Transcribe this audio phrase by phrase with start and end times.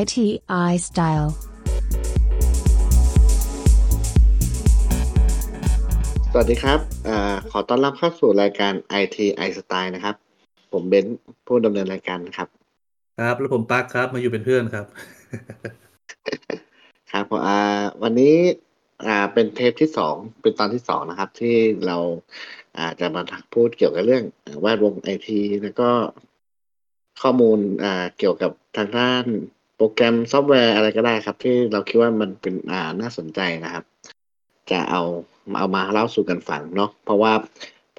[0.00, 1.28] ITI Style
[6.32, 8.72] สวัสดีครับอาขอต้อนรับเข้าสู่รายการ
[9.02, 10.14] IT i Style นะครับ
[10.72, 12.48] ผมเบนซ์ผู้ดำเนินรายการครับ
[13.18, 14.86] ครับ แล้วผมปักครับ มาอยู่เป็นเพื่อนครับ
[17.10, 17.58] ครับผมอ่า
[18.02, 18.36] วันนี้
[19.06, 21.56] อ่าเป็นเทปที่สองเป็นตอนที่สองนะครับ ที่
[21.86, 21.96] เรา
[22.76, 23.22] อ่าจะมา
[23.54, 24.24] พูดเกี่ยวกับเรื่อง
[24.60, 25.90] แวดวงไอทีแล้วก็
[27.22, 29.26] ข้อมูลอ่าเกี่ยวกับทางด้าน
[29.76, 33.84] โปรแกรมซอฟต์แวร์อะไรก็ได้ครับ ที่เราคิดว่ามันเป็นอ่าน่าสนใจนะครับ
[34.70, 35.02] จะเอา
[35.58, 37.32] เอามาเล่าสู่กันฟังเนาะเพราะว่า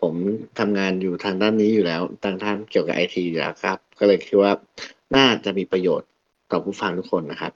[0.01, 0.13] ผม
[0.59, 4.51] ทำงานอยู่ทางด้านนี้อยู่แล้วทางด้านเกี่ยวกับไอทีอยู่แล้วครับ ก็เลยคิดว่า
[5.15, 6.09] น่าจะมีประโยชน์
[6.51, 7.53] ต่อผู้ฟังทุกคนนะครับ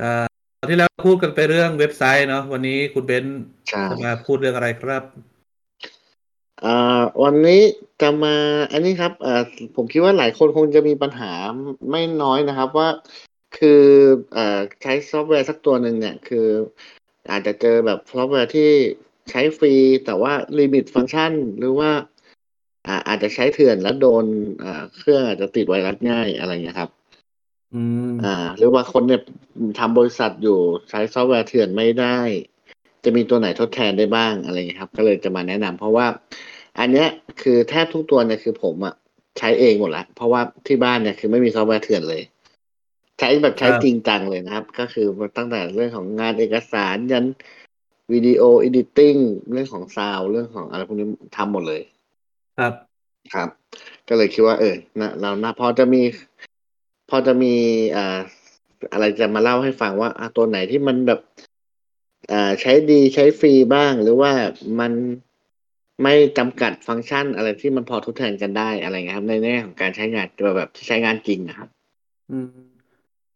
[0.00, 0.26] ครับ
[0.58, 5.02] ตอนที่แล้วพูดกันไปเรื่องเว็บไซต์เนาะวันนี้คุณเบนซ์ใช่จะมาพูดเรื่องอะไรครับ
[6.64, 7.60] อ่าวันนี้
[8.02, 8.34] จะมา
[8.72, 9.42] อันนี้ครับอ่า
[9.76, 11.32] ผมคิดว่าหลายคนคงจะมีปัญหา
[11.90, 12.88] ไม่น้อยนะครับ ว่า
[13.56, 13.84] คือ
[14.36, 16.46] อ่าใช้ซอฟต์แวร์สักตัวหนึ่งเนี่ย คือ
[17.30, 18.70] อาจจะเจอแบบซอฟต์แวร์ที่
[19.30, 19.74] ใช้ฟรี
[20.06, 21.90] แต่ว่า limit function หรือว่า
[22.86, 24.24] อ่าอาจจะใช้เถื่อนแล้วโดน
[24.64, 26.90] อ่าเครื่องอาจจะติดไวรัสง่ายอะไรเงี้ยครับ
[27.74, 29.20] อืมอ่า หรือว่าคนเนี่ย
[29.78, 30.58] ทำบริษัทอยู่
[30.90, 32.18] ใช้ซอฟต์แวร์เถื่อนไม่ได้
[33.04, 36.06] จะมีตัวไหนทดแทนได้บ้างอะไรเงี้ยครับ ก็เลยจะมาแนะนำเพราะว่า
[36.78, 37.08] อันเนี้ย
[37.42, 38.94] คือแทบทุกตัวเนี่ยคือผมอะ
[39.38, 42.22] ใช้เองหมดละเพราะว่าที่บ้านเนี่ยคือไม่มีซอฟต์แวร์เถื่อนเลย
[43.20, 47.24] ใช้แบบใช้จริงจังเลยนะครับ ก็คือตั้งแต่เรื่องของงานเอกสารยัน
[48.12, 49.14] วิดีโอเอดิติ้ง
[49.52, 51.80] เรื่องของซาวเรื่องของอะไรพวกนี้ทำหมดเลย
[52.58, 52.72] ครับ
[53.34, 53.48] ครับ
[54.08, 56.02] ก็เลยคิดว่า เออนะเรานะพอจะมี
[57.10, 57.54] พอจะมี
[57.96, 58.18] อ่า
[58.92, 61.20] อะไรจะมาเล่าให้ฟังว่าอะตัวไหนที่มันแบบ
[62.32, 64.32] อ่าใช้ดีใช้ฟรีบ้าง หรือว่า
[64.80, 64.92] มัน
[66.02, 71.68] ไม่จำกัดฟังก์ชันอะไรที่มันพอทดแทนกันได้อะไรเงี้ยครับ ในแง่ของการใช้งานแบบแบบที่ใช้งานจริงนะครับ
[72.30, 72.69] อืม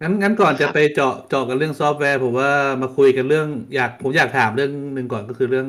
[0.04, 2.50] งั้นงั้นก่อนครัจะบไปเจาะเจาะกันเรื่องซอฟต์แวร์ ผมว่า
[2.82, 5.68] มาคุยกันเรื่องอยากผมอยากถามเรื่องหนึ่งก่อนก็คือเรื่อง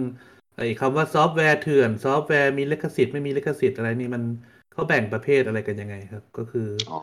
[0.56, 4.24] ไอ้คำว่าซอฟต์แวร์เถื่อน ซอฟต์แวร์มีลิขสิทธิ์ไม่มีลิขสิทธิ์อะไรนี่มัน
[4.72, 7.00] เขาแบ่งประเภทอะไรกันยังไงครับ ก็คืออ๋อ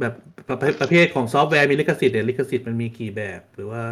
[0.00, 0.12] แบบ
[0.48, 3.82] ประเภทประเภทของซอฟต์แวร์มีลิขสิทธิ์เนี่ยลิขสิทธิ์มันมีกี่แบบ หรือว่า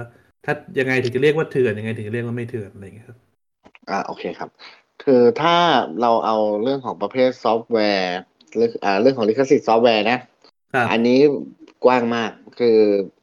[0.44, 3.18] ถ้ายังไงถึงจะเรียกว่าเถื่อนยังไงถึงจะเรียกว่าไม่เถื่อนอะไรอย่างเงี้ยครับ
[3.91, 4.50] อ่าโอเคครับ
[5.00, 5.56] คือถ้า
[6.00, 8.12] เราเอาเรื่องของประเภทซอฟต์แวร์
[8.56, 10.18] เรื่องอ่าเรื่องของลิขสิทธิ์ซอฟต์แวร์นะ
[10.72, 11.18] ครับอันนี้
[11.86, 12.76] กว้างมาก คือ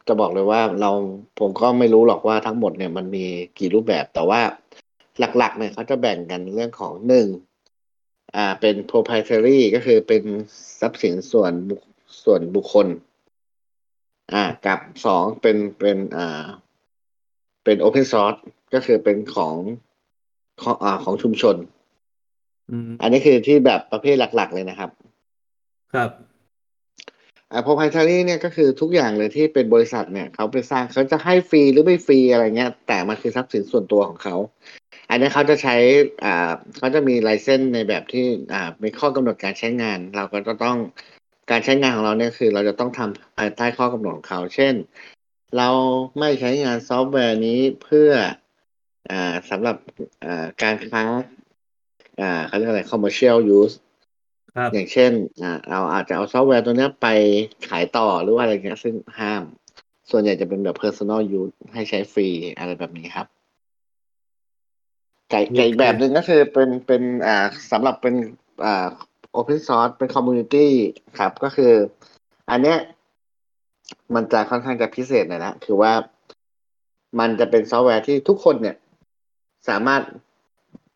[0.08, 0.92] จะบอกเลยว่าเรา
[1.40, 3.26] ผมก็ไม่รู้หรอกว่าทั้งหมดเนี่ยมันมี
[3.60, 4.42] กี่รูปแบบแต่ว่า
[5.20, 7.28] หลักๆเนี่ยเขาจะแบ่งกันเรื่องของหนึ่ง
[8.36, 10.24] อ่าเป็น proprietary ก็คือเป็น
[10.80, 11.82] ทรัพย์สินส่วนบุค
[12.24, 12.88] ส่วนบุคคล
[14.34, 16.46] อ่ากับสองเป็นเป็นอ่า
[17.64, 18.40] เป็น open source
[18.74, 19.56] ก็คือเป็นของ
[20.62, 21.56] ของอ่าของชุมชน
[22.72, 24.90] อืมอันนี้คือที่แบบประเภทหลัก ๆ เลยนะครับ
[25.94, 26.10] ครับ
[27.54, 34.36] อ่า proprietary เนี่ยก็คือทุกอย่างเลยที่เป็นบริษัทเนี่ยเขาไปสร้างเขาจะให้ฟรีหรือไม่ฟรีอะไรเงี้ย แต่มันคือทรัพย์สินส่วนตัวของเขา
[35.10, 35.76] อันนี้เขาจะใช้
[36.24, 40.78] อ่าเขาจะมี license ในแบบที่อ่ามีข้อกำหนดการใช้งาน เราก็จะต้อง
[41.52, 44.74] การใช้งานของเราเนี่ยคือ เราจะต้องทำภายใต้ข้อกำหนดของเขา เช่น
[45.58, 45.70] เรา
[46.20, 48.10] ไม่ใช้งานซอฟต์แวร์นี้เพื่อ
[49.10, 49.76] อ่าสำหรับ
[50.24, 51.04] อ่าการค้า
[52.22, 53.76] อ่าเขาเรียกอะไร commercial use
[54.56, 57.08] ครับ อย่างเช่นอ่าเราอาจจะเอาซอฟต์แวร์ตัวเนี้ยไป
[57.70, 59.44] ขายต่อหรือว่าอะไรเงี้ยซึ่งห้าม
[60.12, 62.28] ส่วนใหญ่จะเป็นแบบ personal use ให้ใช้ฟรี
[62.58, 63.28] อะไรแบบนี้ครับ
[65.32, 67.38] ไก่ไก่แบบหนึ่งก็คือเป็นเป็นอ่า
[67.72, 68.16] สำหรับเป็น
[68.66, 68.88] อ่า
[69.40, 70.68] open source เป็น community
[71.20, 71.74] ครับ ก็คือ
[72.50, 72.78] อันเนี้ย
[74.16, 75.94] มันจะค่อนข้างจะพิเศษหน่อยนะคือว่า
[77.20, 78.76] มันจะเป็นซอฟต์แวร์ที่ทุกคนเนี่ย
[79.70, 80.02] สามารถ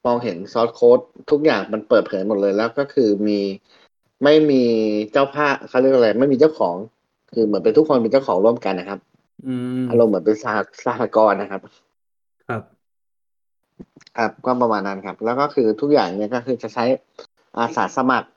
[0.08, 1.00] มองเห็นซอสโค้ด
[1.32, 3.40] ทุกอย่างมันเปิดเผยหมดเลยแล้วก็คือมี
[4.24, 4.64] ไม่มี
[5.12, 6.76] เจ้าภาพเขาเรียกอะไร ไม่มีเจ้าของ
[7.34, 9.00] คือเหมือนเป็นทุกคนเป็นเจ้าของร่วมกันนะครับ
[9.46, 11.62] อืมอารมณ์เหมือนเป็นสหสหกรณ์นะครับ
[12.48, 12.62] ครับ
[14.18, 16.86] ครับก็ประมาณนั้นครับ แล้วก็คือทุกอย่างเนี่ยก็คือจะใช้
[17.58, 18.30] อาสาสมัคร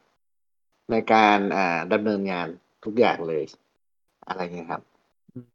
[0.91, 2.47] ในการอ่าดำเนินงาน
[2.85, 3.43] ทุกอย่างเลย
[4.29, 4.83] อะไรเงี้ยครับ
[5.35, 5.47] อืม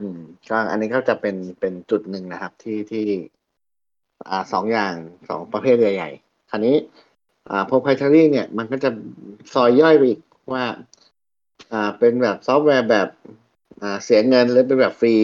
[0.00, 0.18] อืม
[0.50, 3.04] ก็อันนี้ก็จะเป็นเป็นจุดหนึ่งนะครับ ที่ที่
[4.30, 4.94] อ่าสองอย่าง
[5.28, 6.76] สองประเภทใหญ่ๆคราวนี้
[7.50, 8.90] อ่า proprietary เนี่ย มันก็จะ
[9.54, 10.20] ซอยย่อยไปอีก
[10.52, 10.64] ว่า
[11.72, 13.08] อ่าเป็นแบบซอฟต์แวร์แบบ
[13.82, 15.16] อ่าเสียเงินหรือเป็นแบบฟรี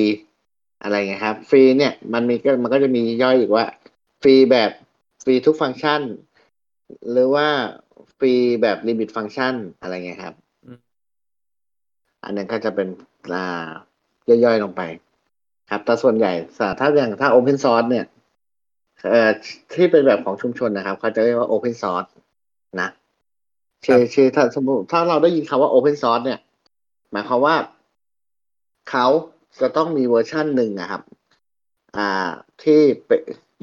[0.83, 3.67] อะไรเงี้ยครับ ฟรีเนี่ยมันมีก็มันก็จะมีย่อยอีกว่า
[4.23, 4.71] ฟรีแบบ
[5.25, 6.03] ฟรีทุกฟังก์ชัน
[7.11, 7.49] หรือว่า
[8.19, 10.35] ฟรีแบบ limit function อะไรเงี้ยครับ
[10.65, 10.79] อืม
[12.25, 12.89] อันนั้นก็จะเป็น
[13.35, 13.69] อ่า
[14.29, 14.83] ย่อยๆลงไป
[15.71, 16.33] ครับแต่ส่วนใหญ่
[16.79, 18.05] ถ้าอย่างถ้า Open Source เนี่ย
[19.07, 19.31] เอ่อ
[19.75, 22.11] ที่เป็นแบบของชุมชนนะครับ เขาจะเรียกว่า Open Source
[22.81, 22.89] นะ
[23.85, 26.41] ชื่อชื่อถ้าสมมติถ้าเราได้ยินคำว่า Open Source เนี่ย
[27.11, 27.57] หมายความว่า
[28.91, 29.07] เขา
[29.61, 31.03] จะต้องมีเวอร์ชั่นหนึ่งนะครับ
[31.97, 32.31] อ่า
[32.63, 33.11] ที่ไป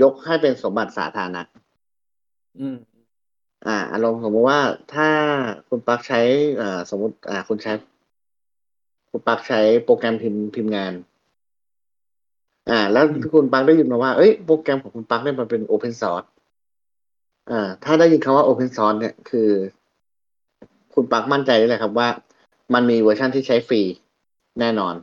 [0.01, 1.41] ยกให้เป็นสมบัติสาธารณะ
[2.59, 2.77] อืม
[3.67, 4.61] อ่าอารมณ์สมมติว่า
[4.93, 5.09] ถ้า
[5.69, 6.21] คุณปลั๊กใช้
[6.61, 7.73] อ่าสมมติ อ่า คุณใช้
[9.09, 10.93] คุณปลั๊กใช้โปรแกรมพิมพ์พิมพ์งาน
[12.69, 16.23] อ่า แล้วคุณปลั๊กได้ยินมาว่าเอ้ยโปรแกรมของคุณปลั๊กเนี่ยมันเป็น open source
[17.51, 19.49] อ่า ถ้าได้ยินคำว่า open source เนี่ยคือ
[20.93, 22.09] คุณปลั๊กมั่นใจได้เลยครับว่า
[22.73, 23.81] มันมีเวอร์ชันที่ใช้ฟรี
[24.59, 24.95] แน่นอน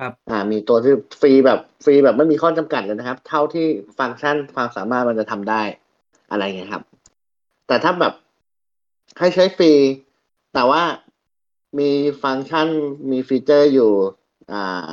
[0.00, 3.66] ครับ อ่า มีตัวที่ฟรีแบบฟรีแบบไม่มีข้อจำกัดเลยนะครับ เท่าที่
[3.98, 5.62] ฟังก์ชันความสามารถมันจะทำได้
[6.30, 6.82] อะไรเงี้ยครับ
[7.66, 8.14] แต่ถ้าแบบ
[9.18, 9.72] ให้ใช้ฟรี
[10.54, 10.82] แต่ว่า
[11.78, 11.90] มี
[12.22, 12.68] ฟังก์ชัน
[13.10, 13.92] มี feature อยู่
[14.52, 14.92] อ่า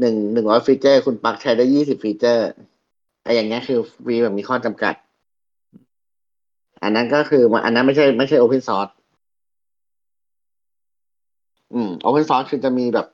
[0.00, 2.48] หนึ่งหนึ่งร้อย feature คุณปลั๊กใช้ได้ยี่สิบ feature
[3.24, 4.94] ไอ้อย่างเงี้ยคือฟรีแบบมีข้อจำกัด
[6.82, 8.88] อันนั้นก็คือมันอันนั้นไม่ใช่ไม่ใช่ open source
[11.74, 13.06] อืม open source คือจะมีแบบ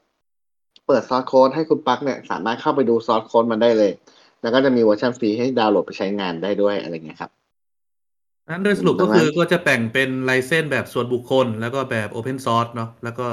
[0.86, 3.92] เปิด source code ให้คุณปลั๊กเนี่ย สามารถเข้าไปดู source code มันได้เลย
[4.42, 7.30] แล้วก็จะมีเวอร์ชันฟรีให้ดาวน์โหลดไปใช้งานได้ด้วยอะไรเงี้ยครับ
[8.50, 13.26] นั้นโดยสรุปก็ตรงนั้นคือก็จะแบ่งเป็น license แบบส่วนบุคคล แล้วก็แบบ Open Source เนาะแล้วก็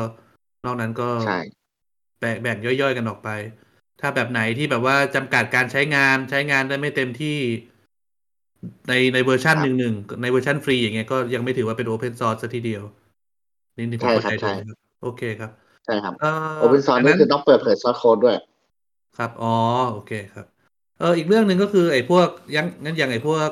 [0.66, 1.40] นอกนั้นก็ใช่
[2.22, 3.30] แบ่งแบ่งย่อยๆกันออกไป
[4.02, 7.38] ถ้าแบบไหนที่แบบว่าจำกัดการใช้งานใช้งานได้ไม่เต็มที่
[8.90, 12.84] ในในเวอร์ชันครับหนึ่งหนึ่งในเวอร์ชันฟรีอย่างเงี้ยก็ยังไม่ถือว่าเป็น Open Source ซะทีเดียว
[13.78, 15.52] นี่นี่ผมใช่ครับเข้าใจถูกใช่ไหมครับโอเคครับ
[15.86, 18.38] ใช่ครับเอ่อ open source อันนี้คือต้องเปิดเผย source code ด้วย
[19.18, 19.56] ครับอ๋อ
[19.94, 20.46] โอเคครับ
[21.00, 23.50] เอออีกเรื่องหนึ่งก็คือ ไอ้พวกยังงั้นอย่างไอ้พวก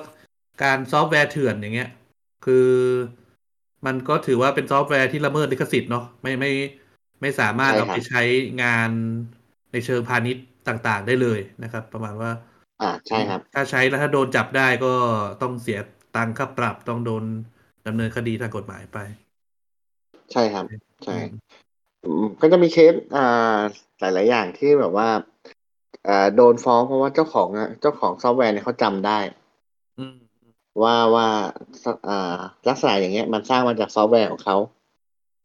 [0.63, 1.89] การซอฟต์แวร์เถื่อนอย่างเงี้ย
[2.45, 2.67] คือ
[3.85, 6.51] มันก็ถือว่าเป็นซอฟต์แวร์ที่ละเมิดลิขสิทธิ์เนาะไม่ไม่
[7.21, 8.21] ไม่สามารถใช่เอาครับไปใช้
[8.63, 8.89] งาน
[9.71, 12.31] ในเชิงพาณิชย์ต่างๆได้เลยนะครับ ประมาณว่า
[12.81, 14.93] อ่าใช่ครับ ถ้าใช้แล้วถ้าโดนจับได้ก็
[15.41, 15.79] ต้องเสีย
[16.15, 17.23] ตังค่าปรับต้องโดน
[17.87, 18.97] ดำเนินคดีทางกฎหมายไป
[20.31, 20.65] ใช่ครับ
[21.05, 21.27] ใช่อืม
[22.03, 23.59] อืมก็จะมีเคสอ่า
[23.99, 25.09] หลาย ๆ อย่างที่แบบว่า
[26.07, 29.19] อ่าโดนฟ้องเพราะว่าเจ้าของอะเจ้าของซอฟต์แวร์เนี่ยเขาจำได้
[29.99, 30.15] อืม
[30.83, 31.27] ว่าว่า
[32.09, 32.39] อ่า
[32.69, 34.57] ลักษณะอย่างเงี้ย มันสร้างมาจากซอฟต์แวร์ของเขา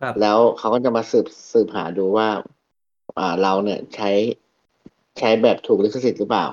[0.01, 2.29] ครับ แล้วเขาก็จะมาสืบสืบหาดูว่า
[3.19, 4.11] อ่าเราเนี่ยใช้
[5.19, 6.47] ใช้แบบถูกลิขสิทธิ์หรือเปล่า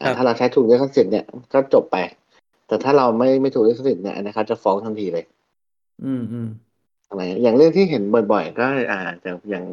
[0.00, 1.96] อ่าถ้าเราใช้ถูกลิขสิทธิ์เนี่ยก็จบไป
[2.66, 5.24] แต่ถ้าเราไม่ไม่ถูกลิขสิทธิ์เนี่ยอันนี้เขาจะฟ้องทันทีเลย
[6.04, 6.48] อืมอืม
[7.08, 8.02] อะไรอย่างเรื่องที่เห็น
[8.32, 9.64] บ่อยๆ ก็อาจจะอย่าง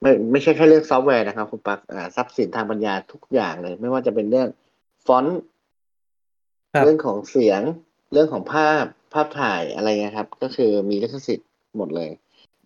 [0.00, 4.48] ไม่ไม่ใช่แค่เรื่องซอฟต์แวร์นะครับคุณปักอ่าทรัพย์สินทางปัญญาทุกอย่างเลย ไม่ว่าจะเป็นเรื่อง
[5.06, 5.40] ฟอนต์
[6.72, 7.60] ครับ เรื่องของเสียง
[8.12, 8.84] เรื่องของภาพ
[9.14, 12.10] ภาพถ่ายอะไรเงี้ยครับ ก็คือมีลิขสิทธิ์ หมดเลย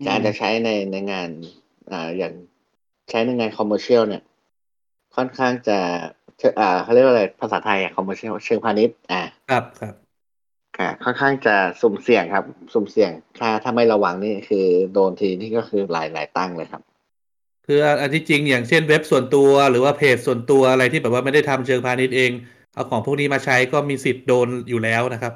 [0.06, 1.28] การจะใช้ในในงาน
[1.90, 2.32] อ่าอย่าง
[3.10, 4.22] ใช้ในงาน commercial เนี่ย
[5.16, 5.78] ค่อนข้างจะ
[6.38, 9.94] เชิงอ่าเขาเรียกว่าอะไรภาษาไทยอะ commercial เชิงพาณิชย์อ่าครับครับ
[10.78, 12.44] อ่าค่อนข้างจะสุ่มเสี่ยงครับ
[12.74, 16.82] สุ่มเสี่ยงถ้าถ้าไม่ระวังนี่คือโดนทีนี่ก็คือหลายหลายตั้งเลยครับ
[17.66, 22.30] คืออันที่จริงอย่างเช่นเว็บส่วนตัวหรือว่าเพจส่วนตัวอะไรที่แบบว่าไม่ได้ทำเชิงพาณิชย์เอง
[22.74, 25.32] เอาของพวกนี้มาใช้ก็มีสิทธิ์โดนอยู่แล้วนะครับ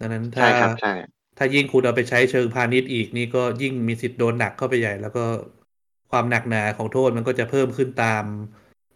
[0.00, 0.94] ดังนั้นถ้าใช่ครับใช่
[1.42, 5.24] ถ้ายิ่งคุณเอาไปใช้เชิงพาณิชย์อีกนี่ก็ยิ่งมีสิทธิ์โดนหนักเข้าไปใหญ่ แล้วก็
[6.10, 8.24] ความหนักหนาของโทษมันก็จะเพิ่มขึ้นตาม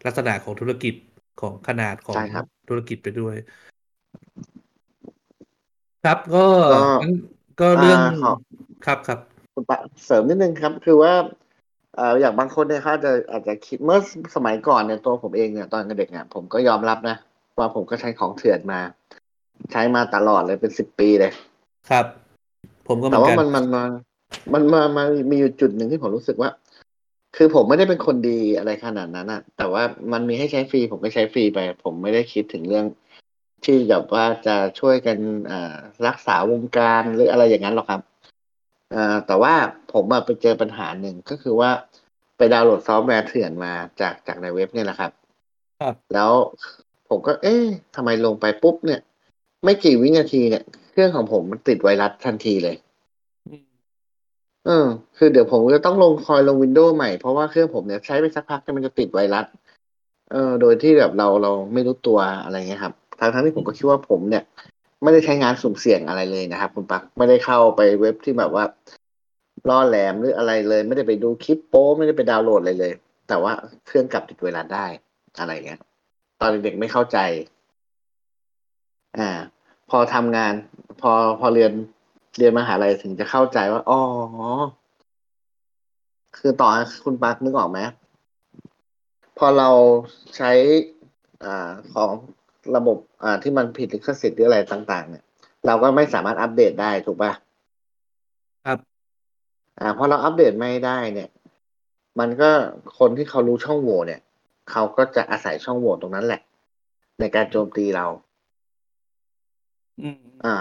[0.05, 0.93] ลักษณะของธุรกิจ
[1.41, 3.35] ของขนาดของใช่ครับธุรกิจไปด้วย
[6.03, 7.13] ครับก็ก็งั้น
[7.59, 8.31] ก็เรื่องอ่าขอ
[8.85, 9.19] ครับครับ
[9.53, 11.13] คุณปะเสริมนิดนึงครับ คือว่า
[11.95, 13.99] เอ่ออย่างบางคนเนี่ยเขาอาจจะอาจจะคิดเมื่อ
[14.35, 17.17] สมัยก่อนเนี่ยตัวผมเองเนี่ยตอนเด็กเนี่ยผมก็ยอมรับนะ
[17.59, 18.79] ว่าผมก็ใช้ของเถื่อนมา
[19.71, 21.31] ใช้มาตลอดเลยเป็นสิบปีเลย
[21.89, 22.05] ครับ
[22.87, 23.83] ผมก็เหมืแต่อนว่ากันมันมันมา
[24.53, 26.49] มันมามามีอยู่จุดหนึ่งที่ผมรู้สึกว่า
[27.35, 32.85] คือผมไม่ได้เป็นคนดีอะไรขนาดนั้นอะแต่ว่ามันมีให้ใช้ฟรี ผมก็ใช้ฟรีไป ผมไม่ได้คิดถึงเรื่อง
[33.65, 35.17] ที่แบบว่าจะช่วยกัน
[35.51, 35.75] อ่า
[36.07, 38.01] รักษาวงการหรืออะไรอย่างนั้นหรอกครับ
[38.93, 39.53] อ่าแต่ว่า
[39.93, 41.69] ผมอะไปเจอปัญหาหนึ่งก็คือว่า
[42.37, 45.11] ไปดาวน์โหลดซอฟต์แวร์เถื่อนมาจากจากในเว็บเนี่ยแหละครับ
[45.81, 46.31] ครับ แล้ว
[47.09, 47.65] ผมก็ เอ๊ะ
[47.95, 49.01] ทำไมลงไปปุ๊บเนี่ย
[49.63, 50.63] ไม่กี่วินาทีเนี่ย
[50.95, 52.75] เครื่องของผมมันติดไวรัสทันทีเลย
[53.47, 53.63] อืม
[54.65, 54.87] เออ
[55.17, 59.45] คือเดี๋ยวผมจะต้องลงคอยลงวินโดว์ใหม่ เพราะว่าเครื่องผมเนี่ยใช้ไปสักพักเนี่ยมันจะติดไวรัส
[60.31, 64.43] เออ โดยที่แบบเราเราไม่รู้ตัวอะไรเงี้ยครับทั้งทั้งที่ผมก็คิดว่าผมเนี่ย
[65.03, 68.63] ไม่ได้ใช้งานสุ่มเสี่ยงอะไรเลยนะครับ คุณปักไม่ได้เข้าไปเว็บที่แบบว่า
[69.69, 72.93] ล่อแหลมหรืออะไรเลย ไม่ได้ไปดูคลิปโป้ไม่ได้ไปดาวน์โหลดอะไรเลย
[73.27, 73.53] แต่ว่า
[73.87, 74.85] เครื่องกลับติดไวรัสได้
[75.39, 75.79] อะไรเงี้ย
[76.39, 77.17] ตอนเด็กๆไม่เข้าใจ
[79.17, 79.29] อ่า
[79.89, 80.53] พอทำงาน
[80.84, 81.71] พ อพอเรียน
[82.37, 83.99] เรียนมหาลัยถึงจะเข้าใจว่าอ๋อ
[86.37, 87.79] คือต่อให้คุณปักนึกออกไหม
[89.37, 89.69] พอเรา
[90.35, 90.51] ใช้
[91.43, 92.11] อ่าของ
[92.75, 95.23] ระบบอ่าที่มันผิดลิขสิทธิ์หรืออะไรต่าง ๆ เนี่ย
[95.65, 97.31] เราก็ไม่สามารถอัปเดตได้ถูกปะ
[98.65, 98.79] ครับ
[99.79, 101.29] อ่าพอเราอัปเดตไม่ได้เนี่ย
[102.19, 102.49] มันก็
[102.99, 104.21] คนที่เขารู้ช่องโหว่เนี่ย
[104.71, 106.41] เขาก็จะอาศัยช่องโหว่ตรงนั้นแหละ
[107.19, 108.05] ในการโจมตีเรา
[110.01, 110.55] อืมอ่า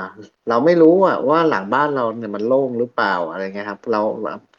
[0.48, 4.00] เราไม่รู้อะว่าหลังบ้านเราเนี่ยมันโล่งหรือเปล่าอะไรเงี้ยครับ เรา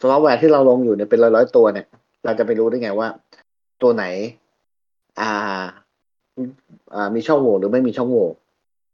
[0.02, 1.86] ซอฟต์แวร์ที่เราลงอยู่เนี่ยเป็นร้อยๆตัวเนี่ย
[2.26, 3.08] เราจะไปรู้ได้ไงว่า
[3.82, 4.04] ตัวไหน
[5.20, 5.64] อ่า
[6.96, 8.28] อ่า มีช่องโหว่หรือไม่มีช่องโหว่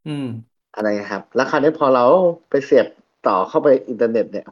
[0.08, 0.28] อืม
[0.76, 2.06] อะไรนะครับ แล้วคราวนี้พอเรา
[2.50, 2.88] ไปเสียบ
[3.28, 4.48] ต่อเข้าไปอินเทอร์เน็ตเนี่ย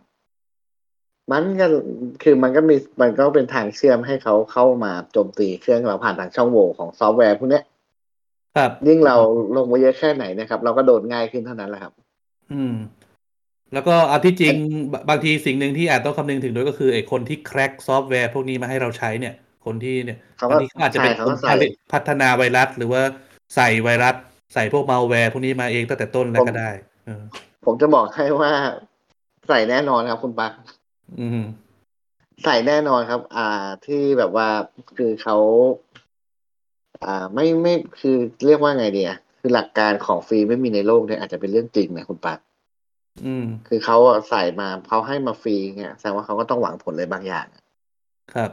[1.32, 1.66] มันก็
[2.24, 7.64] คือมันก็มีมันก็เป็นทางเชื่อมให้เขาเข้ามาโจมตีเครื่องเราผ่านทางช่องโหว่ของซอฟต์แวร์พวกเนี้ย
[8.56, 9.16] ครับยิ่งเรา
[9.56, 11.94] ลงไปเยอะแค่ไหนนะครับ เราก็โดนง่ายขึ้นเท่านั้นแหละครับ
[12.54, 12.76] อืม
[13.74, 14.56] แล้วก็เอาที่จริง
[14.94, 19.34] บางบางทีสิ่งหนึ่งที่อาจต้องคำนึงถึงด้วยก็คือไอ้คนที่ crack ซอฟต์แวร์พวกนี้มาให้เราใช้เนี่ย
[19.66, 23.02] คนที่เนี่ยเขาก็บางทีเขาอาจจะเป็นใช่เขาคก็นใส่ผลิตพัฒนาไวรัส หรือว่า
[23.56, 24.16] ใส่ไวรัส
[24.54, 26.70] ใส่พวกมาลแวร์พวกนี้มาเองตั้งแต่ต้นแล้วก็ได้
[27.06, 27.24] เออ
[27.66, 28.52] ผมจะบอกให้ว่า
[29.48, 30.52] ใส่แน่นอนครับคุณปัก
[31.20, 31.42] อืม
[32.44, 34.48] ใส่แน่นอนครับ อ่าที่แบบว่า
[34.98, 35.38] คือเขา
[37.06, 42.40] อ่าไม่ไม่คือเรียกว่าไงดีอะคือหลักการของฟรีไม่มีในโลกเนี่ยอาจจะเป็นเรื่องจริงนะคุณปัก
[43.26, 47.46] อืม คือเขาอะใส่มาเขาให้มาฟรีเนี่ยแสดงว่าเขาก็ต้องหวังผลอะไรบางอย่าง
[48.34, 48.52] ครับ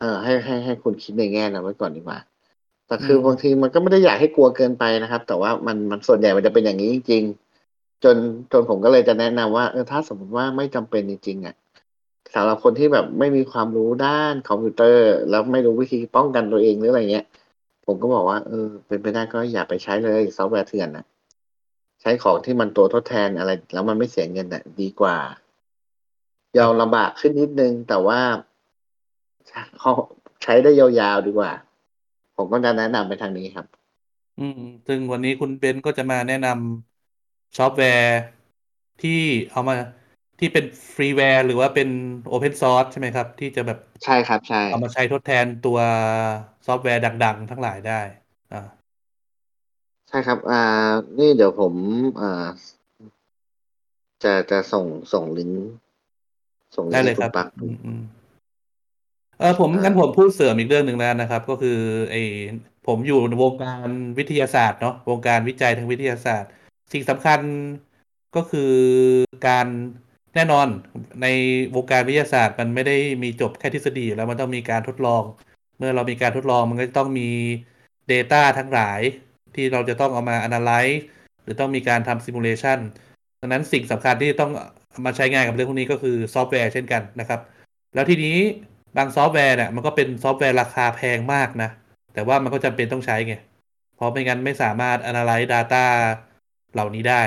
[0.00, 2.18] เออให้ให้ให้คุณคิดในแง่นั้นไว้ก่อนดีกว่า
[2.86, 8.16] แต่คือบางทีมันก็ไม่ได้อยากให้กลัวเกินไปนะครับ แต่ว่ามันมันส่วนใหญ่มันจะเป็นอย่างนี้จริงๆจน
[8.52, 11.54] จนผมก็เลยจะแนะนำว่าเออถ้าสมมติว่าไม่จำเป็นจริงๆอะ
[12.34, 17.26] สำหรับคนที่แบบไม่มีความรู้ด้านคอมพิวเตอร์ แล้วไม่รู้วิธีป้องกันตัวเองหรืออะไรเงี้ย
[17.92, 21.04] ผมก็บอกว่าเออเป็นไปได้ก็อย่าไปใช้เลยซอฟต์แวร์เถื่อนนะ
[22.00, 25.16] ใช้ของที่มันตัวทดแทนอะไร แล้วมันไม่เสียเงินน่ะ ดีกว่า
[26.58, 28.20] ยอมลำบากขึ้นนิดนึง แต่ว่า
[29.78, 29.92] เขา
[30.42, 31.52] ใช้ได้ยาวๆดีกว่า
[32.36, 33.66] ผมก็จะแนะนำไปทางนี้ครับ
[34.40, 38.18] อืม ซึ่งวันนี้คุณเบนก็จะมาแนะนำซอฟต์แวร์
[39.02, 39.20] ที่
[39.50, 39.76] เอามา
[40.40, 41.88] ที่เป็น freeware หรือว่าเป็น
[42.28, 45.78] open source ใช่ไหมครับ ที่จะแบบใช่ครับใช่เอามาใช้ทดแทนตัว
[46.66, 48.00] ซอฟต์แวร์ดัง ๆ ทั้งหลายได้
[48.52, 48.60] อ่า
[50.08, 50.62] ใช่ครับ อ่า
[51.18, 51.74] นี่เดี๋ยวผม
[52.20, 52.46] อ่า
[54.22, 55.64] จะจะส่งส่งลิงก์
[56.76, 58.00] ส่งลิได้งก์เลยให้คุครัณบปักอืมอืม
[59.38, 61.78] เออผมอ่างั้งั้นผมพูดเสริมอีกเรื่องหนึ่งแล้วนะครับ ก็คือ
[62.10, 62.22] ไอ้
[62.86, 66.50] ผมอยู่ในวงการวิทยาศาสตร์เนาะวงการวิจัยทางวิทยาศาสตร์
[66.92, 67.40] สิ่งสำคัญ
[68.36, 68.72] ก็คือ
[69.48, 69.66] การ
[70.34, 70.66] แน่นอน
[71.22, 71.26] ใน
[71.74, 75.22] วงการวิทยาศาสตร์มันไม่ได้มีจบแค่ทฤษฎีแล้วมันต้องมีการทดลอง
[75.78, 77.28] เมื่อเรามีการทดลองมันก็ต้องมี
[78.10, 79.00] Data ทั้งหลาย
[79.54, 80.96] ที่เราจะต้องเอามา analyze
[81.42, 82.78] หรือต้องมีการทำ simulation
[83.40, 84.50] ดังนั้นสิ่งสำคัญที่ต้อง
[85.04, 87.40] มาใช้งานกับเรื่องพวกนี้ก็คือซอฟต์แวร์เช่นกันนะครับ
[87.94, 88.36] แล้วทีนี้
[88.96, 91.70] บางซอฟต์แวร์เนี่ยมันก็เป็นซอฟต์แวร์ราคาแพงมากนะ
[92.14, 93.34] แต่ว่ามันก็จำเป็นต้องใช้ไง
[93.96, 95.84] เพราะไม่งั้นไม่สามารถ analyze data
[96.72, 97.22] เหล่านี้ได้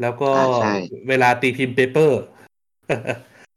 [0.00, 0.74] แล้วก็อ่าใช่
[1.08, 2.12] เวลาตีพิมพ์ paper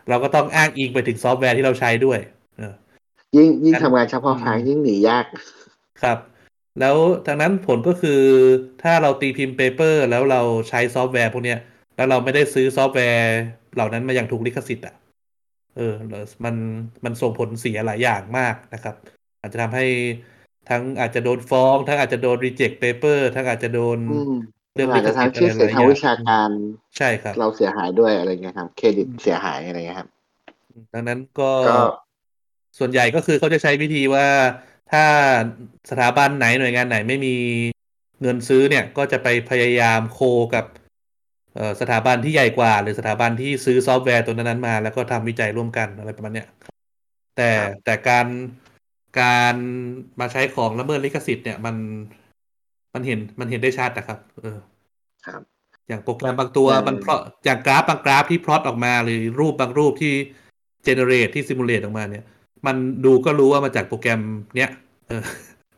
[0.10, 2.20] เราก็ต้องอ้างอิงไปถึงซอฟต์แวร์ที่เราใช้ด้วย
[2.58, 2.74] เออ
[3.36, 5.25] ยิ่งยิ่งงั้นทำงานเฉพาะทางอืมยิ่งหนียาก
[6.04, 6.18] ครับ
[6.80, 8.22] แล้วทางนั้นผลก็คือ
[8.84, 11.60] ถ้าเราตีพิมพ์ paper แล้วเราใช้ซอฟต์แวร์พวกเนี้ย
[11.96, 13.30] แล้วเราไม่ได้ซื้อซอฟต์แวร์
[13.75, 14.96] เหล่านั้นมาอย่างถูกลิขสิทธิ์อะ
[15.77, 15.94] เออ
[16.44, 16.56] มัน
[17.06, 18.96] มันส่งผลเสียหลายอย่างมากนะครับ
[19.42, 19.86] อาจจะทำให้
[20.70, 24.36] ทั้งอาจจะโดนฟ้อง ทั้งอาจจะโดน reject paper ทั้งอาจจะโดนอืม
[24.75, 26.50] เรื่องอาลิจขสิทธิ์อะชื่ไรอหลายอย่างเสียงทางวิชาการ
[26.98, 30.10] ใช่ครับ เราเสียหายด้วยอะไรเงี้ยครับ เครดิตเสียหายอะไรเงี้ยครับ
[30.94, 31.77] ดังนั้นก็ก็
[32.79, 34.27] ส่วนใหญ่ก็คือเขาจะใช้วิธีว่า
[34.91, 35.03] ถ้า
[35.89, 37.36] สถาบันไหนหน่วยงานไหนไม่มี
[38.22, 40.20] เงินซื้อเนี่ย ก็จะไปพยายาม co
[40.55, 40.65] กับ
[41.55, 46.48] เอ่อสถาบันที่ใหญ่กว่า หรือสถาบันที่ซื้อซอฟต์แวร์ตัวนั้นๆมา แล้วก็ทำวิจัยร่วมกันอะไรประมาณเนี้ย
[47.38, 48.27] แต่ครับแต่การ
[49.22, 49.55] การ
[50.20, 51.75] มาใช้ของละเมิดลิขสิทธิ์เนี่ยมัน
[52.96, 54.58] มันเห็นมันเห็นได้ชัดนะครับ เออ
[55.25, 55.42] ครับ
[55.88, 60.14] อย่างโปรแกรมบางตัวอย่างมันเพราะอย่างกราฟบางกราฟที่พลอตออกมา หรือรูปบางรูปที่
[60.84, 62.25] เจเนเรตที่ซิมูเลตออกมาเนี่ย
[62.66, 62.75] มัน
[63.06, 64.22] ดูก็รู้ว่ามาจากโปรแกรม
[64.58, 64.70] เนี้ย
[65.08, 65.24] เออ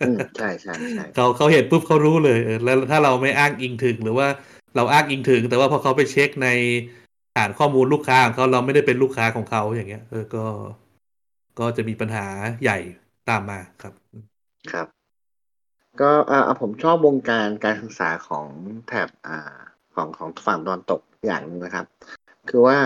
[0.01, 4.27] อืมใช่ใช่ใช่เขาเขาเห็นปุ๊บเขารู้เลยเออแล้วถ้าเราไม่อ้างอิงถึงหรือว่า
[4.75, 6.49] เราอ้างอิงถึง แต่ว่าพอเขาไปเช็คใน
[7.35, 10.45] ฐานข้อมูลลูกค้าของเขาเราไม่ได้เป็นลูกค้าของเขาอย่างเงี้ย เออก็
[11.59, 12.25] ก็จะมีปัญหา
[12.63, 12.77] ใหญ่
[13.29, 13.93] ตามมาครับ
[14.71, 14.96] ครับ
[16.01, 18.45] ก็อ่าผมชอบวงการการศึกษาของ
[18.87, 19.57] แถบอ่า
[19.95, 21.85] ของของฝั่งตะวันตกอย่างหนึงนะครับ
[22.49, 22.77] คือว่า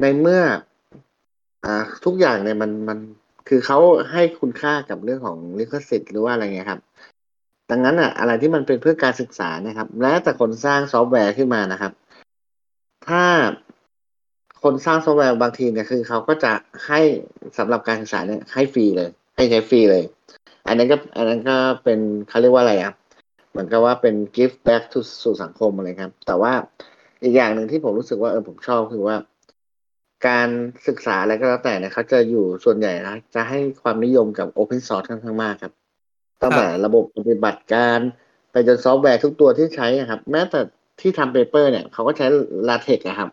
[0.00, 0.42] ในเมื่อ
[1.64, 2.98] อ่า ทุกอย่างเนี่ยมันมัน
[3.48, 3.78] คือเขา
[4.12, 6.80] ให้คุณค่ากับเรื่องของลิขสิทธิ์หรือว่าอะไรเงี้ยครับ
[7.70, 11.92] ดังนั้นอะ อะไรที่มันเป็นเพื่อการศึกษานะครับ และแต่คนสร้างซอฟต์แวร์ขึ้นมานะครับ
[13.08, 13.24] ถ้า
[14.62, 16.52] คนสร้างซอฟต์แวร์บางทีเนี่ยคือเขาก็จะ
[16.86, 17.00] ให้
[17.58, 20.04] สำหรับการศึกษาเนี่ยให้ฟรีเลย ให้ใช้ฟรีเลย
[20.68, 22.92] อันนั้นก็อันนั้นก็เป็นเขาเรียกว่าอะไรอะ
[23.50, 26.52] เหมือนกับว่าเป็น give back to สู่สังคมอะไรครับ แต่ว่า
[27.22, 29.16] อีกอย่างหนึ่งที่ผมรู้สึกว่าเออผมชอบคือว่า
[30.28, 30.48] การ
[30.88, 35.72] ศึกษาอะไรก็แล้วแต่เนี่ยเขาจะอยู่ส่วนใหญ่นะจะให้ความนิยมกับ Open Source ค่อนข้างมากครับ
[36.42, 37.98] ตั้งแต่ระบบปฏิบัติการ
[38.52, 40.60] ไปจนซอฟต์แวร์ทุกตัวที่ใช้อะครับ แม้แต่
[41.00, 42.26] ที่ทำเปเปอร์เนี่ยเขาก็ใช้
[42.68, 43.30] LaTeX อะครับ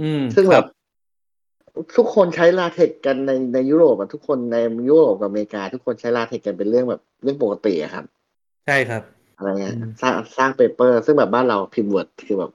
[0.00, 0.66] อืมซึ่งคแบรับบ
[1.96, 4.56] ทุกคนใช้ LaTeX กันในในยุโรปอะทุกคนใน
[4.88, 8.04] ยุโรปกับอเมริกา ทุกคนใช้ LaTeX กันเป็นเรื่องแบบเรื่องปกติอะครับ
[8.64, 9.02] ใช่ครับ
[9.36, 12.50] อะไรเงี้ยอืมสร้างสร้าง paper ซึ่งแบบบ้านเราพิมพ์ Word คือแบบ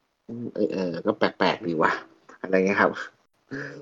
[0.55, 1.91] เออเออก็แปลกๆดีว่ะ
[2.41, 2.91] อะไรเงี้ยครับ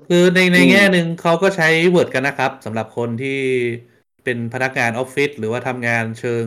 [0.08, 3.28] คือในในอืมแง่หนึ่งเขาก็ใช้ Word กันนะครับสำหรับคนที่
[4.24, 6.46] เป็นพนักงานออฟฟิศหรือว่าทำงานเชิง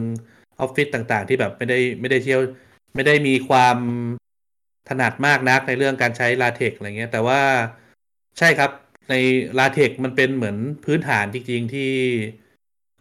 [0.59, 2.39] ออฟฟิศต่างๆ ที่แบบไม่ได้ไม่ได้เชี่ยว
[2.95, 3.77] ไม่ได้มีความ
[4.87, 7.41] ถนัดมากนักในเรื่องการใช้ LaTeX อะไรเงี้ย แต่ว่า
[8.37, 8.71] ใช่ครับ
[9.09, 9.13] ใน
[9.59, 11.81] LaTeX มันเป็นเหมือนพื้นฐานจริง ๆ ที่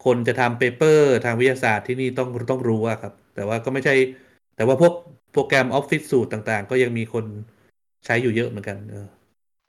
[0.05, 3.95] คนจะทำ paper ทางวิทยาศาสตร์ที่นี่ต้องต้องรู้อะครับ แต่ว่าก็ไม่ใช่
[4.55, 4.93] แต่ว่าพวก
[5.31, 7.25] โปรแกรมออฟฟิศสูตรต่างๆ ก็ยังมีคน
[8.05, 9.07] ใช้อยู่เยอะเหมือนกันเออ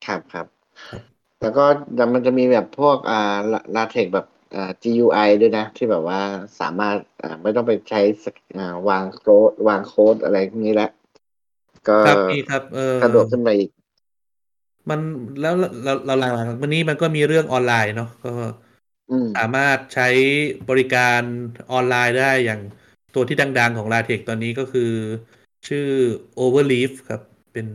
[0.07, 0.47] ครับครับ
[0.91, 1.03] ครับ
[1.43, 1.65] แล้วก็
[2.15, 3.39] มันจะมีแบบพวกอ่า
[3.77, 4.27] ลาเทคแบบ
[4.57, 6.21] อ่า GUI ด้วยนะ ที่แบบว่า
[6.61, 8.27] สามารถอ่าไม่ต้องไปใช้ส
[8.59, 10.91] อ่าวางโค้ดวางโค้ดอะไรพวกนี้แล้ว
[11.89, 13.71] ก็ครับมีครับเออสะดวกขึ้นไปอีก
[14.91, 15.01] มัน
[15.41, 15.55] แล้ว
[15.85, 18.31] เราเราหลังๆวันนี้มันก็มีเรื่องออนไลน์เนาะก็
[19.11, 20.09] อืมสามารถใช้
[20.69, 21.23] บริการ
[21.73, 22.61] ออนไลน์ได้อย่าง
[23.15, 24.91] ตัวที่ดัง ๆ ของ LaTeX ตอนนี้ก็คือ
[25.69, 25.89] ชื่อ
[26.41, 27.21] Overleaf ครับ
[27.53, 27.67] เป็น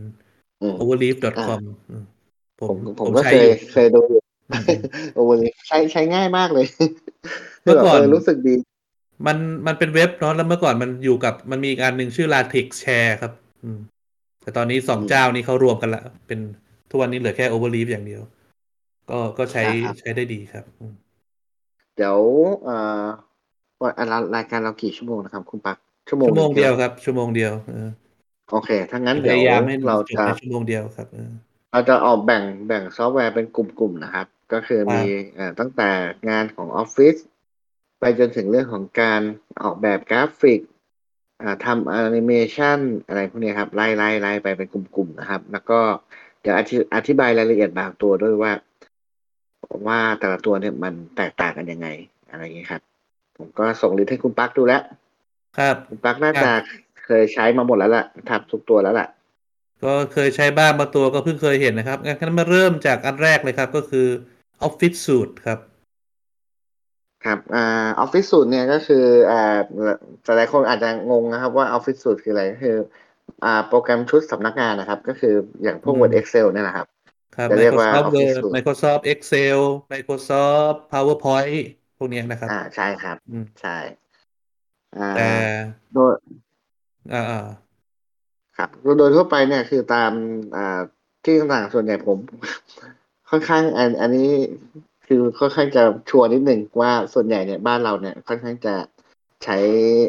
[0.61, 2.03] อืม overleaf.com อืม
[2.59, 4.71] ผผมมผมผมก็ใช้เคอยยู่เคยดูอยู่อืม
[5.13, 6.65] โอเวอร์ลีใช้ใช้ง่ายมากเลย
[7.63, 8.55] เมื่อก่อนคืแบบรู้สึกดี
[9.27, 13.79] มันมันเป็นเว็บเนาะแล้วเมื่อก่อนมันอยู่กับมันมีอีกอันหนึ่งชื่อ LaTeX Share ครับ อืม
[14.41, 16.39] แต่ตอนนี้สองอืมเจ้านี้เขารวมกันละเป็น
[16.93, 18.21] ทุกวันนี้เหลือแค่ Overleaf อย่างเดียว
[19.09, 20.93] ก็ก็ใช้ครับใช้ได้ดีครับอืม
[21.95, 22.17] เดี๋ยว
[22.63, 23.05] เอ่อ
[23.81, 25.77] ว่าอะรายการเรากี่ชั่วโมงนะครับ คุณปัก
[26.09, 27.89] ชั่วโมงชั่วโมงหนึ่เดียวใช่ไหครับ ชั่วโมงเดียวเออ
[28.51, 31.31] โอเคถ้างั้นพเดี๋ยวยายามให้เราจบจะในชั่วโมงเดียวครับเออ
[31.71, 35.03] เราจะออกแบ่งแบ่งซอฟต์แวร์เป็นกลุ่มๆนะครับ ก็คือครับมี
[35.35, 35.89] เอ่อตั้งแต่
[36.29, 37.15] งานของออฟฟิศ
[37.99, 39.21] ไปจนถึงเรื่องของการ
[39.61, 40.59] ออกแบบกราฟิก
[41.41, 45.79] อ่าทำแอนิเมชันอะไรพวกนี้ครับไล่ไล่ไล่ไปเป็นกลุ่มๆนะครับ แล้วก็
[46.43, 48.51] เดี๋ยวอธิอธิบายรายละเอียดบางตัวด้วยว่า
[49.87, 51.87] ว่าแต่ละตัวเนี่ยมันแตกต่างกันยังไง
[52.29, 52.81] อะไรอย่างนี้ยครับ
[53.37, 54.83] ผมก็ส่งลิงก์ให้คุณปักดูแล้ว
[55.57, 56.51] ครับคุณปักน่าครัจะบ
[57.05, 59.07] เคยใช้มาหมดแล้วล่ะทับทุกตัวแล้วล่ะ
[59.83, 64.07] ก็เคยใช้บ้างบางตัวก็เพิ่งเคยเห็นนะครับงั้นมาเริ่มจากอันแรกเลยครับ ก็คือ
[64.67, 65.59] Office Suite ครับ
[67.25, 69.57] ครับอ่าออฟฟิศสูตรเนี่ยก็คืออ่า
[70.37, 72.75] หลายคนอาจจะงงนะครับว่าออฟฟิศสูตรคืออะไรก็คือ
[73.43, 76.87] อ่าโปรแกรมชุดสำนักงานนะครับ ก็คืออย่างพวกอืม Word Excel เนี่ยนะครับ
[77.35, 79.59] ครับ จะเรียกว่า Microsoft Office Word Suite Microsoft Excel
[79.93, 81.61] Microsoft PowerPoint
[81.97, 83.77] พวกเนี้ยนะครับ อ่าใช่ครับ อืม ใช่
[84.97, 85.27] อ่าแต่
[85.93, 86.13] โดย
[87.13, 87.47] อ่าอ่า
[88.57, 90.11] ครับโดยทั่วไปเนี่ยคือตาม
[90.55, 90.79] อ่า
[91.23, 92.17] ที่ต่างๆส่วนใหญ่ผม
[93.29, 94.29] ค่อนข้างอันอันนี้
[95.07, 98.75] คือค่อนข้างจะชัวร์นิดหนึ่งว่าส่วนใหญ่เนี่ยบ้านเราเนี่ยค่อนข้างจะ
[99.43, 99.57] ใช้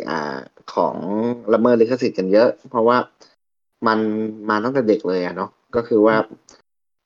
[0.08, 0.36] อ่า
[0.74, 0.96] ของ
[1.52, 2.96] ละเมิดลิขสิทธิ์กันเยอะ เพราะว่า
[3.86, 3.98] มัน
[4.48, 6.16] มาตั้งแต่เด็กเลยอะเนาะก็คือว่า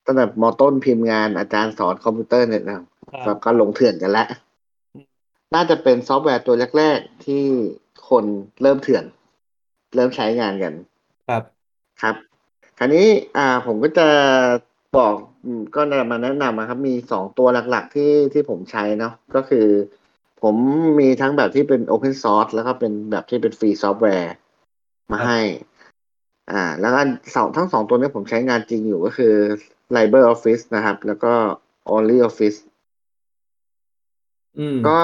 [0.06, 2.82] ตั้งแต่มต้นพิมพ์งานอาจารย์สอนคอมพิวเตอร์เนี่ยนะ
[3.26, 4.28] ก็ก็ลงเถื่อนกันแล้ว
[5.54, 7.44] น่าจะเป็นซอฟต์แวร์ตัวแรก ๆ ที่
[8.08, 8.24] คน
[8.62, 9.04] เริ่มเถื่อน
[9.94, 10.74] เริ่มใช้งานกัน
[11.28, 11.42] ครับ
[12.02, 12.14] ครับ
[12.78, 14.08] คราวนี้อ่าผมก็จะ
[14.96, 15.14] บอก
[15.44, 19.66] อืมก็มาแนะนำนะครับ มีสองตัวหลักๆที่ที่ผมใช้เนาะก็คือ
[20.42, 20.54] ผม
[21.00, 24.32] มีทั้งแบบที่เป็น Open Source แล้วก็เป็นแบบที่เป็น free software
[25.12, 25.40] มาให้
[26.50, 27.00] อ่า แล้วก็
[27.34, 29.34] สองทั้งสองตัวนี้ผมใช้งานจริงอยู่ก็คือ
[29.96, 31.32] LibreOffice นะครับ แล้วก็
[31.96, 32.58] OnlyOffice
[34.58, 35.00] อืมก็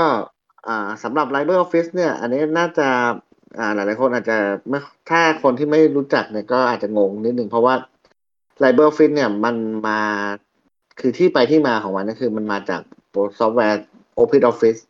[0.67, 2.89] อ่าสำหรับ LibreOffice เนี่ย อันนี้น่าจะ
[3.59, 4.79] อ่า หลายๆคนอาจจะไม่
[5.11, 7.75] ถ้าคนที่ไม่รู้จักเนี่ยก็อาจจะงงนิดนึงเพราะว่า
[8.63, 10.01] LibreOffice เนี่ยมันมา
[11.01, 12.81] คือที่ไปที่มาของมันก็คือมันมาจาก
[13.39, 13.85] ซอฟต์แวร์
[14.19, 14.81] OpenOffice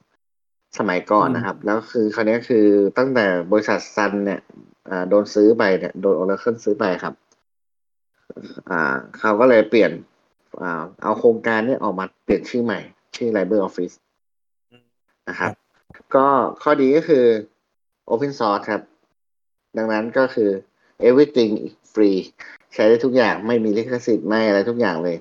[0.78, 2.66] สมัยก่อนนะครับ แล้วคือคราวนี้คือ
[2.98, 4.40] ตั้งแต่บริษัทซันเนี่ย
[4.90, 7.14] อ่าโดนซื้อไปเนี่ยโดน Oracle ซื้อไปครับ
[8.70, 8.80] อ่า
[9.18, 9.92] เขาก็เลยเปลี่ยน
[10.62, 12.80] อ่าเอาโครงการเนี้ออกมาเปลี่ยนชื่อใหม่
[13.16, 13.96] ชื่อ LibreOffice
[15.28, 15.52] นะครับ
[16.14, 16.26] ก็
[16.62, 17.24] ข้อดีก็คือ
[18.10, 18.82] Open Source ครับ
[19.76, 20.50] ดังนั้นก็คือ
[21.08, 21.52] everything
[21.92, 22.18] free
[22.74, 25.16] ใช้ได้ทุกอย่างไม่มีลิขสิทธิ์ไม่อะไรทุกอย่างเลย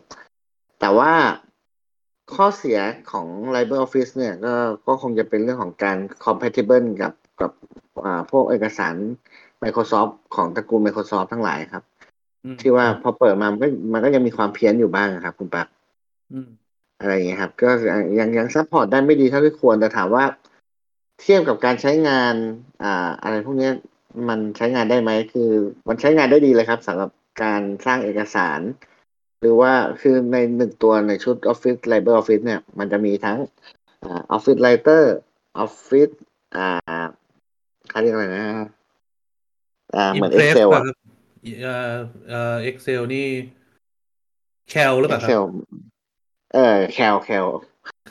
[0.80, 1.12] แต่ว่า
[2.36, 2.80] ข้อเสีย
[3.12, 4.54] ของ LibreOffice เนี่ยก็
[4.88, 7.52] ก็คงจะเป็นเรื่องของการ compatible กับกับ
[8.06, 8.96] อ่าพวกเอกสาร
[9.64, 11.84] Microsoft ของตระกูล Microsoft ทั้งหลายครับ
[12.46, 15.68] อืมที่ว่าพอเปิดมามันก็มันก็ยังมีความเพี้ยนอยู่บ้างครับ คุณปั๊ก
[16.34, 16.50] อืม
[17.00, 17.70] อะไรอย่างเงี้ยครับ ก็
[18.20, 20.24] ยังยัง support ได้ไม่ดีเท่าที่ควรแต่ถามว่า
[21.22, 22.36] เทียบกับการใช้งาน
[22.84, 23.74] อ่า อะไรพวกเนี้ย
[24.30, 25.52] มันใช้งานได้ไหมคือ
[25.88, 27.10] มันใช้งานได้ดีเลยครับสำหรับ
[27.44, 28.60] การสร้างเอกสาร
[29.44, 33.38] หรือว่าคือในหนึ่งตัวในชุด Office LibreOffice เนี่ยมันจะมีทั้ง
[34.04, 35.04] อ่า Office Writer
[35.64, 36.14] Office
[36.56, 37.06] อ่า
[37.90, 38.46] เขาเรียกอะไรนะ
[39.96, 40.98] อ่าเหมือน Impress Excel ป่ะอะครับ
[41.64, 41.94] เอ่อ
[42.30, 43.28] เอ่อ Excel นี่
[44.70, 45.44] แคลหรือเปล่าครับ Excel
[46.54, 47.48] เออ Cal Cal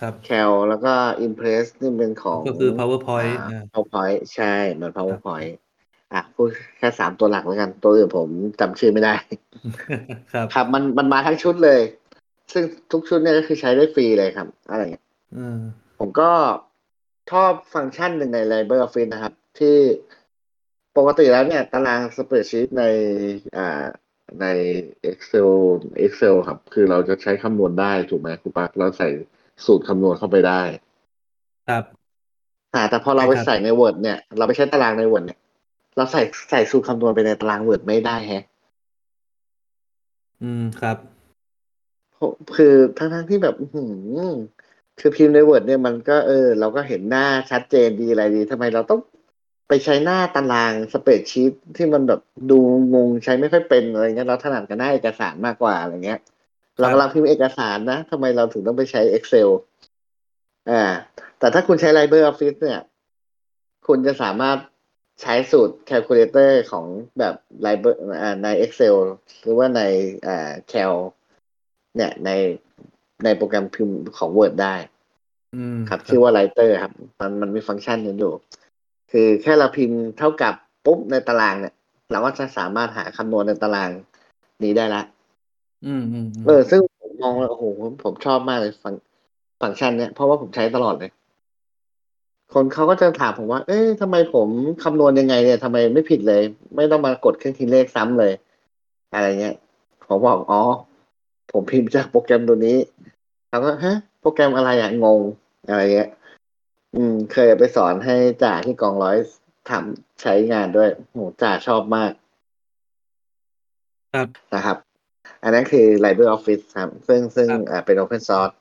[0.01, 0.93] ครับ Cal แล้วก็
[1.27, 5.53] Impress นี่เป็นของก็คือ PowerPoint อ่าอ่า PowerPoint ใช่ เหมือน PowerPoint
[6.15, 6.49] อะพูด
[6.79, 8.29] แค่สามตัวหลักแล้วกัน ตัวอื่นผม
[8.61, 9.15] จำชื่อไม่ได้
[10.33, 11.81] ครับ ครับ มันมันมาทั้งชุดเลย
[12.53, 15.05] ซึ่งทุกชุดเนี่ยก็คือใช้ได้ฟรีเลยครับ อะไรอย่างเงี้ย
[15.37, 15.59] อืม
[15.99, 16.31] ผมก็
[17.31, 19.77] ชอบฟังก์ชันหนึ่งใน Library Office นะครับ ที่
[20.97, 22.85] ปกติแล้วเนี่ย ตารางสเปรดชีตใน
[23.57, 23.85] อ่า
[24.41, 24.47] ใน
[25.11, 25.51] Excel
[26.05, 29.09] Excel ครับ คือเราจะใช้คำนวณได้ถูกไหมครูปักเราใส่
[29.67, 30.63] สูตรคำนวณเข้าไปได้
[31.69, 31.85] ครับ
[32.75, 35.39] อ่าแต่พอเราไปใช่ครับใส่ใน Word เนี่ย เราไปใช้ตารางใน Word เนี่ย
[35.97, 38.45] เราใส่ใส่สูตรคำนวณไปในตาราง Word ไม่ได้แฮะ
[40.43, 40.97] อืมครับ
[42.19, 43.91] ผมคือทั้งทั้งๆที่แบบอื้อหือ
[45.01, 49.01] คือพิมพ์ใน Word เนี่ยมันก็เออ เราก็เห็นหน้าชัดเจนดีอะไรดีทำไมเราต้อง
[49.69, 52.59] ไปใช้หน้าตารางสเปรดชีตที่มันแบบดู
[52.95, 56.21] งงใช้ไม่ค่อยเป็นอะไรเงี้ยเราถนัดกับหน้าเอกสารมากกว่าอะไรเงี้ย
[56.79, 59.49] เรากำลังพิมพ์เอกสารนะทำไมเราถึงต้องไปใช้ Excel
[60.71, 60.83] อ่า
[61.39, 62.81] แต่ถ้าคุณใช้ Library Office เนี่ย
[63.87, 64.59] คุณจะสามารถ
[65.23, 66.87] ใช้สูตร calculator ของ
[67.19, 67.35] แบบ
[67.67, 68.97] Library อ่าใน Excel
[69.43, 69.83] หรือว่าใน
[70.27, 70.95] อ่า Cal
[71.97, 72.31] เนี่ยใน
[73.25, 74.75] ในโปรแกรมพิมพ์ของ Word ได้
[75.57, 78.33] อืมครับ ชื่อว่า Writer ครับ มันมันมีฟังก์ชันนี้อยู่
[79.13, 80.55] คือแค่เราพิมพ์เท่ากับ
[80.85, 81.75] ปุ๊บในตารางเนี่ย
[82.13, 83.91] เราก็จะสามารถหาคำนวณในตาราง
[84.63, 85.03] นี้ได้ละ
[85.87, 87.65] อืมอืมมเออ ซึ่งผมมองแล้วโอ้โห
[88.05, 88.95] ผมชอบมากเลยฟัง
[89.61, 91.11] ฟังก์ชันเนี้ยเพราะว่าผมใช้ตลอดเลย
[92.55, 94.49] คนเขาก็จะถามผมว่า เอ๊ะทำไมผม
[94.83, 96.43] คำนวณยังไงเนี่ยทำไมไม่ผิดเลย
[96.77, 98.33] ไม่ต้องมากดเครื่องคิดเลขซ้ำเลย
[99.15, 99.57] อะไรเงี้ย
[100.07, 100.63] ผมบอก อ๋อ
[101.53, 102.79] ผมพิมพ์จากโปรแกรมตัวนี้
[103.49, 105.21] เขาก็ฮะ โปรแกรมอะไรอะงง
[105.69, 106.11] อะไรเงี้ย
[106.95, 109.17] อืม เคยไปสอนให้จ่าที่กองร้อย
[109.71, 112.13] ทำใช้งานด้วยโหจ่าชอบมาก
[114.15, 114.77] ครับ นะครับ
[115.43, 118.55] อันนั้นคือ Library Office ครับ ซึ่งซึ่งครับอ่าเป็น Open Source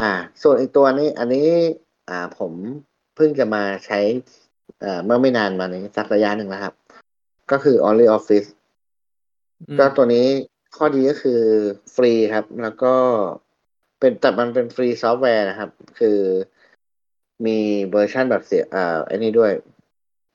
[0.00, 0.12] อ่า
[0.42, 1.48] ส่วนอีกตัวนี้ อันนี้
[2.12, 2.52] อ่าผม
[3.16, 4.00] เพิ่งจะมาใช้
[4.84, 6.74] อ่าเมื่อไม่นานมานี้สักระยะหนึ่งแล้วครับ
[7.50, 8.48] ก็คือ OnlyOffice
[9.68, 10.26] อืมก็ตัวนี้
[10.76, 11.40] ข้อดีก็คือ
[11.94, 12.94] ฟรีครับ แล้วก็
[13.98, 16.18] เป็นแต่มันเป็น free software นะครับ คือ
[17.46, 17.58] มี
[17.90, 19.52] เวอร์ชันแบบเสียอ่าอันนี้ด้วย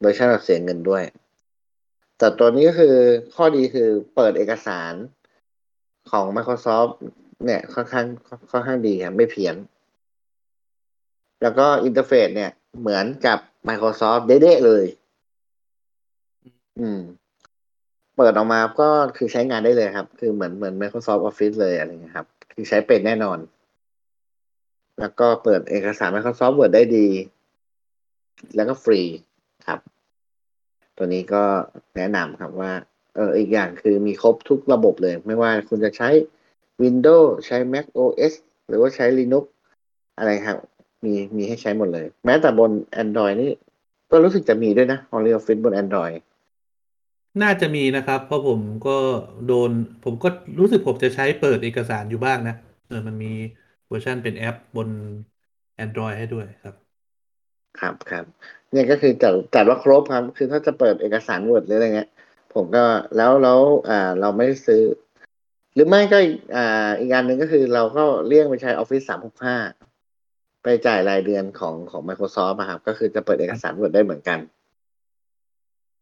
[0.02, 1.04] เวอร์ชันแบบเสียเงินด้วย
[2.18, 2.96] แต่ตัวนี้ก็คือ
[3.36, 4.94] ข้อดีคือเปิดเอกสาร
[6.12, 6.92] ของ Microsoft
[7.46, 8.06] เนี่ยค่อนข้าง
[8.52, 9.56] ค่อนข้างดีครับไม่เพี้ยน
[11.42, 14.84] แล้วก็ interface เนี่ยเหมือนกับ Microsoft เด๊ะๆเลย
[16.80, 17.00] อืม
[18.18, 23.40] เปิดออกมาก็คือใช้งานได้เลยครับ คือเหมือนเหมือน Microsoft Office เลยอะไรเงี้ยครับ คือใช้เป็นแน่นอน
[25.00, 27.08] แล้วก็เปิดเอกสาร Microsoft Word ได้ดี
[28.56, 29.02] แล้วก็ฟรี
[29.68, 29.80] ครับ
[30.98, 31.44] ตัวนี้ก็
[31.98, 32.72] แนะนำครับว่า
[33.16, 36.10] เอออีกอย่างคือมีครบทุกระบบเลย ไม่ว่าคุณจะใช้
[36.84, 38.34] Windows ใช้ Mac OS
[38.68, 39.46] หรือว่าใช้ Linux
[40.18, 40.58] อะไรครับ
[41.08, 42.72] มีมีให้ใช้หมดเลย แม้แต่บน
[43.04, 43.52] Android นี่
[44.12, 46.16] ก็รู้สึกจะมีด้วยนะ Only Office บน Android
[47.42, 48.98] น่าจะมีนะครับ เพราะผมก็
[49.48, 49.72] โดน
[50.04, 52.56] ผมก็รู้สึกผมจะใช้เปิดเอกสารอยู่บ้างนะ
[52.88, 53.32] เออมันมี
[53.88, 54.90] เวอร์ชันเป็นแอปบน
[55.86, 56.76] Android ให้ด้วยครับ
[57.80, 58.26] ครับครับ
[58.72, 62.10] เนี่ยก็คือจัดจัดว่าครบครับ คือถ้าจะเปิดเอกสาร Word หรืออะไรเงี้ย
[62.54, 62.84] ผมก็
[63.18, 64.82] แล้วแล้วอ่าเราไม่ได้ซื้อ
[65.74, 69.87] หรือไม่ก็อีกอ่าอีกอันหนึ่งก็คือเราก็เลี่ยงไปใช้ Office 365
[70.68, 74.40] ไปจ่ายรายเดือนของของ Microsoft อะครับ ก็คือจะเปิดเอกสาร Word ได้เหมือนกัน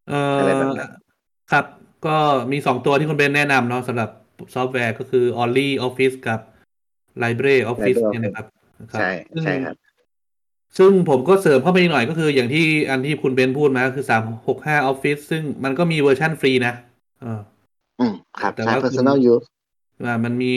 [0.07, 0.91] เอ่อะไรอแบบนั้น
[1.51, 1.65] ครับ
[2.05, 2.15] ก็
[2.51, 4.09] มีสองตัวที่คุณเบนแนะนำเนาะสำหรับ
[4.53, 6.39] ซอฟต์แวร์ก็คือ Only Office กับ
[7.23, 8.45] LibreOffice Libre เนี่ยนะครับ
[8.81, 9.75] นะครับใช่ซึ่งใช่ครับ
[10.77, 16.73] ซึ่งผมก็เสริมเข้าไปอีกหน่อยก็คืออย่างที่อันที่คุณเบนพูดมาก็คือสามหกห้า Office ซึ่งมันก็มีเวอร์ชันฟรีนะ
[17.21, 17.41] เออ
[17.99, 19.45] อืมครับแต่ใช้ว่าคุณ personal use
[20.03, 20.53] อ่ามันมี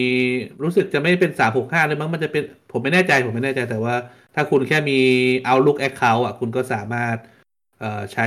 [0.63, 3.95] รู้สึกจะไม่เป็นสามหกห้าเลยมั้งมันจะเป็นผมไม่แน่ใจผมไม่แน่ใจแต่ว่า
[4.35, 4.99] ถ้าคุณแค่มี
[5.47, 7.17] Outlook Account อะ คุณก็สามารถ
[7.79, 8.27] เอ่อใช้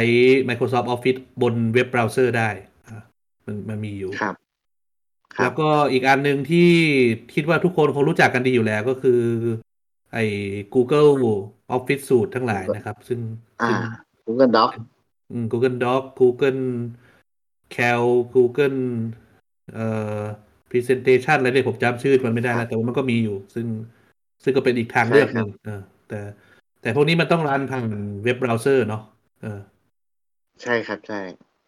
[0.50, 2.50] Microsoft Office บนเว็บเบราว์เซอร์ได้
[2.88, 3.02] อ่า
[3.45, 4.36] มันมันมีอยู่ครับ
[5.36, 6.69] ครัแล้บวก็อีกอันหนึ่งที่
[7.34, 9.21] คิดว่าทุกคนคงรู้จักกันดีอยู่แล้วก็คือ
[10.13, 10.26] ไอ้
[10.74, 11.12] Google
[11.76, 13.19] Office Suite ทั้งหลายนะครับ ซึ่ง
[13.62, 13.69] อ่า
[14.24, 14.69] ซึ่ง Google Doc
[15.32, 16.62] อืม Google Doc Google
[17.76, 18.04] Cal
[18.36, 18.80] Google
[19.74, 19.88] เอ่
[20.19, 20.21] อ
[20.72, 23.68] Presentation อะไรเนี่ยผมจำชื่อมันไม่ได้แล้วแต่ว่ามันก็มีอยู่ ซึ่ง
[24.44, 26.20] ซึ่งก็เป็นอีกทางเลือกหนึ่งเออแต่
[26.82, 27.86] แต่พวกนี้มันต้องรันผ่าน
[28.24, 29.04] เว็บเบราว์เซอร์เนาะ
[29.42, 29.60] เออ
[30.64, 31.22] ใช่ครับใช่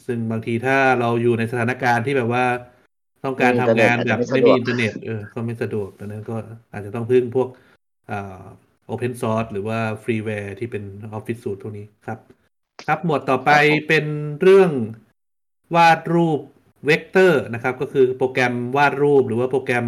[0.06, 2.46] ซึ่งบางทีถ้าเราอยู่ในสถานการณ์ที่แบบว่า
[3.24, 6.36] ต้องการไม่มีทำงานอินเทอร์เน็ตแบบอาจจะไม่ไม่สะดมีอินเทอร์เน็ตเออก็ไม่สะดวกดังนั้นก็
[6.74, 7.48] อาจจะต้องพึ่งพวก
[8.12, 8.44] อ่า
[8.88, 12.20] Open Source หรือว่า freeware ที่เป็น Office Suite พวกนี้ครับ
[12.88, 13.52] ครับหมวดต่อไป
[13.88, 14.06] เป็น
[14.42, 14.72] เรื่อง
[15.76, 16.40] วาดรูป
[16.86, 19.86] เวกเตอร์นะครับก็คือโปรแกรมวาดรูปหรือว่าโปรแกรม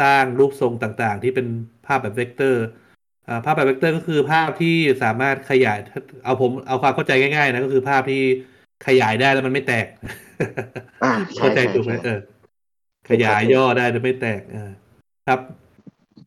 [0.00, 1.46] สร้างรูปทรงต่างๆ ที่เป็น
[1.86, 2.64] ภาพแบบเวกเตอร์
[3.28, 5.78] อ่าภาพแบบเวกเตอร์ก็คือภาพที่สามารถขยาย
[6.24, 8.22] เอาผมเอาความเข้าใจง่ายๆนะก็คือภาพที่
[8.86, 9.86] ขยายได้แล้วมันไม่แตก
[11.04, 12.18] อ่าใช่เข้าใจใช่ถูกไหมใช่เออ
[13.10, 14.70] ขยายย่อได้โดยไม่แตกอ่า
[15.26, 15.40] ครับ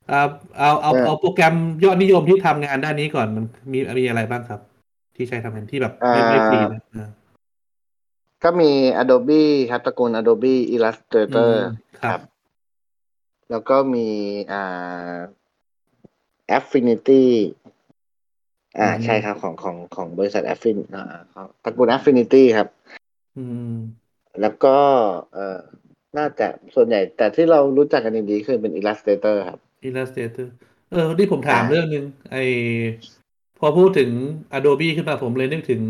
[0.10, 0.24] เอา
[0.60, 4.62] เอาเอาเอาโปรแกรมยอดนิยมที่ทำงานด้านนี้ก่อนมันมีมีอะไรบ้างครับ
[5.16, 7.10] ที่ใช้ทำงานที่แบบไม่ไม่ฟรีนะอ่า
[8.46, 12.20] ก็มี Adobe ครับตระกูล Adobe Illustrator อืมครับ
[13.50, 14.08] แล้วก็มี
[14.52, 15.16] อ่า
[16.58, 17.26] Affinity
[18.80, 21.04] อ่าอืมใช่ครับของของของบริษัท Affin อ่า
[21.34, 22.68] ของตระกูล Affinity ครับ
[23.38, 23.76] อืม
[24.42, 24.78] แล้วก็
[25.34, 25.60] เอ่อ
[26.18, 30.48] น่าจะส่วนใหญ่ แต่ที่เรารู้จักกันดีๆคือเป็น Illustrator ครับ Illustrator
[30.92, 32.38] เออที่ผมถามอ่าเรื่องนึงไอ
[33.60, 34.10] พอพูดถึง
[34.58, 35.82] Adobe ขึ้นมาผมเลยนึกถึง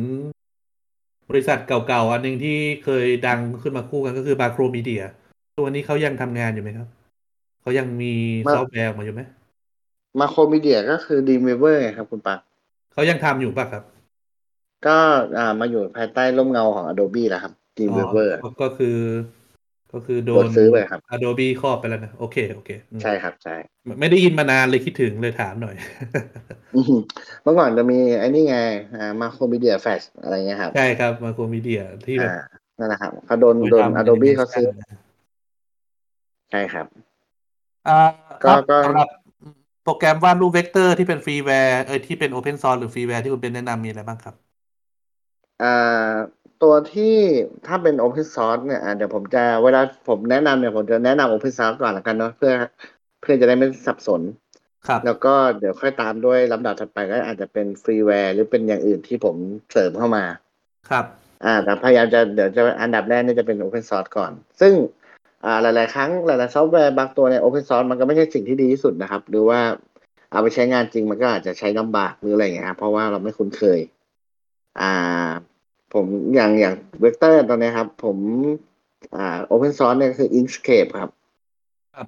[1.29, 5.03] บริษัทเก่าๆ อันหนึ่งที่เคยดังขึ้นมาคู่กันก็คือ Macromedia
[5.57, 6.87] ตัวนี้เขายังทำงานอยู่ไหมครับ
[7.61, 8.13] เขายังมี
[8.53, 9.21] ซอฟต์แวร์ออกมาอยู่ไหม
[10.19, 12.39] มาโครมีเดียก็คือ Dreamweaver ไงครับคุณปัก
[12.93, 13.83] เขายังทำอยู่ป่ะครับ
[14.87, 14.97] ก็
[15.37, 18.97] อ่ามาอยู่ภายใต้ร่มเงาของ Adobe แล้วครับ Dreamweaver อ๋อก็คือ
[19.95, 23.55] ก็คือโดโดนนซื้อไปครับ Adobe ครอบไปแล้วนะ โอเค โอเคอืมใช่ครับ ใช่
[23.99, 25.75] ไม่ได้ยินมานานเลยคิดถึงเลยถามหน่อย
[26.75, 27.01] อือหือ
[27.43, 28.57] เมื่อก่อนจะมีไอ้นี่ไง
[28.95, 32.39] อ่า Macromedia Flash อะไรเงี้ยครับ ใช่ครับ Macromedia ที่แบบอ่า
[32.79, 34.65] นั่นนะครับเขาโดนโดน Adobe เขาซื้อ
[36.51, 36.85] ใช่ครับ
[37.87, 37.99] อ่า
[38.43, 39.07] ก็ครับก็สำหรับ
[39.83, 44.35] โปรแกรมวาดรูปเวกเตอร์ที่เป็น freeware เออที่เป็น Open Source หรือ freeware ที่คุณเบนแนะนำมีอะไรบ้างครับ
[45.63, 46.15] อ่า
[46.63, 47.15] ตัวที่
[47.67, 52.53] ถ้าเป็น Open Source เนี่ยอ่าเดี๋ยวผมจะเวลาผมแนะนำเนี่ยผมจะแนะนำ Open Source ก่อนละกันเนาะเพื่อ
[53.21, 54.21] เพื่อจะได้ไม่สับสน
[54.87, 59.35] ครับ แล้วก็เดี๋ยวค่อยตามด้วยลำดับถัดไปก็อาจจะเป็น freeware หรือเป็นอย่างอื่นที่ผม
[59.71, 60.25] เสริมเข้ามา
[60.89, 61.05] ครับ
[61.45, 64.73] อ่าแต่พยายามจะเดี๋ยวจะอันดับแรกเนี่ยจะเป็น Open Source ก่อน ซึ่ง
[65.45, 69.59] อ่าหลาย ๆ ครั้งหลาย ๆ ซอฟต์แวร์บางตัวเนี่ย Open Source มันก็ไม่ใช่สิ่งที่ดีที่สุดนะครับ หรือว่า
[70.31, 73.79] เอาไปใช้งานจริงมันก็อาจจะใช้ลำบากหรืออะไรอย่างเงี้ยครับเพราะว่าเราไม่คุ้นเคย
[74.81, 75.29] อ่า
[75.95, 76.05] ผม
[76.35, 78.17] อย่างอย่างเวกเตอร์ตอนนี้ครับ ผม
[79.15, 81.11] อ่า Open Source เนี่ยก็คือ Inkscape ครับ
[81.95, 82.07] ครับ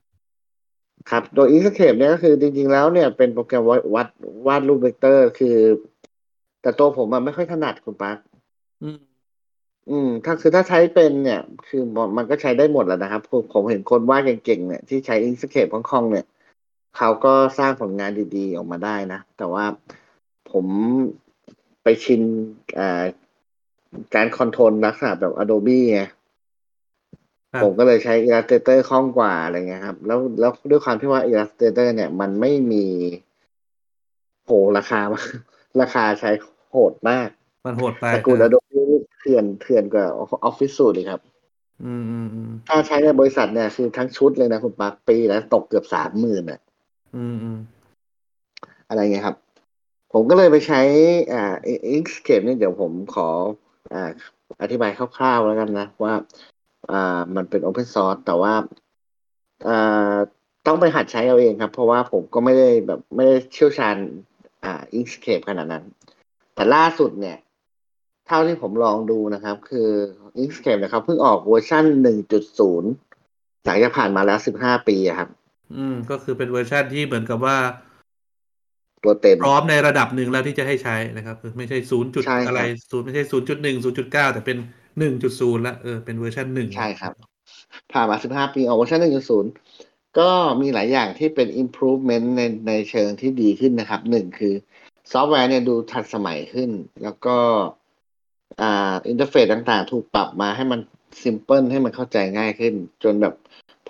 [1.10, 4.08] ครับโดย Inkscape เนี่ยก็คือจริง ๆ แล้วเนี่ยเป็นโปรแกรมวัดวัด
[4.48, 5.58] วาดรูปเวกเตอร์ คือ
[6.62, 8.18] แต่ตัวผมอะไม่ค่อยถนัดคุณปั๊ก
[8.84, 9.00] อืม
[9.90, 16.26] อืม ถ้าคือถ้าใช้เป็นเนี่ย คือมันมันก็ใช้ได้หมดแหล้วนะครับ ผมผมเห็นคนวาดเก่งๆเนี่ยที่ใช้ Inkscape คล่องๆเนี่ย
[16.98, 19.66] เขาก็สร้างผลงานดีๆ ออกมาได้นะ แต่ว่า
[20.52, 20.66] ผม
[21.84, 22.22] ไปชิน
[22.80, 23.02] อ่า
[24.16, 26.02] การคอนโทรลลักษณะแบบ Adobe ไง
[27.52, 32.86] ครับ ผมก็เลยใช้ Illustrator คล่องกว่าอะไรเงี้ยครับ แล้วแล้วด้วยความที่ว่า Illustrator เนี่ย มันไม่มี
[34.46, 35.02] โหราคา
[35.82, 36.32] ราคาใช้
[36.72, 37.30] โหดมาก
[37.66, 38.80] มันโหดไปตระกูลเออ Adobe
[39.20, 40.06] เถื่อนเถื่อนกว่า
[40.50, 41.22] Office Suite เลยครับ
[41.84, 46.60] อืมอืมอืมถ้าใช้ในบริษัทเนี่ยคือทั้งชุดเลยนะคุณปักปีแล้วตกเกือบสามหมื่นอะ
[47.16, 47.60] อืมอืม
[48.90, 49.36] อะไรเงี้ยครับ
[50.14, 50.82] ผมก็เลยไปใช้
[51.34, 51.54] อ่า
[51.96, 53.28] Inkscape เนี่ยเดี๋ยวผมขอ
[53.94, 54.12] อ่า
[54.62, 56.14] อธิบายคร่าวๆแล้วกันนะว่า
[56.92, 58.54] อ่ามันเป็น Open Source แต่ว่า
[59.68, 60.16] อ่า
[60.68, 63.96] ต้องไปหัดใช้เอาเองครับ เพราะว่าผมก็ไม่ได้แบบไม่ได้เชี่ยวชาญ
[64.64, 65.84] อ่า Inkscape ขนาดนั้น
[66.56, 67.38] แต่ล่าสุดเนี่ย
[68.28, 69.90] เท่าที่ผมลองดูนะครับ คือ
[70.42, 71.86] Inkscape นะครับเพิ่งออกเวอร์ชัน
[72.76, 75.30] 1.0 หลังจากผ่านมาแล้ว 15 ปีครับ
[75.76, 77.58] อืม ก็คือเป็นเวอร์ชันที่เหมือนกับว่า
[79.04, 84.58] ตัวเต็ม พร้อมในระดับหนึ่งแล้วที่จะให้ใช้นะครับคือไม่ใช่ศูนย์จุดใช่ครับอะไรศูนย์ไม่ใช่ศูนย์จุดหนึ่งศูนย์จุดเก้าแต่เป็น
[85.00, 87.14] หนึ่งจุดศูนย์ละเออเป็นเวอร์ชันหนึ่งใช่ครับ
[87.92, 89.00] ผ่านมา15ปีออกเวอร์ชัน
[89.60, 90.30] 1.0ก็
[90.62, 94.54] มีหลายอย่างที่เป็น improvement ในในเชิงที่ดีขึ้นนะครับหนึ่งคือ
[95.12, 96.70] ซอฟต์แวร์เนี่ยดูทันสมัยขึ้น
[97.04, 97.38] แล้วก็
[98.62, 100.80] อ่า interface ต่างๆ ถูกปรับมาให้มัน
[101.24, 103.34] simple ให้มันเข้าใจง่ายขึ้น จนแบบ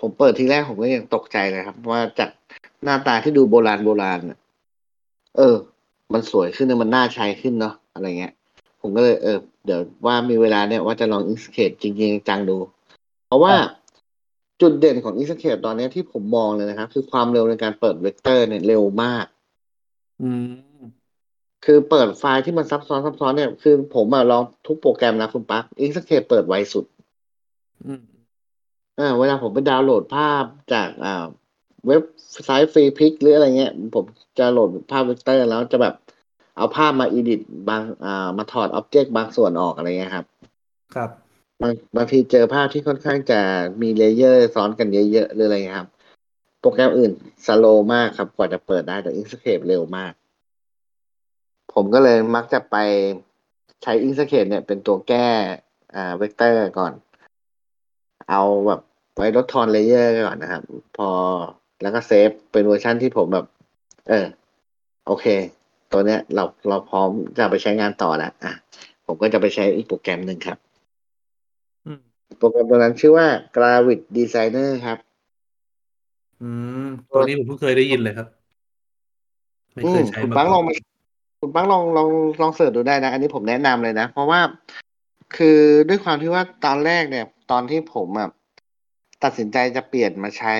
[0.00, 2.30] ผมเปิดทีแรกผมก็ยังตกใจเลยครับ ว่าจาก
[2.84, 4.38] หน้าตาที่ดูโบราณโบราณน่ะ
[5.36, 5.56] เออ
[6.12, 8.32] มันสวยขึ้นนะมันน่าใช้ขึ้นเนาะอะไรเงี้ย
[8.80, 12.56] ผมก็เลยเออ เดี๋ยวว่ามีเวลาเนี่ยว่าจะลอง Inkscape จริงๆจังๆดู
[13.26, 13.54] เพราะว่า
[14.60, 19.26] จุดเด่นของ Inkscape ตอนนี้ที่ผมมองเลยนะครับ คือความเร็วในการเปิดเวกเตอร์เนี่ยเร็วมาก
[20.22, 20.52] อืม
[21.64, 26.84] คือเปิดไฟล์ที่มันซับซ้อนซับซ้อนเนี่ยคือผมอะลองทุกโปรแกรมนะคุณปั๊ก Inkscape เปิดไวสุด
[27.84, 28.02] อืม
[28.98, 31.26] อ่าเวลาผมไปดาวน์โหลดภาพจากอ่า
[31.86, 32.02] เว็บ
[32.44, 34.04] ไซต์ Freepik หรืออะไรเงี้ย ผม
[34.38, 35.94] จะโหลดภาพเวกเตอร์แล้วจะแบบ
[36.56, 40.26] เอาภาพมา edit บางอ่ามาถอด object บางส่วนออกอะไรเงี้ยครับ
[40.94, 41.10] ครับ
[41.62, 43.40] บางบางทีเจอภาพที่ค่อนข้างจะ
[43.82, 45.90] มี layer ซ้อนกันเยอะๆหรืออะไรเงี้ยครับ
[46.60, 47.12] โปรแกรมอื่น
[47.46, 50.12] slow มากครับ กว่าจะเปิดได้แต่ Inkscape เร็วมาก
[51.74, 52.76] ผมก็เลยมักจะไป
[53.82, 55.28] ใช้ Inkscape เนี่ยเป็นตัวแก้
[55.94, 56.92] อ่าเวกเตอร์ก่อน
[58.28, 58.80] เอาแบบ
[59.16, 60.62] ไว้ลดทอน layer ก่อนนะครับ
[60.96, 61.10] พอ
[61.82, 63.46] แล้วก็เซฟเป็นเวอร์ชันที่ผมแบบ
[64.08, 64.26] เออ
[65.06, 65.26] โอเค
[65.92, 68.54] ตัวเนี้ยเราเราพร้อมจะไปใช้งานต่อแล้วอะ
[69.06, 70.58] ผมก็จะไปใช้อีกโปรแกรมหนึ่งครับ
[71.86, 72.00] อืม
[72.38, 74.98] โปรแกรมตัวนั้นชื่อว่า Gravit Designer ครับ
[76.42, 76.48] อื
[76.86, 78.28] ม ตัวนี้ผมเพิ่งเคยได้ยินเลยครับ
[79.74, 80.72] ไม่เคยใช้มาก่อน อืม คุณปั๊กลองา
[81.40, 82.08] คุณปังลองลอง
[82.40, 84.40] ลองเสิร์ชดูได้นะ อันนี้ผมแนะนำเลยนะ เพราะว่า
[85.36, 88.28] คือด้วยความที่ว่าตอนแรกเนี่ย ตอนที่ผมอะ
[89.24, 90.56] ตัดสินใจจะเปลี่ยนมาใช้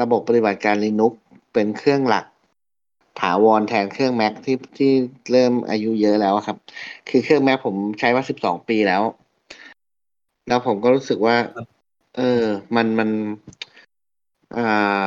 [0.00, 1.12] ระบบปฏิบัติการ Linux
[1.52, 2.24] เป็นเครื่องหลัก
[3.20, 4.92] ถาวรแทนเครื่อง Mac ที่ที่
[5.32, 6.56] เริ่มอายุเยอะแล้วครับ
[7.08, 9.02] คือเครื่อง Mac ผมใช้มาสิบสองปีแล้ว
[10.48, 11.36] แล้วผมก็รู้สึกว่า
[12.16, 12.44] เออ
[12.76, 13.10] มันมัน
[14.56, 14.66] อ่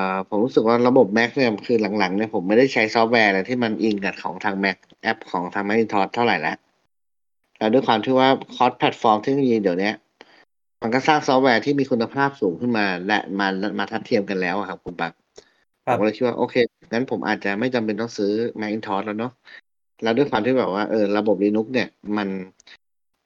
[0.10, 6.58] าผมรู้สึกว่าระบบ Mac เนี่ยคือหลังๆเนี่ยผมไม่ได้ใช้ซอฟต์แวร์อะไรที่มันอิงกับของทาง Mac แอปของทาง Macintosh เท่าไหร่แล้ว
[7.58, 9.92] แล้วด้วยความที่ว่า cross platform เทคโนโลยีเดี๋ยวนี้
[10.84, 13.48] มันก็สร้างซอฟต์แวร์ที่มีคุณภาพสูงขึ้นมา และมา
[13.80, 15.12] มาทัดเทียมกันแล้วอะครับ คุณปั๊ก
[15.86, 16.56] ครับ ผมก็เลยคิดว่าโอเค
[16.94, 19.32] งั้นผมอาจจะไม่จำเป็นต้องซื้อ Macintosh แล้วเนาะ
[20.04, 22.28] แล้วด้วยความที่แบบว่าเออระบบ Linux เนี่ยมัน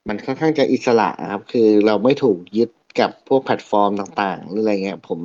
[0.08, 5.20] มันค่อนข้างจะอิสระครับ คือเราไม่ถูกยึดกับพวกแพลตฟอร์มต่างๆ หรืออะไรเงี้ย ผม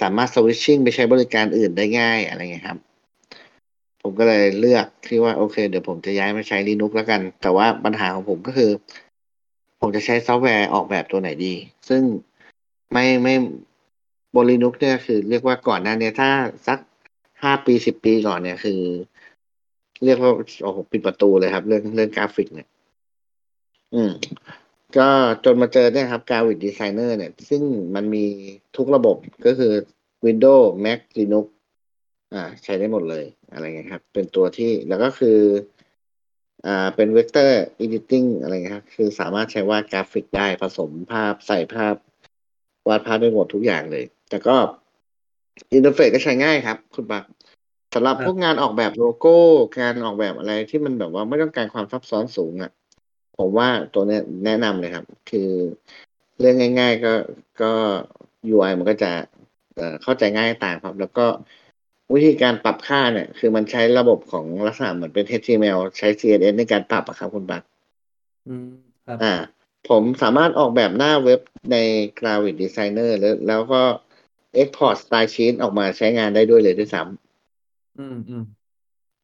[0.00, 2.78] สามารถ switching ไปใช้บริการอื่นได้ง่ายอะไรเงี้ยครับ
[4.02, 8.70] ผมก็เลยเลือกที่ว่าโอเค เดี๋ยวผมจะย้ายมาใช้ Linux แล้วกัน แต่ว่าปัญหาของผมก็คือ
[9.80, 11.54] ผมจะใช้ซอฟต์แวร์ออกแบบตัวไหนดี
[11.88, 12.02] ซึ่ง
[12.92, 13.34] ไม่ไม่
[14.34, 16.30] บน Linux เนี่ยคือ เรียกว่าก่อนหน้าเนี้ยถ้า
[16.66, 16.78] สัก
[17.42, 18.80] ห้าปีสิบปีก่อนเนี่ยคือ
[20.04, 22.68] เรียกว่าโอ้โหปิดประตูเลยครับ เรื่องเรื่องกราฟิกเนี่ย
[23.94, 24.10] อืม
[24.96, 25.08] ก็
[25.44, 27.62] จนมาเจอเนี่ยครับ Gravit Designer เนี่ย ซึ่ง
[27.94, 28.24] มันมี
[28.76, 29.72] ทุกระบบก็คือ
[30.26, 31.46] Windows Mac Linux
[32.34, 35.38] อ่า ใช้ได้หมดเลย อะไรเงี้ยครับ เป็นตัวที่แล้วก็คือ
[36.66, 37.50] อ่าเป็น Vector
[37.84, 41.94] Editing อะไรเงี้ยครับคือสามารถใช้วาดกราฟิกได้ผสมภาพใส่ภาพ
[42.88, 44.56] วาดภาพได้หมดทุกอย่างเลย แต่ก็
[45.72, 47.24] interface ก็ใช้ง่ายครับ คุณปั๊ก ครับ
[47.94, 49.36] สำหรับพวกงานออกแบบโลโก้
[49.78, 52.70] การออกแบบอะไรที่มันแบบว่าไม่ต้องการความซับซ้อนสูงอะ
[53.38, 55.50] ผมว่าตัวเนี้ยแนะนำเลยครับ คือ
[56.40, 57.12] เรื่องง่าย ๆ ก็
[57.62, 57.72] ก็
[58.54, 59.12] UI มันก็จะ
[59.74, 61.26] เอ่อเข้าใจง่ายต่างครับ แล้วก็
[62.14, 67.62] วิธีการปรับค่าเนี่ย คือมันใช้ระบบของลักษณะเหมือนเป็น HTML ใช้ CSS ในการปรับอะครับคุณปัก
[68.48, 68.68] อืม
[69.06, 69.34] ครับอ่า
[69.88, 71.40] ผมสามารถออกแบบหน้าเว็บ
[71.72, 71.76] ใน
[72.18, 73.82] Gravit Designer แล้วแล้วก็
[74.60, 77.02] Export Style Sheet ออกมาใช้งานได้ด้วยเลยด้วยซ้
[77.50, 78.44] อืมอืม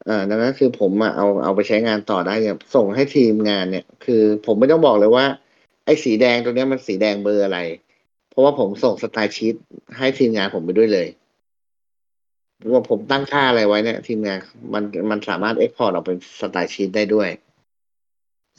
[0.07, 5.25] อ่าดังนั้นคือผมอะเอาเอาไปใช้งานต่อได้เนี่ยส่งให้ทีมงานเนี่ย คือผมไม่ต้องบอกเลยว่า
[5.85, 7.59] ไอ้สีแดงตัวเนี้ยมันสีแดงเบอร์อะไร
[8.29, 9.55] เพราะว่าผมส่ง style sheet
[9.97, 11.07] ให้ทีมงานผมไปด้วยเลย
[12.71, 14.39] ว่าผมตั้งค่าอะไรไว้เนี่ย ทีมงาน
[14.73, 17.29] มันมันสามารถ export ออกเป็น style sheet ได้ด้วย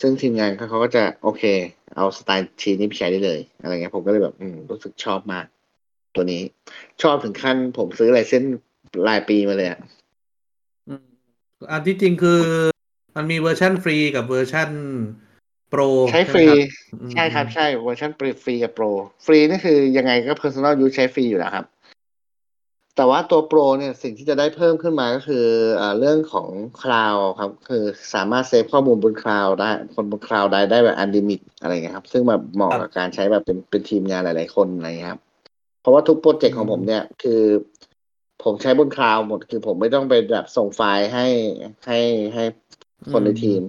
[0.00, 1.42] ซึ่งทีมงานเขาเขาก็จะโอเค
[1.96, 5.46] เอา style sheet นี้ไปใช้ได้เลย อะไรเงี้ยผมก็เลยแบบอืมรู้สึกชอบมาก
[6.14, 6.42] ตัวนี้
[7.02, 8.44] ชอบถึงขั้นผมซื้อ license
[9.08, 9.80] รายปีมาเลยอะ
[10.88, 11.06] อืม
[11.70, 12.40] อันที่จริงคือ
[13.16, 14.70] มันมีเวอร์ชันฟรีกับเวอร์ชัน
[15.70, 16.46] Pro ใช้ฟรี
[17.00, 18.10] อืมใช่ครับใช่เวอร์ชัน
[18.42, 18.84] ฟรีกับ Pro
[19.26, 21.66] ฟรีนี่คือยังไงก็ Personal Use ใช้ฟรีอยู่แล้วครับ
[22.96, 26.48] แต่ว่าตัว Pro เนี่ยสิ่งที่จะได้เพิ่มขึ้นมาก็คือเอ่อเรื่องของ
[26.82, 27.82] cloud ครับ คือ
[28.14, 35.20] สามารถเซฟข้อมูลบน cloud ได้ คนบน cloud ได้ได้แบบ unlimited อะไรเงี้ยครับ ซึ่งแบบเหมาะกับการใช้แบบเป็นเป็นทีมงานหลาย ๆ คนอะไรเงี้ยครับ
[35.80, 37.42] เพราะว่าทุกโปรเจกต์ของผมเนี่ยคือ
[38.44, 41.26] ผมใช้บน cloud หมด คือผมไม่ต้องไปแบบส่งไฟล์ให้
[41.86, 41.98] ให้
[42.34, 42.44] ให้
[43.12, 43.60] คนในทีม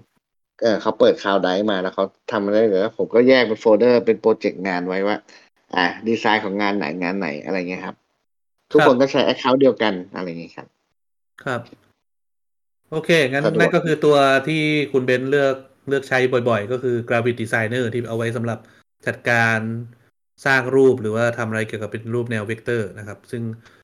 [0.62, 5.18] เออเขาเปิด cloud drive มาแล้วเขาทำได้เลยแล้วผมก็แยกเป็นโฟลเดอร์เป็นโปรเจกต์งานไว้ว่า
[5.76, 7.96] อ่าดีไซน์ของงานไหนงานไหนอะไรเงี้ยครับ
[8.72, 10.68] ทุกคนก็ใช้ account เดียวกันอะไรเงี้ยครับ
[11.44, 11.62] ครับ
[12.90, 14.18] โอเค งั้นสะดวกนั่นก็คือตัว
[14.48, 14.62] ที่
[14.92, 15.56] คุณเบนซ์เลือก
[15.88, 16.18] เลือกใช้
[16.50, 18.60] บ่อยๆ ก็คือ Gravit Designer ที่เอาไว้สำหรับ
[19.08, 19.60] จัดการ
[20.46, 23.44] สร้างรูปหรือว่าทำอะไรเกี่ยวกับเป็นรูปแนวเวกเตอร์นะครับ ซึ่ง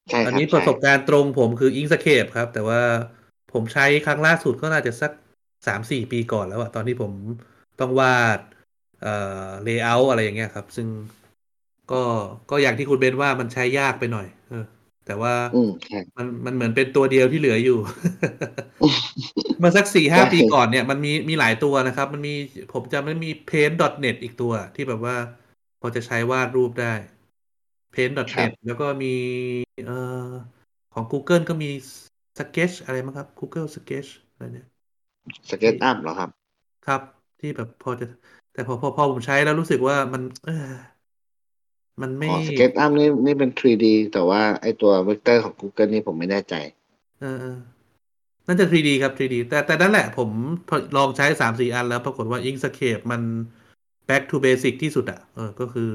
[0.10, 2.82] ใช่คอัรับนนี้ประสบการณ์ตรงผมคือ Inkscape ครับ แต่ว่า
[3.54, 5.12] ผมใช้ครั้งล่าสุดก็น่าจะสัก
[5.68, 7.12] สามสี่ปีก่อนแล้วอะตอนที่ผม
[7.80, 8.40] ต้องวาด
[9.02, 9.14] เอ่
[9.48, 10.88] อ layout อะไรอย่างเงี้ยครับ ซึ่ง
[11.92, 12.04] ก็
[12.50, 14.41] ก็อย่างที่คุณเบนว่ามันใช้ยากไปหน่อยเออ
[15.12, 17.78] แต่ว่าอืมใช่มันมันเหมือนเป็นตัวเดียวที่เหลืออยู่
[19.60, 22.34] เมื่อสักสี่ห้าใช่ปีก่อนเนี่ย มันมีมีหลายตัวนะครับ มันมี
[22.74, 25.16] ผมจำมันมี paint.net อีกตัวที่แบบว่า
[25.82, 26.94] พอจะใช้วาดรูปได้
[27.94, 29.14] paint.net แล้วก็มี
[29.86, 29.98] เอ่
[30.30, 30.32] อ
[30.94, 31.70] ของ Google ก็มี
[32.40, 34.68] Sketch อะไรมั้งครับ Google Sketch อะไรเนี่ย
[35.50, 36.30] SketchUp เหรอครับ
[36.88, 37.02] ครับ
[37.40, 38.06] ที่แบบพอจะ
[38.54, 40.54] แต่พอพอพอผมใช้แล้วรู้สึกว่ามัน เออ
[42.02, 46.56] มันไม่อ๋อ SketchUp นี่นี่เป็น 3D แต่ว่าไอ้ตัวเวกเตอร์ของ Google นี่ผมไม่แน่ใจ
[47.22, 47.58] เออเออ
[48.48, 50.30] น่าจะ 3D ครับ 3D แต่แต่นั่นแหละผม
[50.70, 53.22] พอลองใช้สามสี่อันแล้วปรากฏว่า Inkscape มัน
[54.08, 55.92] back to basic ที่สุดอะเออ ก็คือ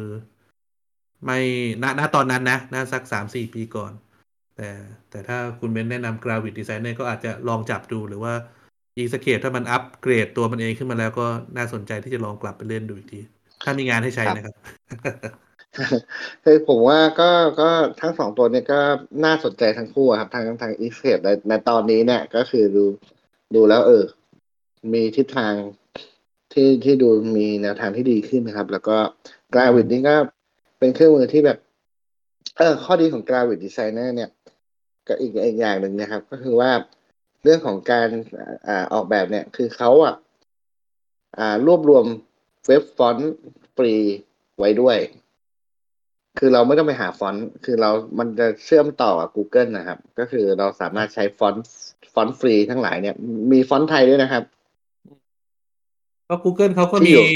[1.25, 1.39] ไม่
[1.83, 3.93] ณณตอนนั้นนะน่าสักสามสี่ปีก่อน
[4.57, 4.69] แต่
[5.11, 8.35] แต่ถ้าคุณเบนแนะนำ Gravit Designer ก็อาจจะลองจับดูหรือว่า
[9.01, 11.27] Inkscape ถ้ามันอัปเกรดตัวมันเองขึ้นมาแล้วก็
[11.57, 13.21] น่าสนใจที่จะลองกลับไปเล่นดูอีกที
[13.65, 14.55] ถ้ามีงานให้ใช้นะครับ
[16.45, 17.71] คือผมว่าก็ก็
[18.01, 18.81] ทั้งสองตัวเนี้ก็
[19.25, 22.85] น่าสนใจทั้งคู่อะครับทางทางอีเซในในตอนนี้เนี่ย ก็คือดู
[23.55, 24.05] ดูแล้ว เออ
[24.93, 25.55] มีทิศทาง
[26.53, 28.97] ที่ที่ดูมีแนวทางที่ดีขึ้นนะครับ แล้วก็
[29.55, 30.17] กราวิดนี่ก็
[30.79, 31.59] เป็นเครื่องมือที่แบบ
[32.57, 34.31] เออ ข้อดีของกราวิดดีไซเนอร์เนี่ย
[35.09, 36.71] ก็อีกอีกอย่างหนึ่งนะครับ ก็คือว่า
[37.43, 38.09] เรื่องของการ
[38.69, 40.15] อ่าออกแบบเนี่ย คือเขาอะ
[41.39, 42.05] อ่ารวบรวม
[42.69, 43.37] เว็บฟอนต์
[43.77, 43.95] ฟรี
[44.59, 44.99] ไว้ด้วย
[46.39, 51.65] คือเราไม่ต้องไปหาฟอนต์ คือเรา มันจะเชื่อมต่อกับ Google นะครับ ก็คือเราสามารถใช้ฟอนต์
[52.15, 53.15] ฟอนต์ฟรีทั้งหลายเนี่ย
[53.53, 54.43] มีฟอนต์ไทยด้วยนะครับ
[56.29, 57.27] ก็ Google เขาก็ที่มีอยู่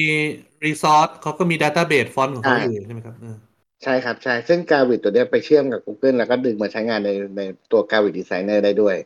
[0.66, 3.36] resource เขาก็มี database ฟอนต์ของเขาใช่อยู่ใช่ไหมครับเออ
[3.82, 7.42] ใช่ครับ ใช่ ซึ่ง Gravit ตัวเนี้ยไปเชื่อมกับ Google แล้วก็ดึงมาใช้งานในใน
[7.72, 8.96] ตัว Gravit Designer ได้ด้วย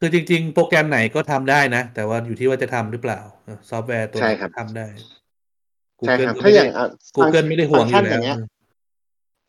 [0.00, 4.86] คือจริง ๆ โปรแกรมไหนก็ทำได้นะ แต่ว่าอยู่ที่ว่าจะทำหรือเปล่าเออซอฟต์แวร์ตัวไหใช่ครับทำได้
[6.06, 6.86] ใช่ Google ครับก็ถ้าไม่อได้ย่างอะ
[7.16, 8.38] Google ไม่ได้ห่วงอยู่ฟังก์ชันอแล้ว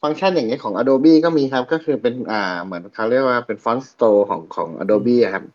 [0.05, 5.45] ฟังก์ชันอย่างเงี้ยของ Adobe ก็มีครับ ก็คือเป็นอ่าเหมือนเขาเรียกว่าเป็น font store ของของ Adobe อะครับ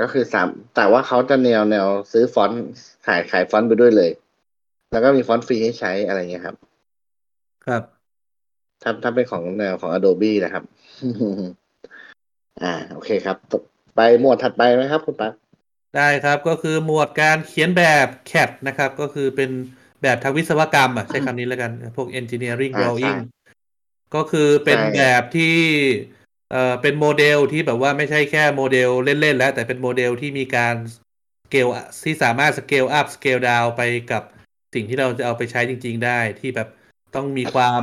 [0.00, 2.62] ก็คือสามแต่ว่าเขาจะแนวแนวซื้อฟอนต์
[3.06, 4.10] ขายขายฟอนต์ไปด้วยเลย
[4.92, 6.56] แล้วก็มีฟอนต์ฟรีให้ใช้อะไรเงี้ยครับ
[7.66, 7.82] ครับ
[8.82, 10.64] ถ้าถ้าเป็นของแนวของ Adobe นะครับ
[12.62, 13.36] อ่า โอเคครับ
[13.96, 15.32] ไปหมวดถัดไปไหมครับ คุณปั๊ก
[15.96, 19.50] ได้ครับก็คือหมวดการเขียนแบบ CAD นะครับ ก็คือเป็น
[20.02, 23.18] แบบทางวิศวกรรมอะใช้คำนี้แล้วกัน พวก engineering อ่าใช่ drawing
[24.14, 25.56] ก็คือเป็นใช่แบบที่
[26.50, 31.68] เอ่อเป็นโมเดลที่แบบว่าไม่ใช่แค่โมเดลเล่นๆแล้ว แต่เป็นโมเดลที่มีการสเกล
[32.04, 33.82] ที่สามารถ scale up scale down ไป
[34.12, 34.22] กับ
[34.74, 36.68] สิ่งที่เราจะเอาไปใช้จริง ๆ ได้ที่แบบ
[37.14, 37.82] ต้องมีความ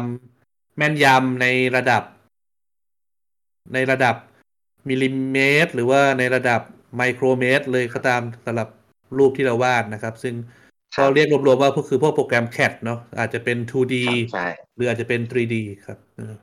[0.78, 2.03] แม่นยำในระดับ
[3.73, 4.15] ในระดับ
[4.89, 6.61] มิลลิเมตร หรือว่าในระดับ
[6.97, 8.69] ไมโครเมตร เลยก็ตามสำหรับ
[9.17, 16.35] รูปที่เราวาดนะครับ ซึ่งครั ก็บเรียกรวมๆว่าก็คือพวกโปรแกรม CAD เนาะอาจจะเป็น 2D ครับใช่หรืออาจจะเป็น 3D ครับเออ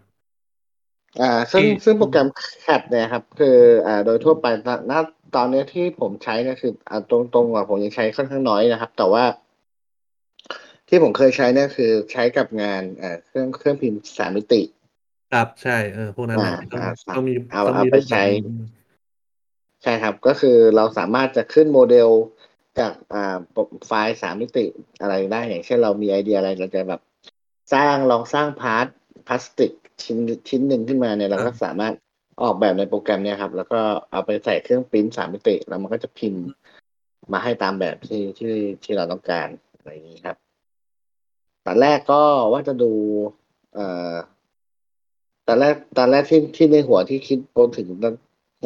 [1.20, 2.28] อ่าซึ่งที่ซึ่งโปรแกรม
[2.66, 4.92] CAD เนี่ยครับ คืออ่าโดยทั่วไปณณ
[5.36, 9.24] ตอนเนี้ยที่ผมใช้เนี่ยคืออ่าตรงตรงว่าผมยังใช้ค่อนข้างน้อยนะครับ แต่ว่า
[10.88, 14.62] ที่ผมเคยใช้เนี่ยคือใช้กับงานอ่าเครื่องเครื่องพิมพ์สามมิติ
[15.32, 18.64] ครับใช่เออพวกนั้นน่ะอ่าต้องอ่าต้องมีเอาต้องเอามีไปรูปแบบใช้อืม
[19.82, 22.08] ใช่ครับ ก็คือเราสามารถจะขึ้นโมเดล
[22.78, 23.38] จากอ่า
[23.86, 24.64] ไฟล์สามมิติ
[25.00, 27.00] อะไรได้ อย่างเช่นเรามีไอเดียอะไรเราจะแบบ
[27.74, 28.86] สร้างลองสร้าง part
[29.26, 29.72] พลาสติก
[30.02, 30.18] ชิ้น
[30.48, 31.94] ชิ้นหนึ่งขึ้นมาเนี่ยเราก็สามารถ
[32.42, 33.80] ออกแบบในโปรแกรมเนี่ยครับ แล้วก็
[34.12, 36.44] เอาไปใส่เครื่องปริ้นสามมิติ แล้วมันก็จะพิมพ์
[37.32, 38.54] มาให้ตามแบบที่ที่
[38.84, 40.36] ที่เราต้องการอะไรอย่างนี้ครับ
[41.66, 42.22] ตอนแรกก็
[42.52, 42.92] ว่าจะดู
[43.74, 44.14] เอ่อ
[45.48, 47.88] ตอนแรกตอนแรกที่ที่ในหัวที่คิดโปรถึง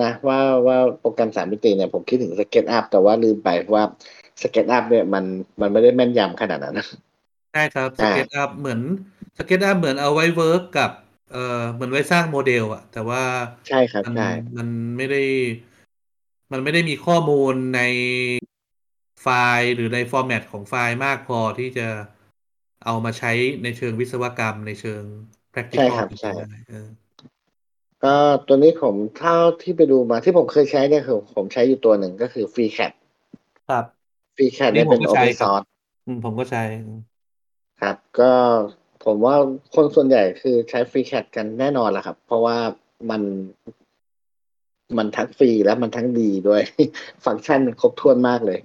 [0.03, 3.85] นะว่าว่าโปรแกรมสามมิติเนี่ยผมคิดถึง SketchUp แต่ว่าลืมไปว่า
[4.43, 5.25] SketchUp เนี่ยมัน
[5.61, 6.87] มันไม่ได้แม่นยำขนาดนั้นนะ
[7.53, 8.81] ใช่ครับสอ่า SketchUp เหมือน
[9.39, 10.91] SketchUp เหมือนเอาไว้ work กับ
[11.29, 11.39] เอ่อ
[11.75, 13.21] เหมือนไว้สร้างโมเดลอะแต่ว่า
[13.67, 14.25] ใช่ครับมันใช่
[14.59, 15.17] มันไม่ได้
[16.53, 17.81] มันไม่ได้มีข้อมูลใน
[19.23, 19.27] ไฟ
[19.59, 21.89] ล์หรือในฟอร์แมตของไฟล์มากพอที่จะ
[22.85, 23.29] เอามาใช้
[23.63, 25.05] ในเชิงวิศวกรรมในเชิง
[25.75, 26.89] ใช่ practical ครับจริใช่งๆได้เออ
[28.05, 28.15] ก็
[28.47, 32.93] ตัวนี้ผมเท่าที่ไปดูมาที่ผมเคยใช้เนี่ยคือผมใช้อยู่ตัวหนึ่งก็คือ FreeCAD
[33.69, 33.85] ครับ
[34.37, 35.67] FreeCAD นี่เนี่ยเป็นผมก็ใช้ open ครับ source
[36.07, 36.63] อืมผมก็ใช้
[37.81, 38.33] ครับ ก็
[39.05, 39.35] ผมว่า
[39.75, 42.57] คนส่วนใหญ่คือใช้ FreeCAD กันแน่นอนแหละครับ เพราะว่า
[43.11, 43.23] มัน
[44.99, 46.63] มันทั้งฟรีและมันทั้งดีด้วย
[47.25, 48.59] ฟังก์ชันมันครบถ้วนมากเลย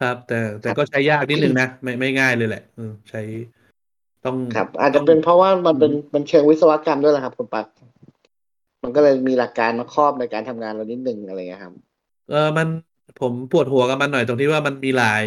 [0.00, 3.20] ครับ แต่แต่ครับก็ใช้ยากนิดนึงนะไม่ไม่ง่ายเลยแหละเออใช้
[4.24, 7.66] ต้องครับ อาจจะต้องเป็นเพราะว่ามันเป็นอืมเป็นเชิงวิศวกรรมด้วยแหละครับคุณปัก
[8.82, 11.74] มันก็เลยมีหลักการมาครอบในการทำงานเรานิดนึงอะไรเงี้ยครับ
[12.30, 12.68] เออมัน
[13.20, 15.26] ผมปวดหัวกับมันหน่อยตรงที่ว่ามันมีหลาย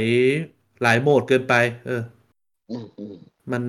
[0.83, 1.53] หลายโหมดเกินไป
[1.85, 2.01] เออ
[2.71, 3.15] อืมอืม
[3.51, 3.63] มัน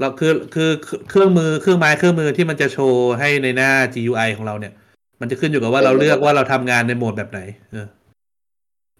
[0.00, 0.70] เราคือคือ
[1.10, 4.72] เครื่องมือเครื่องไม้เครื่องมือที่มันจะโชว์ให้ในหน้า GUI ของเราเนี่ย
[5.20, 7.40] มันจะขึ้นอยู่กับว่าเราเลือกว่าเราทำงานในโหมดแบบไหน
[7.72, 7.86] เออ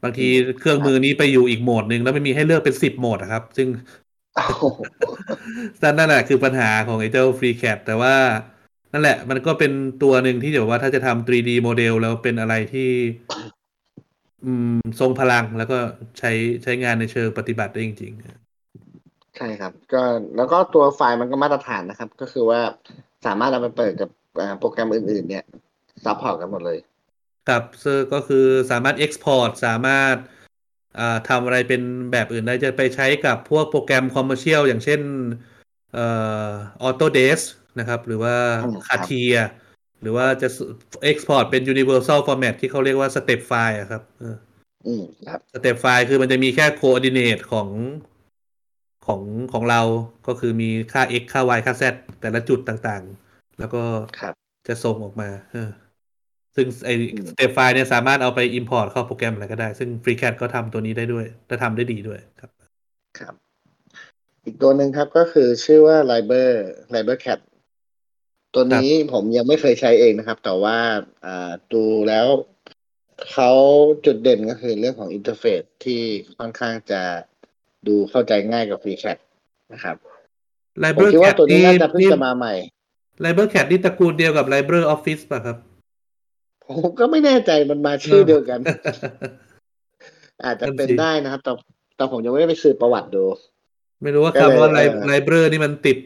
[0.02, 0.28] บางที
[0.60, 3.68] เครื่องมือนี้ไปอยู่อีกโหมดหนึ่งแล้วไม่มีให้เลือกเป็นสิบโหมดอะครับ ซึ่ง
[4.38, 4.58] อ้าว
[5.98, 8.14] นั่นแหละคือปัญหาของไอ้เจ้า FreeCAD แต่ว่า
[8.96, 9.72] นั่นแหละ มันก็เป็น
[10.02, 12.90] ตัวหนึ่งที่เดี๋ยวว่าถ้าจะทำ 3D โมเดลแล้วเป็นอะไรที่
[14.44, 15.78] อืมทรงพลังแล้วก็
[16.18, 16.30] ใช้
[16.62, 18.12] ใช้งานในเชิงปฏิบัติได้จริง
[19.36, 20.02] ใช่ครับ ก็
[20.36, 22.60] แล้วก็ตัวไฟล์มันก็มาตรฐานนะครับ ก็คือว่า
[23.26, 25.44] สามารถเอาไปเปิดกับอ่าโปรแกรมอื่น ๆ เนี่ย
[26.04, 30.16] support กันหมดเลยๆครับซึ่งก็คือสามารถ Export สามารถ
[30.98, 31.82] อ่าทำอะไรเป็น
[32.12, 35.00] แบบอื่นได้จะไปใช้กับพวกโปรแกรม commercial อย่างเช่น
[35.94, 36.06] เอ่
[36.46, 36.50] อ
[36.86, 37.44] Autodesk
[37.78, 39.38] นะครับ หรือว่าอืมครับ CATIA
[40.00, 40.48] หรือว่าจะ
[41.10, 44.36] Export เป็น Universal Format ที่เขาเรียกว่า Step File อะครับเออ
[44.86, 47.68] อืมครับ step file คือมันจะมีแค่ coordinate ของ
[49.06, 49.22] ของ
[49.52, 49.82] ของเรา
[50.26, 51.84] ก็คือมีค่า x ค่า y ค่า z
[52.20, 53.82] แต่ละจุดต่างๆ แล้วก็
[54.18, 54.34] ครับ
[54.68, 55.70] จะส่งออกมาเออ
[56.56, 62.50] ซึ่งไออืม step file เนี่ยสามารถเอาไป import เข้าโปรแกรมอะไรก็ได้ ซึ่ง FreeCAD ก็ทำตัวนี้ได้ด้วยและทำได้ดีด้วยครับ
[63.18, 63.34] ครับ
[64.44, 66.48] อีกตัวหนึ่งครับก็คือชื่อว่า Libre
[66.94, 67.38] LibreCAD
[68.54, 70.76] ตัวนี้ผมยังไม่เคยใช้เองนะครับ แต่ว่า
[71.24, 72.26] อ่าดูแล้ว
[73.32, 73.50] เขา
[74.04, 76.00] จุดเด่นก็คือเรื่องของ interface ที่
[76.38, 77.02] ค่อนข้างจะ
[77.86, 79.18] ดูเข้าใจง่ายกับ FreeCAD
[79.72, 80.12] นะครับผม
[80.84, 82.54] Libre คิดว่า CAD ตัวนี้นี่น่าจะเพิ่งนี่จะมาใหม่
[83.24, 85.56] LibreCAD นี่ตระกูลเดียวกับ LibreOffice ป่ะครับ
[86.66, 88.60] ผมก็ไม่แน่ใจมันมาชื่อเดียวกัน
[90.44, 91.52] อาจจะเป็นนั่นสิได้นะครับแต่
[91.96, 93.24] แต่ผมยังไม่ได้ไปสืบประวัติดู
[94.02, 95.98] ไม่รู้ว่าก็เลยคำว่าเอ่อ Library นี่มันติด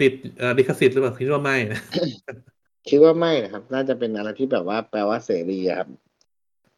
[0.00, 1.80] ติดเอ่อลิขสิทธิ์หรือเปล่าคิดว่าไม่นะ
[2.88, 5.88] คิดว่าไม่นะครับ น่าจะเป็นอะไรที่แบบว่า แปลว่าเสรีอะครับ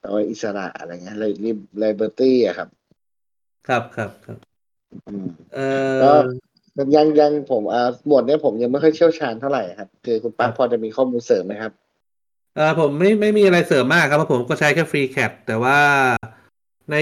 [0.01, 2.69] แปลว่าอิสระอะไรเงี้ยเลยรีบ liberty อะครับ
[3.69, 4.39] ครับครับครับ
[5.07, 5.69] อืมเอ่
[6.03, 6.13] ก็
[6.77, 11.73] อยังยังผมอ่าหมวดเนี้ยผมยังไม่ค่อยเชี่ยวชาญเท่าไหร่ครับ คือคุณปั๊กครับพอจะมีข้อมูลเสริมไหมครับ
[12.57, 15.79] เออผมไม่ไม่มีอะไรเสริมมากครับเพราะผมก็ใช้แค่ฟรีแคปแต่ว่า
[16.91, 16.97] ใน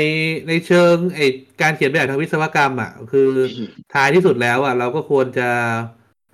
[0.49, 1.21] ในเชิงไอ
[1.63, 3.29] การเขียนแบบทางวิศวกรรมอะคือ
[3.95, 5.49] ท้ายที่สุดแล้วอะเราก็ควรจะ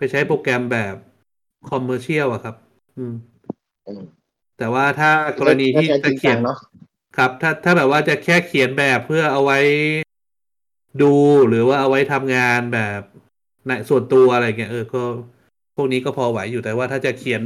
[0.00, 0.94] ไปใช้โปรแกรมแบบ
[1.68, 2.56] commercial อะครับ
[2.96, 3.14] อืม
[3.86, 4.02] อืม
[4.58, 6.56] แต่ว่าถ้ากรณีที่ไม่ใช่จะริงจังเนาะ
[7.16, 9.58] ครับ ถ้าถ้าแบบว่าจะแค่เขียนแบบเพื่อเอาไว้
[11.02, 11.14] ดู
[11.48, 13.00] หรือว่าเอาไว้ทำงานแบบ
[13.66, 15.02] ในส่วนตัวอะไรเงี้ยเออก็
[15.74, 17.42] พวกนี้ก็พอไหวอยู่แต่ว่าถ้าจะเขียน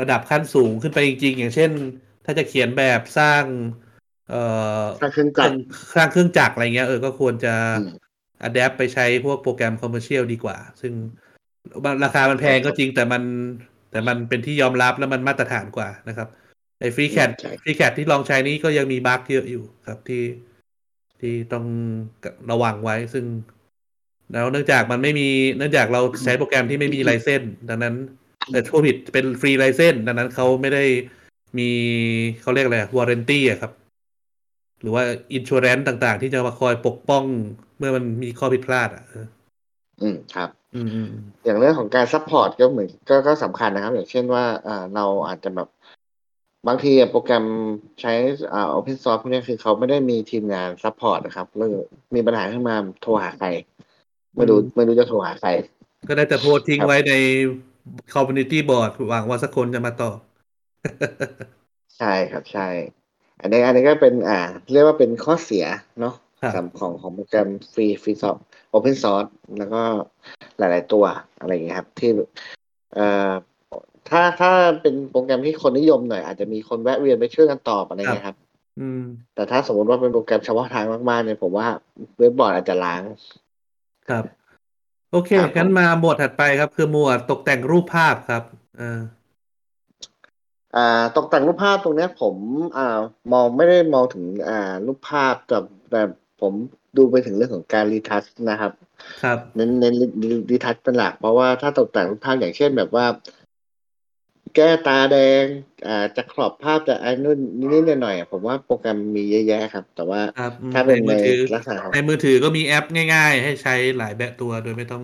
[0.00, 1.70] ระดับขั้นสูงขึ้นไปจริงๆ อย่างเช่น
[2.24, 3.44] ถ้าจะเขียนแบบสร้าง
[4.28, 4.36] เอ่อ
[4.98, 5.54] ถ้าเครื่องจักร
[5.94, 7.90] สร้างเครื่องจักรอะไรเงี้ยเออก็ควรจะอืม
[8.42, 10.92] adapt ไปใช้พวกโปรแกรม commercial ดีกว่า ซึ่ง
[12.04, 13.22] ราคามันแพงก็จริงแต่มัน
[13.90, 16.28] แต่มันเป็นที่ยอมรับแล้วมันมาตรฐานกว่านะครับ
[16.80, 20.22] ไอ้ FreeCAD ใช่ FreeCAD ที่ลองใช้นี้ก็ยังมี bug เยอะอยู่ครับที่
[21.20, 21.64] ที่ต้อง
[22.50, 23.24] ระวังไว้ซึ่ง
[24.32, 27.94] แล้วเนื่องจากมันไม่มีเนื่องจากเราใช้โปรแกรมที่ไม่มี license ดังนั้น
[28.52, 30.84] แต่ผู้ผิดเป็น free license ดังนั้นเขาไม่ได้
[31.58, 31.70] มี
[32.40, 33.72] เขาเรียกอะไร warranty อะครับ
[34.80, 35.04] หรือว่า
[35.34, 37.24] อินช r แ n นต่าง ๆ ที่จะมาคอยปกป้อง
[37.78, 39.26] เมื่อมันมีข้อผิดพลาดอะเออ
[40.02, 45.68] อืมครับ อืมอืมอืมอย่างเรื่องของการ support ก็เหมือนก็ก็สำคัญนะครับ อย่างเช่นว่าอ่าเราอาจจะแบบ
[46.68, 47.44] บางทีอะโปรแกรม
[48.00, 48.12] ใช้
[48.52, 51.68] อ่า open source พวกเนี้ยคือเขาไม่ได้มีทีมงาน support นะครับแล้ว
[52.14, 53.48] มีปัญหาขึ้นมาโทรหาใคร
[54.36, 55.50] ไม่รู้ไม่รู้จะโทรหาใคร
[56.08, 57.14] ก็ได้แต่โพสต์ทิ้งครับไว้ใน
[58.14, 60.18] community board หวังว่าสักคนจะมาตอบ
[61.98, 62.68] ใช่ครับใช่
[63.40, 64.38] อันนี้อันนี้ก็เป็นอ่า
[64.72, 65.64] เรียกว่าเป็นข้อเสีย
[66.00, 69.26] เนาะครับ สำของของโปรแกรมฟรี free soft open source
[69.58, 69.82] แล้วก็
[70.58, 71.04] หลาย ๆ ตัว
[71.40, 72.10] อะไรอย่างเงี้ยครับ ที่
[72.94, 73.32] เอ่อ
[74.08, 74.50] ถ้าถ้า
[74.82, 78.36] เป็นโปรแกรมที่คนนิยมหน่อย อาจจะมีคนแวะเวียนไปช่วยกันตอบอะไรอย่างเงี้ยครับ
[78.80, 79.02] อืม
[79.34, 81.66] แต่ถ้าสมมติว่าเป็นโปรแกรมเฉพาะทางมาก ๆ เนี่ยผมว่า
[82.18, 83.02] เว็บบอร์ดอาจจะร้าง
[84.08, 84.24] ครับ
[85.12, 88.42] โอเคครับผมงั้นมาหมวดถัดไปครับ คือหมวดตกแต่งรูปภาพครับ
[88.78, 89.00] เอ่า
[90.76, 92.36] อ่าตกแต่งรูปภาพตรงเนี้ยผม
[92.76, 92.98] อ่า
[93.32, 95.58] มองไม่ได้มองถึงอ่ารูปภาพแต่
[95.90, 96.00] แต่
[96.44, 96.54] ผม
[96.96, 98.72] ดูไปถึงเรื่องของการรีทัชนะครับ
[99.22, 99.94] ครับ เน้นเน้น
[100.50, 103.06] รีทัชเป็นหลัก เพราะว่าถ้าตกแต่งรูปภาพอย่างเช่นแบบว่า
[104.56, 105.44] แก้ตาแดง
[105.86, 107.38] อ่าจะขอบภาพจะอันนู่น
[107.72, 112.84] นิดๆหน่อยๆอะผมว่าโปรแกรมมีเยอะแยะครับ แต่ว่าครับอืมถ้าเป็นในมืในอถือลักษณะของในมือถือก็มีแอป
[113.14, 115.02] ง่าย ๆ ให้ใช้หลายแบบตัวโดยไม่ต้อง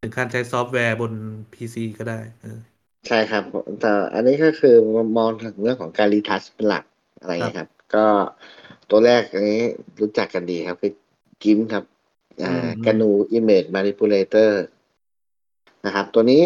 [0.00, 1.12] ถึงขั้นใช้ซอฟต์แวร์บน
[1.52, 2.60] PC ก็ได้เออ
[3.08, 3.44] ใช่ครับ
[3.80, 4.74] แต่อันนี้ก็คือ
[5.18, 6.84] มองถึงเรื่องของการ retouch เป็นหลัก
[7.20, 8.06] อะไรอย่างเงี้ยครับ ก็
[8.92, 9.62] ตัวแรกอันนี้
[10.00, 10.92] รู้จักกันดีครับคือ
[11.42, 11.84] GIMP ครับ
[12.42, 14.62] อ่าอืม GNU Image Manipulator
[15.86, 16.42] นะครับ ตัวนี้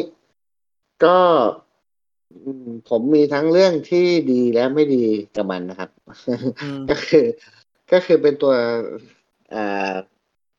[1.05, 1.19] ก็
[2.45, 5.05] อืมผมมีทั้งเรื่องที่ดีและไม่ดี
[5.37, 5.91] กับมันนะครับ
[6.63, 7.25] อืมก็คือ
[7.93, 8.53] ก็คือเป็นตัว
[9.55, 9.95] อ่า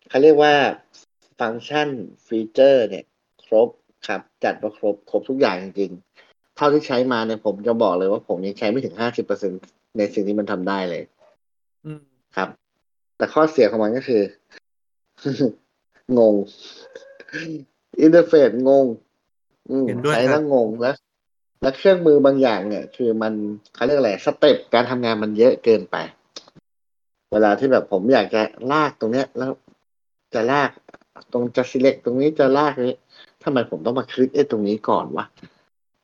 [0.09, 0.53] เขาเรียกว่า
[1.39, 1.89] ฟังก์ชัน
[2.27, 3.05] feature เนี่ย
[3.45, 3.69] ครบ
[4.07, 9.51] ครับ จัดมาครบ ครบทุกอย่างจริงๆ เท่าที่ใช้มาเนี่ยผมจะบอกเลยว่าผมยังใช้ไม่ถึงห้าสิบเปอร์เซ็น
[9.97, 11.16] ในสิ่งที่มันทำได้เลยอืม
[12.35, 12.49] ครับ
[13.17, 14.21] แต่ข้อเสียของมันก็คือ
[16.17, 16.35] งง
[18.01, 18.85] interface งง
[19.69, 20.95] อืมเห็นด้วยครับใช้แล้วงงแล้ว
[21.61, 23.33] แล้วเครื่องมือบางอย่างเนี่ย คือมัน
[23.75, 25.95] เขาเรียกอะไรสเต็ปการทำงานมันเยอะเกินไป
[27.31, 29.51] เวลาที่แบบผมอยากจะลากตรงเนี้ย แล้ว
[30.33, 30.69] จะลาก
[31.31, 32.95] ตรงจะ select ตรงนี้จะลากนี้
[33.43, 35.25] ทำไมผมต้องมาคลิกไอ้ตรงนี้ก่อนวะ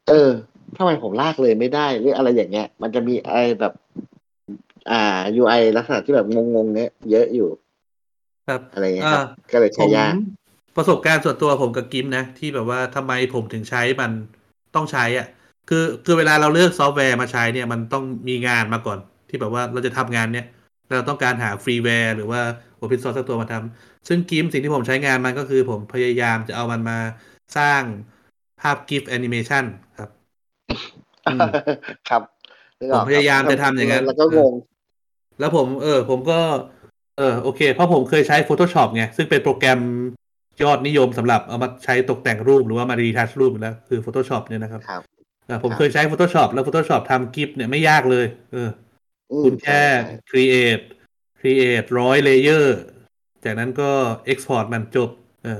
[0.09, 0.32] เออ
[0.78, 3.74] ทำไมผมลากเลยไม่ได้ หรืออะไรอย่างเงี้ย มันจะมีไอแบบ
[4.91, 5.01] อ่า
[5.41, 7.49] UI ลักษณะที่แบบงงๆเนี้ยเยอะอยู่
[8.47, 10.13] ครับอะไรเงี้ยครับอ่าก็เลยผใช้มยาก
[10.77, 14.11] ประสบการณ์ส่วนตัวผมกับ GIMP นะ ที่แบบว่าทำไมผมถึงใช้มัน
[14.75, 15.27] ต้องใช้อะ
[15.69, 20.45] คือคือเวลาเราเลือกซอฟต์แวร์มาใช้เนี่ยมันต้องมีงานมาก่อน ที่แบบว่าเราจะทำงานเนี่ย
[20.97, 22.41] เราต้องการหา freeware หรือว่า
[22.81, 26.97] Open Source สักตัวมาทำซึ่ง GIMP สิ่งที่ผมใช้งานมันก็คือผมพยายามจะเอามันมา
[27.57, 27.81] สร้าง
[28.61, 29.65] ภาพ GIF Animation
[29.97, 30.09] ครับ
[31.29, 31.39] อืม
[32.09, 32.21] ครับ
[32.79, 34.53] นึกออกผมพยายามจะทำอย่างนั้น แล้วก็งง
[35.39, 36.39] แล้วผมเออ ผมก็
[37.17, 39.79] เออโอเค เพราะผมเคยใช้ Photoshop ไง ซึ่งเป็นโปรแกรม
[40.63, 45.01] ยอดนิยมสำหรับเอามาใช้ตกแต่งรูปหรือว่ามา retouch รูปอยู่แล้ว คือ Photoshop เนี่ยนะครับครับ
[45.49, 48.69] อ่าผมครับเคยใช้ Photoshop แล้ว Photoshop ทำ GIF เนี่ยไม่ยากเลย เออ
[49.31, 50.84] อืมคุณแค่ใช่ create
[51.39, 52.78] create ร้อย layer
[53.43, 53.91] จากนั้นก็
[54.31, 55.09] export มันจบ
[55.43, 55.59] เออ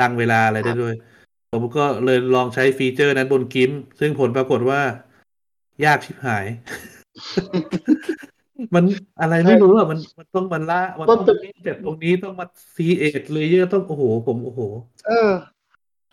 [0.00, 0.94] ตั้งเวลาอะไรได้ด้วย
[1.52, 4.80] ผมก็เลยลองใช้ feature นั้นบน GIMP ซึ่งผลปรากฏว่า
[5.84, 6.46] ยากชิบหาย
[8.74, 8.84] มัน
[9.20, 11.34] อะไรไม่รู้อะมันมันต้องมันละมันต้องมา
[11.64, 14.60] เจ็บตรงนี้ต้องมา create layer ต้องโอ้โหผมโอ้โห
[15.06, 15.32] เออ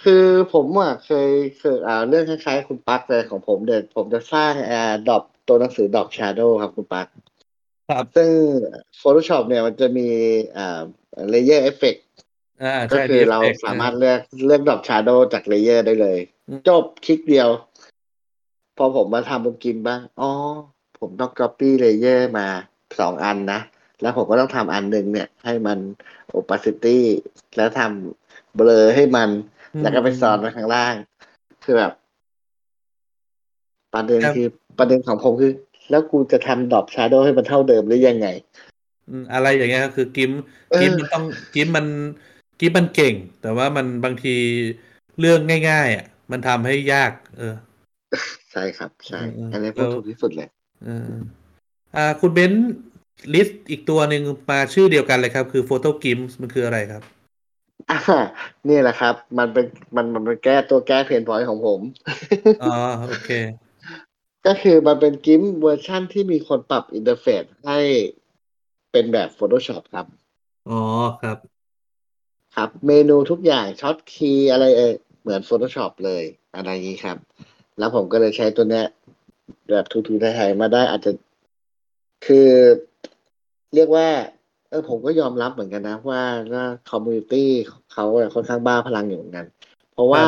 [0.04, 1.30] คือผมอะเคย
[1.60, 7.08] เคยอ่าเรื่องคล้ายๆคุณปักเลยของผมเดี๋ยวผมจะสร้างอ่าดอกตัวหนังสือดอก Shadow ครับคุณปัก
[7.90, 8.32] ครับซึ่ง
[9.02, 10.08] Photoshop เนี่ยมันจะมี
[10.58, 10.82] อ่า
[11.34, 12.02] layer effect
[12.64, 17.50] อ่าก็ใช่คือเรา DFX สามารถเลือกเลือกดอก Shadow จาก layer ได้เลยอืมจบคลิกเดียว
[18.78, 20.32] พอผมมาทำบนกินบ้าง อ๋อ
[21.02, 22.48] ผมต้อง copy layer มา
[23.00, 23.60] สองอันนะ
[24.02, 25.80] แล้วผมก็ต้องทำอันหนึ่งเนี่ย ให้มัน
[26.38, 26.98] opacity
[27.58, 29.30] แล้วทำเบลอให้มัน
[29.82, 30.96] แล้วก็ไปซ้อนไว้ข้างล่าง
[31.64, 31.92] คือแบบ
[33.94, 34.48] ประเด็นครับคือ
[34.80, 35.52] ประเด็นของผมคือ
[35.90, 38.28] แล้วกูจะทำดอกชาโดให้มันเท่าเดิมหรือยังไง
[39.10, 40.32] อืมอะไรอย่างเงี้ยก็คือกิม
[40.72, 41.26] เออกิมมันต้อง
[41.56, 41.88] กิมมัน
[42.60, 44.36] กิมมันเก่ง แต่ว่ามันบางที
[45.20, 45.40] เรื่อง
[45.70, 47.54] ง่าย ๆ อะ มันทำให้ยาก เออ
[48.52, 51.14] ใช่ครับ ใช่อืมอันนี้พูดแล้วถูกที่สุดเลยเออ
[51.96, 52.72] อ่า คุณเบนซ์
[53.34, 57.04] ลิสต์อีกตัวหนึ่งมาชื่อเดียวกันเลยครับ คือ PhotoGIMP มันคืออะไรครับ
[57.90, 58.00] อ่า
[58.70, 59.66] นี่แหละครับ มันเป็น
[59.96, 61.80] มันมันเป็นแก้ตัวแก้ pain point ของผม
[62.64, 62.74] อ๋อ
[63.08, 63.32] โอเค
[64.46, 67.80] ก็คือมันเป็น GIMP เวอร์ชั่นที่มีคนปรับอินเทอร์เฟซให้
[68.92, 70.06] เป็นแบบ Photoshop ครับ
[70.70, 70.80] อ๋อ
[71.22, 71.38] ครับ
[72.56, 76.24] ครับ เมนูทุกอย่าง short key อะไรเออเหมือน Photoshop เลย
[76.56, 77.18] อะไรอย่างนี้ครับ
[77.80, 78.86] แล้วผมก็เลยใช้ตัวเนี้ย
[79.72, 81.12] แบบถูๆไถๆมาได้อาจจะ
[82.26, 82.50] คือ
[83.76, 84.08] เรียกว่า
[84.70, 86.22] เออผมก็ยอมรับเหมือนกันนะ ว่า
[86.54, 87.50] ว่า community
[87.94, 89.46] เขาอะค่อนข้างบ้าพลังอยู่เหมือนกัน
[89.94, 90.24] เพราะว่า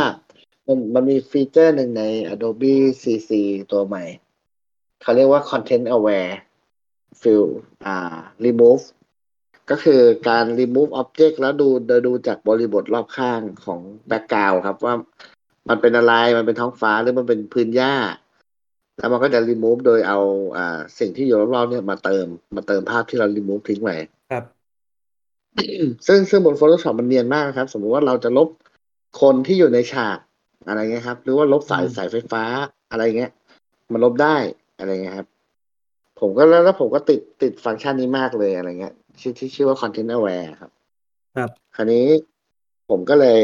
[0.68, 2.04] มันมันมีฟีเจอร์หนึ่งใน
[2.34, 3.32] Adobe CC
[3.72, 4.04] ตัวใหม่
[5.02, 6.34] เขาเรียกว่า Content Aware
[7.22, 7.46] Fill
[7.86, 7.98] อ่า
[8.46, 8.86] Remove
[9.70, 14.96] ก็คือการ remove object แล้วดูดูดูจากบริบทรอบข้างของ background ครับว่า
[15.70, 17.94] มันเป็นอะไร มันเป็นท้องฟ้าหรือมันเป็นพื้นหญ้า
[19.04, 20.20] แล้วมันก็จะ remove โดยเอา
[20.58, 22.26] อ่าสิ่งที่อยู่รอบๆเนี่ยมาเติม
[22.56, 23.98] มาเติมภาพที่เรา remove ทิ้งไว้
[24.32, 24.44] ครับ
[26.08, 28.50] ซึ่งซึ่งบน Photoshop มันเนียนมากนะครับ สมมติว่าเราจะลบ
[29.22, 30.18] คนที่อยู่ในฉาก
[30.68, 32.44] อะไรเงี้ยครับ หรือว่าลบสายอืมสายไฟฟ้า
[32.92, 33.32] อะไรเงี้ย
[33.92, 34.36] มันลบได้
[34.80, 35.28] อะไรเงี้ยครับ
[36.20, 40.72] ผมก็แล้วแล้วผมก็ติดติดฟังก์ชันนี้มากเลยอะไรเงี้ยชื่อที่ชื่อว่า Content Aware ครับ
[41.36, 42.06] ครับ คราวนี้
[42.90, 43.42] ผมก็เลย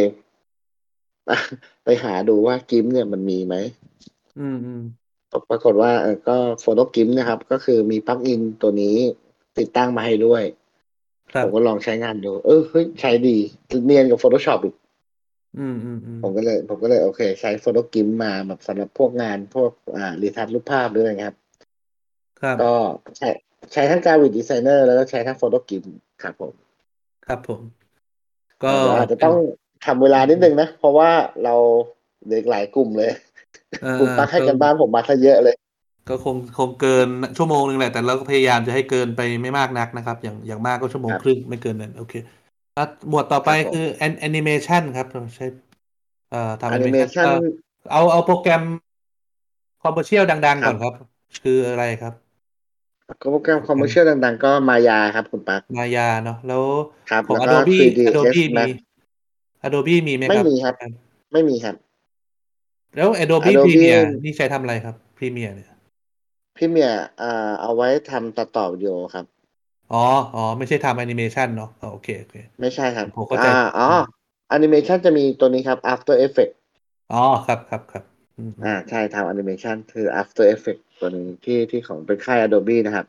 [1.84, 3.56] ไปหาดูว่ากิมเนี่ยมันมีไหม
[4.40, 4.82] อืมอืม
[5.50, 8.98] ปรากฏว่าเออก็ Photo GIMP นะครับ ก็คือมีปลั๊กอินตัวนี้
[9.58, 10.44] ติดตั้งมาให้ด้วย
[11.32, 13.38] ครับผมก็ลองใช้งานดู เออเฮ้ยใช้ดี
[13.86, 14.76] เนียนกับ Photoshop อีก
[15.60, 21.38] อืมอืมอืมผมก็เลย ผมก็เลยโอเค ใช้ Photo GIMP มาแบบสำหรับพวกงานพวกอ่ารีทัชรูปภาพหรืออะไรเงี้ยครับ
[22.42, 22.74] ครับ ก็
[23.18, 23.30] ใช้
[23.74, 25.86] ใช้ทั้ง Graphic Designer แล้วก็ใช้ทั้ง Photo GIMP
[26.24, 26.54] ครับผม
[27.28, 27.62] ครับผม
[28.64, 29.36] ก็เดี๋ยวอาจจะต้อง
[29.86, 31.12] ทำเวลานิดนึงนะ เพราะว่า
[31.44, 31.56] เรา
[32.30, 33.29] เด็กหลายกลุ่มเลยเอ่อ
[34.00, 35.56] คุณตักให้กันบ้านผมมาซะเยอะเลย
[36.10, 42.14] ก็คงคงเกินชั่วโมงนึงแหละ แต่เราก็พยายามจะให้เกินไปไม่มากนักนะครับ อย่างอย่างมากก็ชั่วโมงครับครึ่งไม่เกินนั้นโอเค
[42.78, 45.46] อะหมวดต่อไปครับผมคือแอนิเมชันครับเราใช้
[46.32, 47.44] เอ่อทำแอแอนินิเมเมชัชันน
[47.92, 48.64] เอาเอาโปรแกรม
[49.84, 50.94] คอมเมอร์เชียลดังๆครับก่อนครับ
[51.44, 52.14] คืออะไรครับ
[53.32, 56.64] โปรแกรมคอมเมอร์เชียลดังๆ ก็มายาครับคุณปักมายาเนาะแล้ว
[57.12, 58.70] ครับของแล้วก็ Adobe3ds Adobe มี Max
[59.66, 60.76] Adobe มีไหมไม่ครับมีครับ
[61.34, 61.76] ไม่มีครับ
[62.96, 65.70] แล้ว Adobe Adobe Premiere นี่ใช้ทำอะไรครับ Premiere เนี่ย
[66.58, 69.26] พี่เมียอ่า เอาไว้ทำตัดต่อวิดีโอครับ
[69.94, 70.04] อ๋อ
[70.36, 73.90] อ๋อ ไม่ใช่ทำแอนิเมชันเนาะอ๋อโอเคโอเค ไม่ใช่ครับผมเข้าใจอ่าอ๋อ
[74.50, 76.58] แอนิเมชันจะมีตัวนี้ครับ After Effects
[77.14, 78.04] อ๋อ ครับครับครับ
[78.38, 83.06] อืมอ่า ใช่ทำแอนิเมชันคือ After Effects ตัวนี้ที่ที่ของเป็นค่าย Adobe นะครับ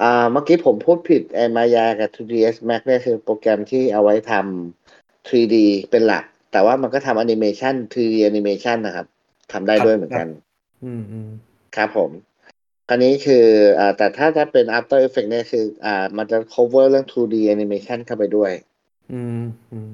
[0.00, 5.56] อ่าเมื่อกี้ผมพูดผิดไอ้มายากับ 2ds max เนี่ยคือโปรแกรมที่เอาไว้ทำ 3D
[5.90, 6.24] เป็นหลัก
[6.54, 9.06] แต่ว่ามันก็ทำแอนิเมชัน 3D แอนิเมชันนะครับ
[9.52, 10.28] ทำได้ด้วยเหมือนกัน
[10.84, 11.30] อืมอืม
[11.76, 12.10] ครับผม
[12.88, 13.44] คราวนี้คือ
[13.78, 18.52] อ่าแต่ถ้าถ้าเป็น After Effects เนี่ยคือ อ่า มันจะ cover เรื่อง 2D animation เข้าไปด้วย
[19.12, 19.42] อืม
[19.72, 19.92] อืม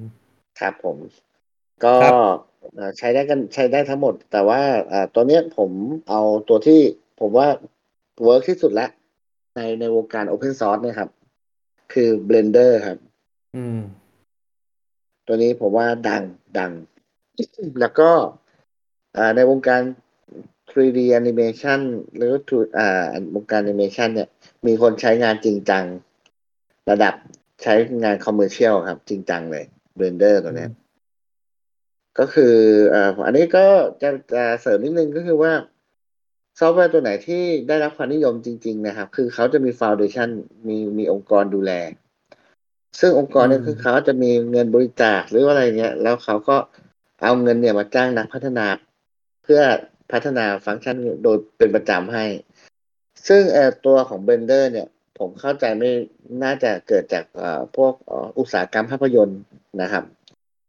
[0.60, 0.96] ครับผม
[1.84, 2.14] ก็ครับ
[2.74, 4.60] เอ่อใช้ได้กันใช้ได้ทั้งหมด แต่ว่า
[4.92, 5.70] อ่าตัวเนี้ยผม
[6.10, 6.80] เอาตัวที่
[7.20, 7.46] ผมว่า
[8.24, 8.90] เวิร์กที่สุดแล้ว
[9.56, 11.10] ในในวงการ Open Source เนี่ยครับ
[11.92, 12.98] คือ Blender ครับ
[13.56, 13.80] อืม
[15.32, 16.22] ตัวนี้ผมว่าดัง
[16.58, 16.72] ดัง
[17.80, 18.10] แล้วก็
[19.16, 19.82] อ่าในวงการ
[20.70, 21.80] 3D animation
[22.16, 24.28] หรือ 2- อ่าวงการ animation เนี่ย
[24.66, 25.84] มีคนใช้งานจริงจัง
[26.90, 27.14] ระดับ
[27.62, 29.64] ใช้งาน commercial ครับ จริงจังเลย
[29.98, 30.70] Blender ตัวเนี้ย
[32.18, 32.54] ก็คือ
[32.90, 33.66] เอ่ออันนี้ก็
[34.02, 35.52] จะจะเสริมนิดนึงก็คือว่า
[36.58, 40.28] ซอฟต์แวร์ตัวไหนที่ได้รับความนิยมจริง ๆ นะครับ คือเขาจะมีฟ u n เดชัน
[40.66, 41.72] มีมีองค์กรดูแล
[42.98, 46.56] ซึ่งองค์กรเนี่ยอืมคือเขาจะมีเงินบริจาคหรือว่าอะไรเงี้ย แล้วเขาก็
[47.22, 48.66] เอาเงินเนี่ยมาจ้างนักพัฒนา
[49.42, 49.60] เพื่อ
[50.12, 52.24] พัฒนาฟังก์ชันโดยเป็นประจำให้
[53.28, 54.88] ซึ่งเอ่อตัวของ Blender เนี่ย
[55.18, 55.90] ผมเข้าใจไม่
[56.42, 59.40] น่าจะเกิดจากเอ่อพวกเอ่ออุตสาหกรรมภาพยนตร์
[59.82, 60.04] นะครับ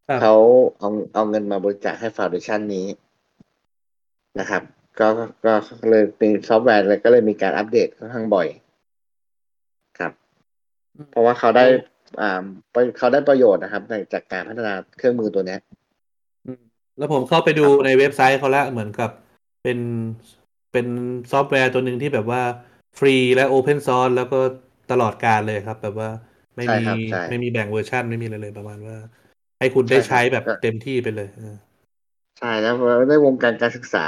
[0.08, 0.36] ครับเขา
[0.80, 2.88] เอาเอาเงินมาบริจาคให้ฟ u n เดชันนี้
[4.40, 4.64] นะครับ
[5.00, 5.08] ก็
[5.46, 8.48] ก็ก็เลยเป็นซอฟต์แวร์เลยก็เลยมีการอัปเดตค่อนข้างบ่อย
[10.00, 10.12] ครับ
[11.10, 11.91] เพราะว่าเขาได้อ่า
[12.98, 15.60] เขาได้ประโยชน์นะครับในจากการพัฒนาเครื่องมือตัวเนี้ย
[16.46, 16.62] อืม
[16.98, 19.10] แล้วผมเข้าไปดูในเว็บไซต์เขาละเหมือนกับ
[19.64, 19.80] เป็น
[20.72, 20.88] เป็น
[21.32, 22.42] ซอฟต์แวร์ตัวหนึ่งที่แบบว่า
[23.00, 24.40] ฟรีและ open source แล้วก็
[24.92, 26.10] ตลอดกาลเลยครับ แบบว่า
[26.56, 28.98] ไม่ใช่มีครับใช่ไม่มีแบ่งเวอร์ชันไม่มีอะไรเลยประมาณว่า
[29.60, 31.56] ให้คุณได้ใช่ครับใช้แบบก็เต็มที่ไปเลยเออ
[32.40, 32.76] ใช่แล้ว
[33.10, 34.08] ในวงการการศึกษา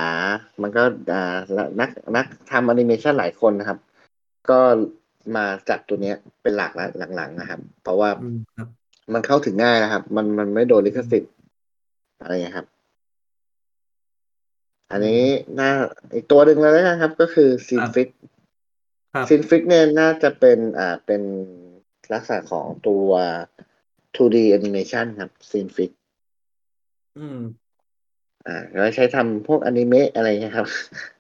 [0.62, 0.84] มันก็
[1.14, 3.80] อ่าและนักนักทำแอนิเมชันหลายคนนะครับ
[4.50, 4.60] ก็
[5.36, 8.68] มาจับตัวเนี้ยเป็นหลักแล้วหลังๆนะครับ เพราะว่าอืมครับ
[9.14, 11.34] มันเข้าถึงง่ายนะครับ มันมันไม่โดนลิขสิทธิ์
[12.22, 12.68] อะไรเงี้ยครับ
[14.92, 15.24] อันนี้
[15.60, 15.70] น่า
[16.16, 18.10] อีกตัวหนึ่งเลยแล้วกันครับ ก็คือ Synfig
[19.14, 21.22] ครับ Synfig เนี่ยน่าจะเป็นอ่าเป็น
[22.14, 23.08] ลักษณะของตัว
[24.16, 25.92] 2D animation ครับ Synfig
[27.18, 27.40] อืม
[28.48, 30.68] อ่าแล้วใช้ทำพวกอนิเมะอะไรเงี้ยครับ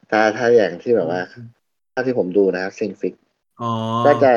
[0.10, 1.22] ถ้าถ้าอย่างที่แบบว่า
[1.94, 3.23] ถ้าที่ผมดูนะครับ Synfig อ๋อ
[4.06, 4.32] ก็จะ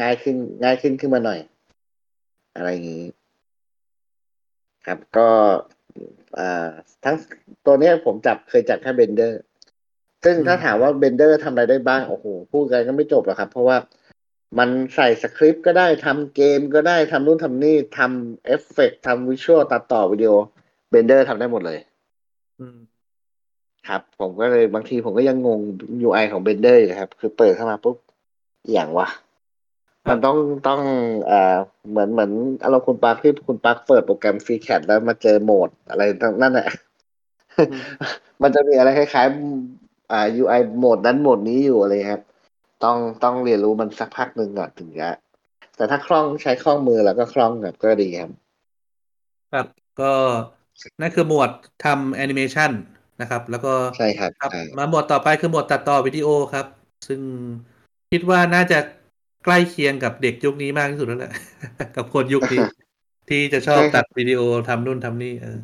[0.00, 1.40] ง่ายขึ้นง่ายขึ้นขึ้นมาหน่อย
[2.56, 3.04] อะไรอย่างนี้
[4.86, 5.28] ครับก็
[6.38, 6.68] อ่า
[7.04, 7.16] ทั้ง
[7.66, 9.40] ตัวเนี้ยผมจับเคยจับแค่ Blender
[10.24, 13.76] ซึ่งถ้าถามว่า Blender ทำอะไรได้บ้าง โอ้โห พูดกันก็ไม่จบหรอกครับ เพราะว่า
[14.58, 20.32] มันใส่สคริปต์ก็ได้ทำเกมก็ได้ทำนู่นทำนี่ทำเอฟเฟกต์ทำ visual ตัดต่อวิดีโอ
[20.90, 21.78] Blender ทำได้หมดเลย
[22.60, 22.78] อืม
[23.88, 25.60] ครับ ผมก็เลยบางทีผมก็ยังงง
[26.06, 27.96] UI ของ Blender อยู่ครับ คือเปิดเข้ามาปุ๊บ
[28.66, 29.08] อหย่างวะ
[30.08, 30.36] มันต้อง
[30.68, 30.80] ต้อง
[31.26, 31.56] เอ่อ
[31.90, 32.30] เหมือนเหมือน
[32.64, 36.68] อารมณ์คุณปาร์คที่คุณปาร์คเปิดโปรแกรม FreeCAD แล้วมาเจอโหมดอะไรทั้งนั่นแหละ
[38.42, 42.22] มันจะมีอะไรคล้ายๆอ่า UI โหมดนั้นโหมดนี้อยู่อะไรครับ
[42.84, 45.10] ต้องต้องเรียนรู้มันสักพักหนึ่งก่อนถึงจะ
[45.76, 48.30] แต่ถ้าคล่องใช้คล่องมือแล้วก็คล่องแบบก็ดีครับ
[49.52, 49.66] ครับ
[50.00, 50.12] ก็
[51.00, 51.50] นั่นคือหมวด
[51.84, 52.70] ทำแอนิเมชัน
[53.20, 56.66] นะครับ แล้วก็ใช่ครับครับใช่มาหมวดต่อไปคือหมวดตัดต่อวิดีโอครับ
[57.06, 57.20] ซึ่ง
[58.16, 58.78] คิดว่าน่าจะ
[59.44, 61.32] ใกล้เคียงกับเด็กยุคนี้มากที่สุดแล้วแหละ
[61.96, 62.60] กับคนยุคนี้
[63.28, 65.58] ที่จะชอบตัดวิดีโอทำนู่นทำนี่เออ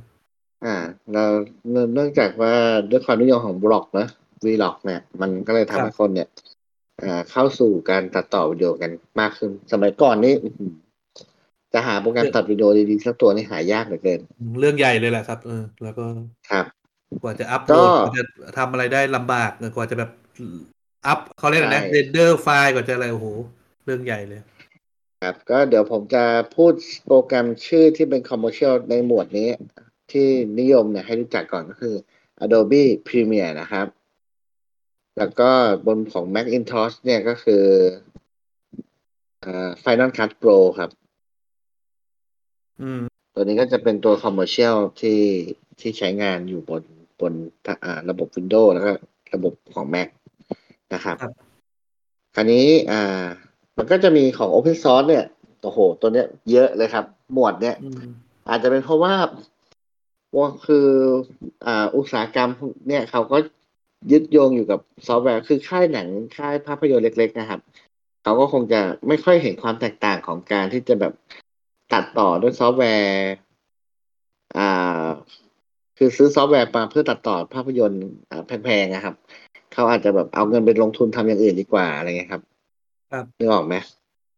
[0.65, 0.77] อ่า
[1.13, 1.25] เรา
[1.71, 2.53] เนื่องเนื่องจากว่า
[2.91, 4.07] ด้วยความนิยมของบล็อกนะ
[4.45, 6.29] vlog เนี่ย มันก็เลยทำให้คนเนี่ย
[7.03, 8.91] อ่าเข้าสู่การตัดต่อวิดีโอกัน
[9.21, 10.73] มากขึ้น สมัยก่อนนี่อื้อหือ
[11.73, 14.21] จะหาโปรแกรมตัดวิดีโอดีๆสักตัวนี่หายากเหลือเกิน
[14.61, 16.05] เรื่องใหญ่เลยแหละครับเออแล้วก็
[16.51, 16.67] ครับ
[17.23, 18.25] กว่าจะอัพโหลดก็กว่าจะ
[18.59, 20.11] ทำอะไรได้ลำบากเออกว่าจะแบบ
[21.07, 23.27] อัพเขาเรียกอะไรนะใช่ render ไฟล์กว่าจะอะไรโอ้โห
[23.85, 24.41] เรื่องใหญ่เลย
[25.23, 26.25] ครับ ก็เดี๋ยวผมจะ
[26.57, 26.73] พูด
[27.07, 29.51] โปรแกรมชื่อที่เป็น commercial ในหมวดนี้
[30.13, 30.29] ที่
[30.61, 31.95] นิยมเนี่ยให้รู้จักก่อนก็คือ
[32.45, 33.87] Adobe Premiere นะครับ
[35.19, 35.51] แล้วก็
[35.87, 37.65] บนของ Macintosh เนี่ยก็คือ
[39.45, 40.91] อ่า Final Cut Pro ครับ
[42.81, 43.03] อืม
[43.35, 45.21] ตัวนี้ก็จะเป็นตัว commercial ที่
[45.81, 46.83] ที่ใช้งานอยู่บน
[47.21, 47.33] บน
[47.85, 48.93] อ่าระบบ Windows แล้วก็
[49.35, 50.09] ระบบของ Mac
[50.95, 51.33] นะครับครับ
[52.35, 53.25] คราวนี้อ่า
[53.77, 55.25] มันก็จะมีของ Open Source เนี่ย
[55.63, 58.13] โอ้โห ตัวเนี้ยเยอะเลยครับ หมวดเนี้ยอืม
[58.49, 59.15] อาจจะเป็นเพราะว่า
[60.37, 60.89] ว่าคือ
[61.67, 62.51] อ่าอุตสาหกรรม
[62.89, 63.37] เนี่ยเขาก็
[64.13, 67.61] ยึดโยงอยู่กับซอฟต์แวร์ คือค่ายหนังค่ายภาพยนตร์เล็ก ๆ นะครับ
[68.23, 71.13] เขาก็คงจะไม่ค่อยเห็นความแตกต่างของการที่จะแบบ
[71.93, 73.31] ตัดต่อด้วยซอฟต์แวร์
[74.59, 75.07] อ่า
[75.99, 79.15] คือซื้อซอฟต์แวร์มาเพื่อตัดต่อภาพยนตร์อ่าแพงๆนะครับ
[79.73, 82.43] เขาอาจจะแบบเอาเงินไปลงทุนทำอย่างอื่นดีกว่าอะไรเงี้ยครับ
[83.13, 83.75] ครับนึกออกไหม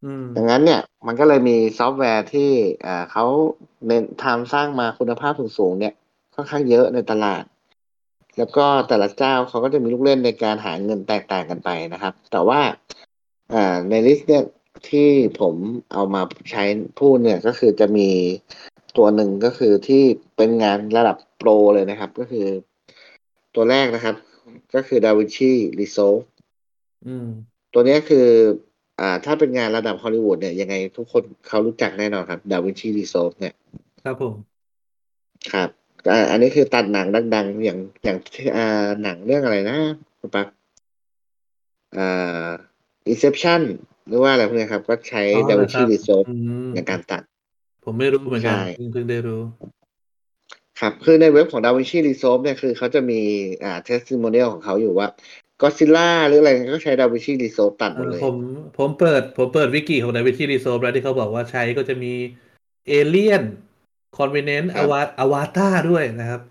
[0.05, 2.51] อืมดังนั้นเนี่ย มันก็เลยมีซอฟต์แวร์ที่
[2.85, 3.25] อ่าเขา
[3.87, 5.93] เน้นทำสร้างมาคุณภาพสูงๆเนี่ย
[6.35, 7.43] ค่อนข้างเยอะในตลาด
[8.37, 12.61] แล้วก็แต่ละเจ้าเขาก็จะมีลูกเล่นในการหาเงินแตกต่างกันไปนะครับ แต่ว่า
[13.53, 14.43] อ่าในลิสต์เนี่ย
[14.89, 15.09] ที่
[15.39, 15.55] ผม
[15.93, 16.21] เอามา
[16.51, 16.63] ใช้
[16.99, 18.09] พูดเนี่ยก็คือจะมี
[18.97, 20.03] ตัวหนึ่งก็คือที่
[20.37, 22.45] เป็นงานระดับโปรเลยนะครับ ก็คือ
[23.55, 24.15] ตัวแรกนะครับ
[24.75, 26.23] ก็คือ DaVinci Resolve
[27.07, 27.27] อืม
[27.73, 28.27] ตัวเนี้ยคือ
[28.99, 33.53] อ่า ถ้าเป็นงานระดับฮอลลีวูดเนี่ยยังไงทุกคนเขารู้จักแน่นอนครับ DaVinci Resolve เนี่ย
[34.03, 34.35] ครับผม
[35.53, 35.69] ครับ
[36.11, 39.77] อ่าอันนี้คือตัดหนังดัง ๆ อย่างอย่างที่อ่าหนังเรื่องอะไรนะ
[40.19, 40.47] คุณปัก
[41.97, 42.49] อ่า
[43.11, 43.61] Inception
[44.07, 46.33] หรือว่าอะไรพวกเนี้ยครับ ก็ใช้อ๋อเหรอ DaVinci ครับ Resolve อื
[46.67, 47.21] มในการตัด
[47.83, 49.41] ผมไม่รู้เหมือนกันใช่เพิ่งเพิ่งได้รู้
[50.79, 53.21] ครับ คือในเว็บของ DaVinci Resolve เนี่ยคือเขาจะมี
[53.63, 55.07] อ่า testimonial ของเขาอยู่ว่า
[55.61, 58.35] Godzilla หรืออะไรก็ใช้ DaVinci Resolve ตัดหมดเลย ผม
[58.77, 62.13] ผมเปิดผมเปิดวิกิของ d a v i n c i Resolve แล้วที่เขาบอกว่าใช้ก็จะมี
[62.87, 63.43] Alien
[64.17, 66.41] Covenant ครับ อวตารด้วยนะครับ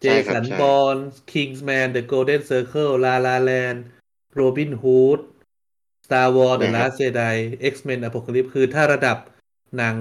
[0.00, 5.20] เจใช่ครับ Bourne ใช่ Kingsman The Golden Circle La La Land Robin Hood
[6.06, 7.36] Star Wars The นะครับ Last Jedi
[7.72, 9.18] X-Men Apocalypse คือถ้าระดับ
[9.76, 9.96] หนัง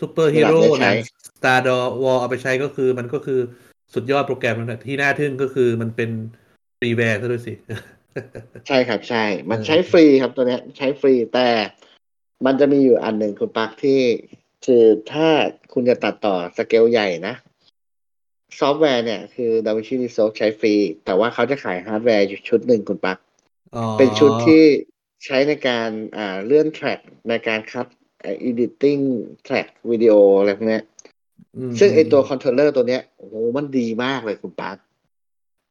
[0.00, 0.96] ซูเปอร์ฮีโร่ระดับได้ใช้หนัง
[1.40, 1.60] Star
[2.02, 3.40] Wars เอาไปใช้ก็คือมันก็คือ
[3.94, 6.10] สุดยอดโปรแกรมนะที่น่าทึ่งก็คือมันเป็น
[6.78, 7.54] freeware ซะด้วยสิ
[8.68, 11.48] ใช่ครับใช่ มันเออใช้ฟรีครับตัวเนี้ย ใช้ฟรีแต่
[12.46, 14.00] มันจะมีอยู่อันหนึ่งคุณปักที่
[14.66, 15.28] คือถ้า
[15.72, 17.34] คุณจะตัดต่อสเกลใหญ่นะ
[18.58, 20.74] ซอฟต์แวร์เนี่ยคือ DaVinci Resolve ใช้ฟรี
[21.04, 23.18] แต่ว่าเขาจะขายฮาร์ดแวร์อยู่ชุดหนึ่งคุณปัก
[23.76, 24.64] อ๋อเป็นชุดที่
[25.24, 27.86] ใช้ในการอ่าเลื่อน trackในการคัด
[28.20, 29.02] เอ่อ editing
[29.44, 30.89] track วิดีโออะไรพวกเนี้ย
[31.80, 34.76] ซึ่งไอตัว controller ตัวเนี้ยโอ้โหมันดีมากเลยคุณปัก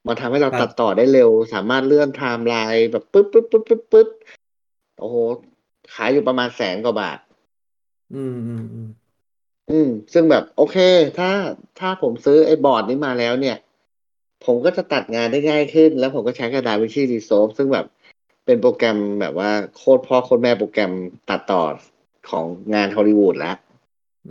[0.07, 4.07] มันทำให้เราครับตัดต่อได้เร็ว สามารถเลื่อนไทม์ไลน์แบบปึ๊บปึ๊บปึ๊บปึ๊บปึ๊บ
[4.99, 5.15] โอ้โห
[5.93, 7.19] ขายอยู่ประมาณแสนกว่าบาท
[8.15, 8.89] อืมอืมอืม
[9.69, 10.77] อืม ซึ่งแบบโอเค
[11.17, 11.31] ถ้า
[11.79, 13.57] ถ้าผมซื้อไอ้บอร์ดนี้มาแล้วเนี่ย
[14.45, 17.85] ผมก็จะตัดงานได้ง่ายขึ้น แล้วผมก็ใช้ DaVinci Resolve ซึ่งแบบ
[18.45, 20.91] เป็นโปรแกรมแบบว่าโคตรพ่อโคตรแม่โปรแกรม
[21.29, 21.61] ตัดต่อ
[22.29, 23.55] ของงานฮอลลีวูดแล้ว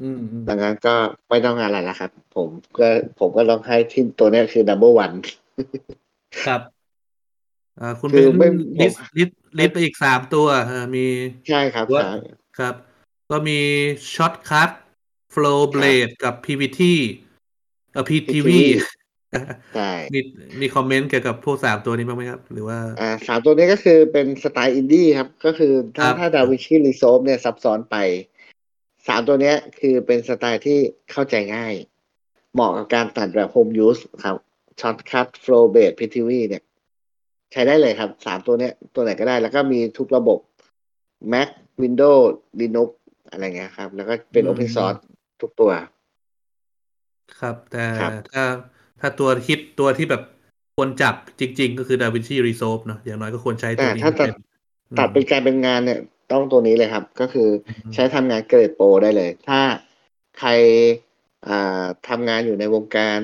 [0.03, 0.95] อืมอืมดังนั้นก็
[1.29, 2.89] ไม่ต้องงานอะไรแล้วครับ ผมก็
[3.21, 5.15] ผมก็ลองให้ที่ตัวเนี้ยคือ number one
[6.45, 6.61] ครับ
[7.81, 8.49] อ่าคุณคืเป็อนไม่
[8.81, 9.29] ลิสผมลิส
[9.59, 11.07] ลิสไปอีกสามตัวเออมี
[11.49, 12.15] ใช่ครับว่าใช่
[12.59, 12.75] ครับ
[13.31, 13.59] ก็มี
[14.15, 14.71] ช็อตคัท
[15.33, 16.83] โฟล์เบลดกับ PVT
[17.93, 18.51] เอ่อ PTV
[19.75, 20.21] ใช่มี
[20.61, 27.97] มี comment เกี่ยวกับพวกสามตัวนี้บ้างไหมครับ หรือว่าอ่าสามตัวนี้ก็คือเป็นสไตล์อินดี้ครับ ก็คือถ้าครับถ้า DaVinci Resolve เนี่ยซับซ้อนไป
[29.09, 30.79] สามตัวเนี้ยคือเป็นสไตล์ที่
[31.11, 31.75] เข้าใจง่าย
[32.53, 34.37] เหมาะกับการตัดแบบ home use ครับ
[34.81, 36.63] Shotcut Flowblade Pitivi เนี่ย
[37.53, 40.39] ใช้ได้เลยครับสามตัวเนี้ยตัวไหนก็ได้ แล้วก็มีทุกระบบ
[41.33, 41.49] Mac
[41.83, 42.25] Windows
[42.61, 42.91] Linux
[43.31, 45.01] อะไรเงี้ยครับ แล้วก็เป็นอืม Open Source
[45.41, 45.73] ทุกตัว
[47.41, 48.45] ครับ แต่ครับถ้า
[49.01, 50.23] ถ้าตัวฮิตตัวที่แบบ
[50.77, 54.45] ควรจับจริง ๆ ก็คือ DaVinci Resolve เนอะอย่างน้อยก็ควรใช้ตัแต่วนี้ถ้าตัดเป็น
[54.99, 56.01] ตัดเป็นการเป็นงานเนี่ย
[56.33, 59.61] ต้องตัวนี้เลยครับ ก็คืออืมใช้ทำงานเกรดโปรได้เลย ถ้า
[60.39, 60.51] ใคร
[61.49, 63.19] อ่าทำงานอยู่ในวงการ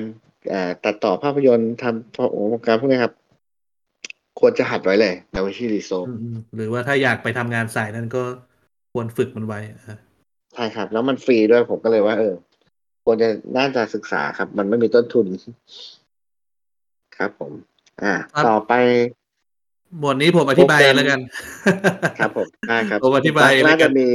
[0.53, 3.13] อ่าตัดต่อภาพยนตร์ทำวงการพวกนี้ครับ
[4.39, 8.23] ควรจะหัดไว้เลยดาวิชีรีโซอืมอืมหรือว่าถ้าอยากไปทำงานสายนั้นก็
[8.93, 9.97] ควรฝึกมันไว้อะ
[10.53, 12.33] ใช่ครับ แล้วมันฟรีด้วยผมก็เลยว่า เออ
[13.05, 15.25] ควรจะน่าจะศึกษาครับ มันไม่มีต้นทุน
[17.17, 17.51] ครับผม
[18.03, 18.13] อ่า
[18.47, 18.73] ต่อไป
[19.99, 21.19] หมวดนี้ผมอธิบายโปรแกรมแล้วกัน
[22.19, 24.07] ครับผมได้ครับผมอธิบายคุณแล้ปักวกัน่านจะมี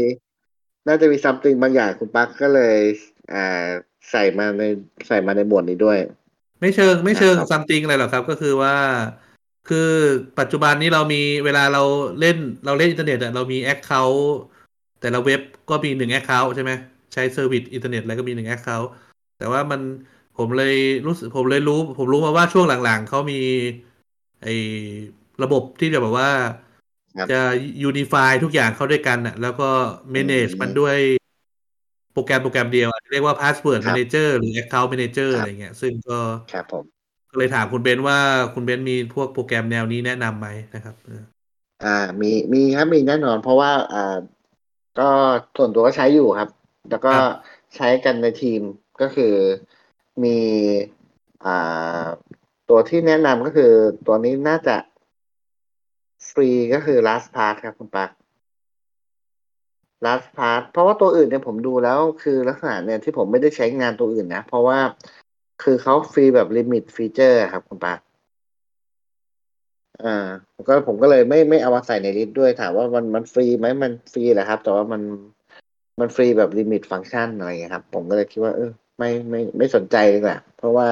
[0.89, 2.77] น่าจะมีซัมติงบางอย่างคุณปักก็เลย
[3.35, 3.69] อ่า
[4.11, 4.63] ใส่มาใน
[5.07, 5.99] ใส่มาในหมวดนี้ด้วย
[6.61, 8.75] ไม่เชิง ไม่เชิงนะครับซัมติงอะไรหรอกครับ ก็คือว่า
[9.69, 9.91] คือ
[10.39, 11.83] ปัจจุบันนี้เรามีเวลาเรา
[12.21, 14.31] เล่นเราเล่นอินเทอร์เน็ตอะเรามี account
[15.01, 15.41] แต่ละเว็บ
[15.71, 16.73] ก็มีหนึ่ง account ใช่ไหม
[17.13, 18.91] ใช้ service อินเทอร์เน็ตอะไรก็มีหนึ่ง account
[19.39, 19.81] แต่ว่ามัน
[20.39, 23.41] ผมเลยรู้สึกผมเลยรู้ ผมรู้มาว่าช่วงหลังๆเขามี
[24.43, 24.55] ไอ้
[25.45, 26.31] ระบบที่จะแบบว่า
[27.17, 27.41] ครับจะ
[27.83, 29.69] unify ทุกอย่างเข้าด้วยกันอะแล้วก็
[30.15, 30.97] manage อืมมันด้วย
[32.13, 36.19] โปรแกรมโปรแกรมเดียวอะเรียกว่า password ครับ manager หรือ account manager ครับอะไรเงี้ย ซึ่งก็
[36.53, 36.85] ครับผม
[37.31, 38.19] ก็เลยถามคุณเบนซ์ว่า
[38.55, 41.23] คุณเบนซ์มีพวกโปรแกรมแนวนี้แนะนำไหมนะครับเออ
[41.85, 44.17] อ่า มีมีครับมีแน่นอน เพราะว่าอ่า
[44.99, 45.09] ก็
[45.57, 46.51] ส่วนตัวก็ใช้อยู่ครับ
[46.91, 47.13] แล้วก็
[47.77, 48.61] ใช้กันในทีม
[49.01, 49.35] ก็คือ
[50.25, 50.39] มี
[51.45, 52.05] อ่า
[52.69, 53.73] ตัวที่แนะนำก็คือ
[54.07, 54.77] ตัวนี้น่าจะ
[56.33, 58.11] ฟรีก็คือ last part ครับคุณปัก
[60.07, 64.79] last part เพราะว่าตัวอื่นเนี่ยผมดูแล้วคือลักษณะเนี่ยที่ผมไม่ได้ใช้งานตัวอื่นนะ เพราะว่า
[65.63, 67.99] คือเขาฟรีแบบ limit feature ครับคุณปัก
[70.05, 75.03] อ่าผมก็ผมก็เลยไม่ไม่เอามาใส่ใน list ด้วยถามว่ามันมันฟรีไหมมันฟรีแหละครับ แต่ว่ามัน
[76.01, 80.87] มันฟรีแบบ limit function อะไรเงี้ยครับ ผมก็เลยคิดว่าเออไม่ไม่ไม่สนใจเลยแหละเพราะว่า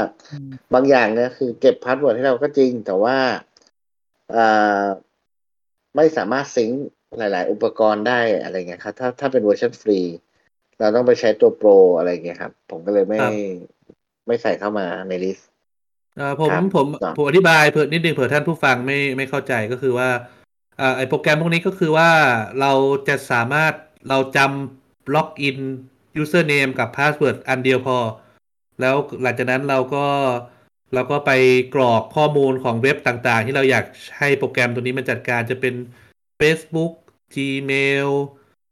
[0.75, 3.17] บางอย่างเนี่ยคือเก็บ password ให้เราก็จริง แต่ว่า
[4.37, 4.85] อ่า
[5.97, 6.85] ไม่สามารถ sync
[7.19, 10.01] หลาย ๆ อุปกรณ์ได้อะไรเงี้ยครับ ถ้าถ้าเป็นเวอร์ชันฟรี
[10.79, 13.33] เราต้องไปใช้ตัวโปรอะไรเงี้ยครับ ผมก็เลยไม่ครับ
[14.27, 15.49] ไม่ใส่เข้ามาในลิสต์
[16.17, 20.09] เอ่อผมครับผมครับผมอธิบายเผื่อนิดนึงเผื่อท่านผู้ฟังไม่ไม่เข้าใจก็คือว่า
[20.81, 22.11] อ่าไอโปรแกรมพวกนี้ก็คือว่า
[22.61, 22.73] เรา
[23.09, 23.73] จะสามารถ
[24.09, 25.59] เราจำล็อกอิน
[26.23, 27.99] username กับ password อันเดียวพอ
[28.81, 30.07] แล้วหลังจากนั้นเราก็
[30.95, 31.31] เราก็ไป
[31.75, 33.85] กรอกข้อมูลของเว็บต่างๆ ที่เราอยาก
[34.19, 35.75] ให้โปรแกรมตัวนี้มันจัดการจะเป็น
[36.41, 36.93] Facebook
[37.35, 38.09] Gmail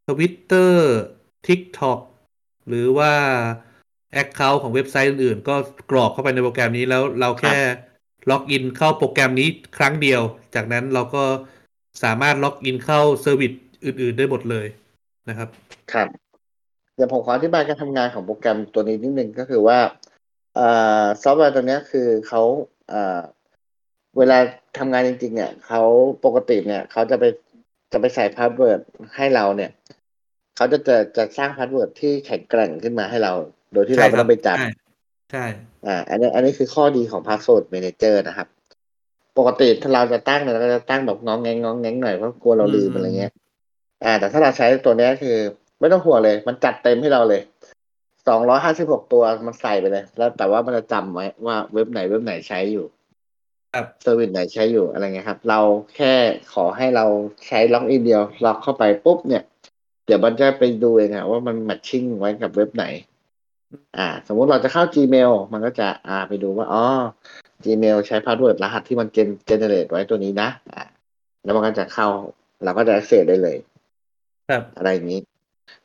[0.06, 0.74] Twitter
[1.46, 2.00] TikTok
[2.68, 3.12] หรือว่า
[4.22, 5.54] Account ของเว็บไซต์อื่นๆก็
[5.90, 7.56] กรอกเข้าไปในโปรแกรมนี้แล้วเราแค่
[8.30, 10.22] login เข้าโปรแกรมนี้ครั้งเดียว
[10.54, 11.24] จากนั้นเราก็
[12.04, 13.52] สามารถ login เข้า service
[13.84, 14.66] อื่น ๆ ได้หมดเลย
[15.28, 15.48] นะครับ
[15.92, 16.08] ครับ
[16.96, 20.05] เดี๋ยวผมขออธิบายการทำงานของโปรแกรมตัวนี้นิดนึงก็คือว่าเอ่อ
[21.22, 22.42] ซอฟต์แวร์ตัวเนี้ยคือเขา
[22.88, 23.20] เอ่อ
[24.18, 24.38] เวลา
[24.78, 25.82] ทำงานจริง ๆ เนี่ยเขา
[26.24, 27.24] ปกติเนี่ยเขาจะไป
[27.92, 28.80] จะไปใส่ password
[29.16, 29.70] ให้เราเนี่ย
[30.56, 33.32] เขาจะจะจะสร้าง password ที่แข็งแกร่งขึ้นมาให้เรา
[33.72, 34.68] โดยที่เราไม่ต้องไปจำใช่
[35.32, 35.46] ใช่
[35.86, 38.48] อ่าอันนี้อันนี้คือข้อดีของ Password Manager นะครับ
[39.38, 43.32] ปกติถ้าเราจะตั้งเนี่ยเราก็จะตั้งแบบง่องแง่งง่องแง่งหน่อยเพราะกลัวเราลืมอะไรเงี้ย
[44.04, 45.36] อ่า แต่ถ้าเราใช้ตัวเนี้ยคือ
[45.80, 47.40] ไม่ต้องห่วงเลย มันจัดเต็มให้เราเลย
[48.28, 52.86] สองร้อยห้าสิบหกตัวมันใส่ไปเลย แล้วแต่ว่ามันจะจำไว้ว่าเว็บไหนเว็บไหนใช้อยู่
[53.74, 55.60] ครับ service ไหนใช้อยู่อะไรเงี้ยครับ เรา
[55.96, 56.12] แค่
[56.54, 57.06] ขอให้เรา
[57.48, 59.42] ใช้ login เดียว ล็อกเข้าไปปุ๊บเนี่ย
[60.06, 62.84] เดี๋ยวมันจะไปดูเองอะว่ามัน matching ไว้กับเว็บไหน
[63.98, 66.84] อ่า สมมุติเราจะเข้า Gmail มันก็จะอ่าไปดูว่าอ๋อ
[67.64, 70.82] Gmail ใช้ password รหัสที่มัน gen generate ไว้ตัวนี้นะอ่า
[71.44, 72.08] แล้วมันก็จะเข้า
[72.64, 73.56] เราก็จะ access ได้เลย
[74.48, 75.20] ครับอะไรอย่างนี้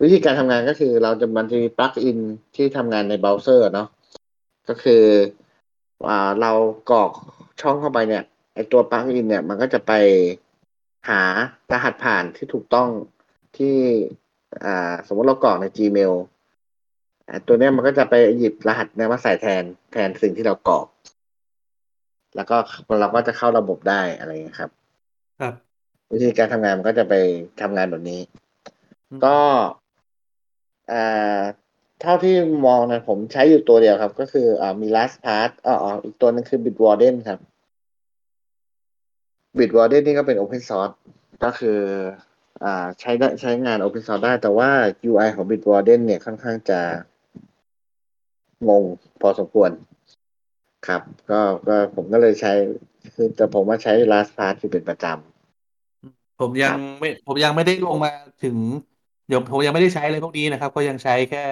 [0.02, 2.18] วิธีการทำงานก็คือเราจะมันจะมีปลั๊กอิน
[2.56, 3.88] ที่ทำงานในเบราว์เซอร์เนาะ
[4.68, 5.04] ก็คือ
[6.10, 6.52] อ่าเรา
[6.92, 7.12] กรอก
[7.62, 8.24] ช่องเข้าไปเนี่ย
[8.56, 9.94] ไอตัวปลั๊กอินเนี่ยมันก็จะไป
[11.10, 11.22] หา
[11.72, 12.90] รหัสผ่านที่ถูกต้อง
[13.58, 13.78] ที่
[14.64, 16.14] อ่าสมมติเรากรอกใน Gmail
[17.28, 20.88] อ่าตัวเนี้ยมันก็จะไปหยิบรหัสเนี่ยมาใส่แทนแทนสิ่งที่เรากรอก
[22.36, 22.58] แล้วก็
[23.02, 24.72] เราก็จะเข้าระบบได้อะไรอย่างเงี้ยครับ
[25.40, 25.54] ครับ
[26.14, 27.14] วิธีการทำงานมันก็จะไป
[27.62, 28.41] ทำงานแบบนี้อืม
[29.26, 29.38] ก็
[30.92, 31.42] อ่า
[32.02, 32.36] เท่าที่
[32.66, 37.40] มองนะผมใช้อยู่ตัวเดียวครับ ก็คืออ่ามี LastPass อ๋ออ๋ออีกตัวหนึงคือ Bitwarden ครับ
[39.58, 40.94] Bitwarden นี่ก็เป็น Open Source
[41.44, 41.80] ก็คือ
[42.64, 44.70] อ่าใช้ได้ใช้งาน Open Source ได้แต่ว่า
[45.10, 46.80] UI ของ Bitwarden เนี่ยค่อนข้างจะ
[48.70, 48.84] งง
[49.22, 49.72] พอสมควร
[50.88, 51.02] ครับ
[51.32, 52.54] ก็ก็ผมก็เลยใช้
[53.14, 58.12] คือแต่ผมว่าใช้ LastPass คือเป็นประจำผมยังครับไม่ผมยังไม่ได้ลงมา
[58.44, 58.56] ถึง
[58.90, 61.44] เดี๋ยวผมยังไม่ได้ใช้อะไรพวกนี้นะครับ ก็ยังใช้แค่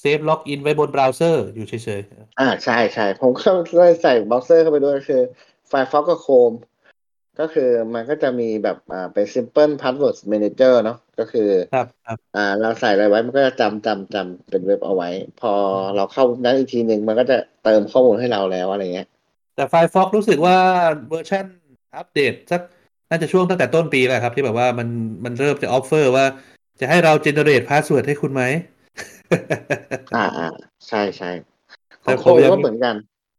[0.00, 2.00] save login ไว้บนเบราว์เซอร์ อยู่เฉย
[2.40, 5.22] อ่าใช่ใช่ผมก็เลยใส่เบราว์เซอร์เข้าไปด้วยคือ
[5.70, 6.56] Firefox กับ Chrome
[7.40, 15.08] ก็คือมันก็จะมีแบบอ่าเป็น Simple Password Manager เนาะก็คือๆครับครับอ่าเราใส่อะไรไว้มันก็จะจำจำจำเป็นเว็บเอาไว้
[15.40, 15.52] พอ
[15.96, 19.08] เราเข้านั้นอีกทีหนึ่งมันก็จะเติมข้อมูลให้เราแล้วอะไรเงี้ย
[19.56, 20.56] แต่ Firefox รู้สึกว่า
[21.08, 21.46] version
[21.96, 22.60] update สัก
[23.10, 24.88] น่าจะช่วงตั้งแต่ต้นปีแล้วครับ ที่แบบว่ามัน
[25.24, 26.26] มันเริ่มจะ offer ว่า
[26.80, 28.42] จะให้เรา generate password ให้คุณไหม
[30.16, 30.48] อ่าอ่า
[30.88, 31.30] ใช่ใช่
[32.04, 32.94] ขแต่องโคผมยังก็เหมือนกัน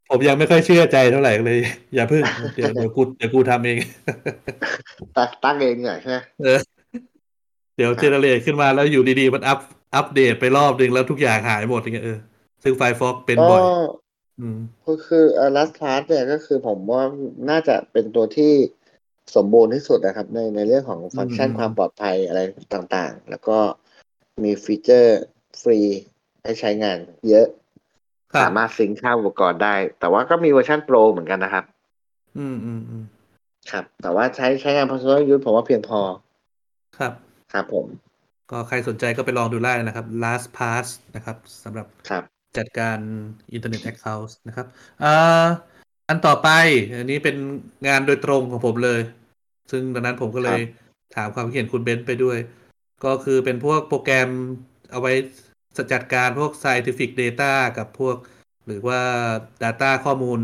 [0.10, 1.60] ผมยังไม่ค่อยเชื่อใจเท่าไหร่เลย
[1.96, 2.24] อย่าเพิ่ง
[2.56, 3.78] เดี๋ยวเดี๋ยวกูเดี๋ยวกูทำเอง
[5.16, 6.60] ตั้งตั้งเองหน่อยใช่ไหมเออ
[7.78, 9.60] เดี๋ยว generate ขึ้นมาแล้วอยู่ดีๆ มัน up
[9.96, 12.18] update ไปรอบหนึ่งแล้วทุกอย่างหายหมดอย่างเงี้ยเออ
[12.64, 13.62] ซึ่ง Firefox เป็นก็บ่อย
[14.40, 14.58] อืม
[14.88, 17.04] ก็คือเอ่อ LastPass เนี่ยก็คือผมว่า
[17.50, 18.54] น่าจะเป็นตัวที่
[19.36, 22.40] สมบูรณ์ที่สุดนะครับ ในในเรื่องของฟังก์ชันอืมความปลอดภัยอะไร
[22.74, 23.58] ต่างๆ แล้วก็
[24.44, 25.20] มี feature
[25.62, 25.80] ฟรี
[26.44, 26.98] ให้ใช้งาน
[27.30, 27.48] เยอะ
[28.32, 31.66] ครับสามารถ sync ข้ามอุปกรณ์ได้ แต่ว่าก็มี version pro เหมือนกันนะครับ
[32.38, 33.04] อืมอืมอืม
[33.72, 36.00] ครับ แต่ว่าใช้ใช้งาน personal use ผมว่าเพียงพอ
[36.98, 37.14] ครับ
[37.54, 37.86] ครับผม
[38.52, 42.24] ก็ใครสนใจก็ไปลองดูได้นะครับ Last Pass นะครับสำหรับครับ
[42.58, 42.98] จัดการ
[43.56, 44.68] Internet Account นะครับ
[45.04, 45.48] อ่า
[46.10, 46.50] อันต่อไป
[46.98, 47.36] อันนี้เป็น
[47.88, 49.02] งานโดยตรงของผมเลย
[49.72, 50.62] ซึ่งดังนั้นผมก็เลย
[51.16, 52.38] ถามความคิดเห็นคุณเบนซ์ไปด้วย
[53.06, 54.30] ก็คือเป็นพวกโปรแกรม
[54.92, 55.14] เอาไว้
[55.94, 58.18] จัดการพวก scientific data กับพวก
[58.68, 59.02] หรือว่า
[59.64, 60.40] data ข้อมูล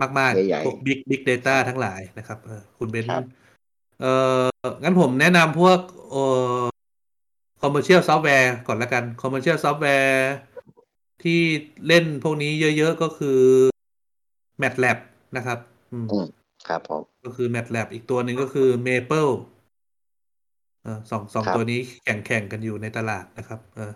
[0.00, 3.26] มากใหญ่ๆๆพวก big big data ทั้งหลายนะครับเออคุณเบนซ์ครับ
[4.00, 4.06] เอ
[4.40, 4.42] อ
[4.82, 5.78] งั้นผมแนะนำพวก
[6.10, 6.16] เอ
[6.60, 6.62] อ
[7.60, 10.16] commercial software ก่อนละกัน commercial software
[11.22, 11.40] ที่
[11.86, 13.40] เล่นพวกนี้เยอะ ๆ ก็คือ
[14.62, 14.98] MATLAB
[15.36, 15.58] นะครับ
[15.92, 16.26] อืมอืม
[16.68, 19.32] ครับผมก็คือ MATLAB อีกตัวหนึ่งก็คือ Maple
[20.82, 23.92] เออสองสองครับตัวนี้แข่งแข่งกันอยู่ในตลาดนะครับ เออ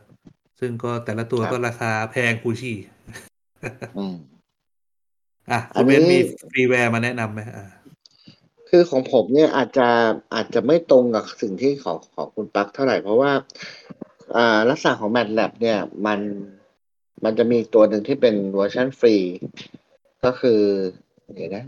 [0.61, 2.73] ซึ่งก็แต่ละตัวครับก็ราคาแพงคูชี
[3.99, 4.17] อืม
[5.51, 6.19] อะอัคุนณนี้เบนมี
[6.51, 7.67] freeware มาแนะนำไหมอ่า
[8.69, 9.89] คือของผมเนี่ยอาจจะ
[10.35, 13.33] อาจจะไม่ตรงกับสิ่งที่ของของคุณปักเท่าไหร่ เพราะว่า
[14.37, 16.21] อ่าลักษณะของ MATLAB เนี่ย มัน
[17.25, 19.17] มันจะมีตัวหนึ่งที่เป็นเวอร์ชันฟรี
[20.25, 20.61] ก็คือ
[21.35, 21.63] เดี๋ยวนะ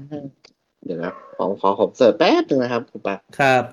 [0.85, 3.65] เดี๋ยวนะของขอผม search แป๊บนึงนะครับคุณปักครับ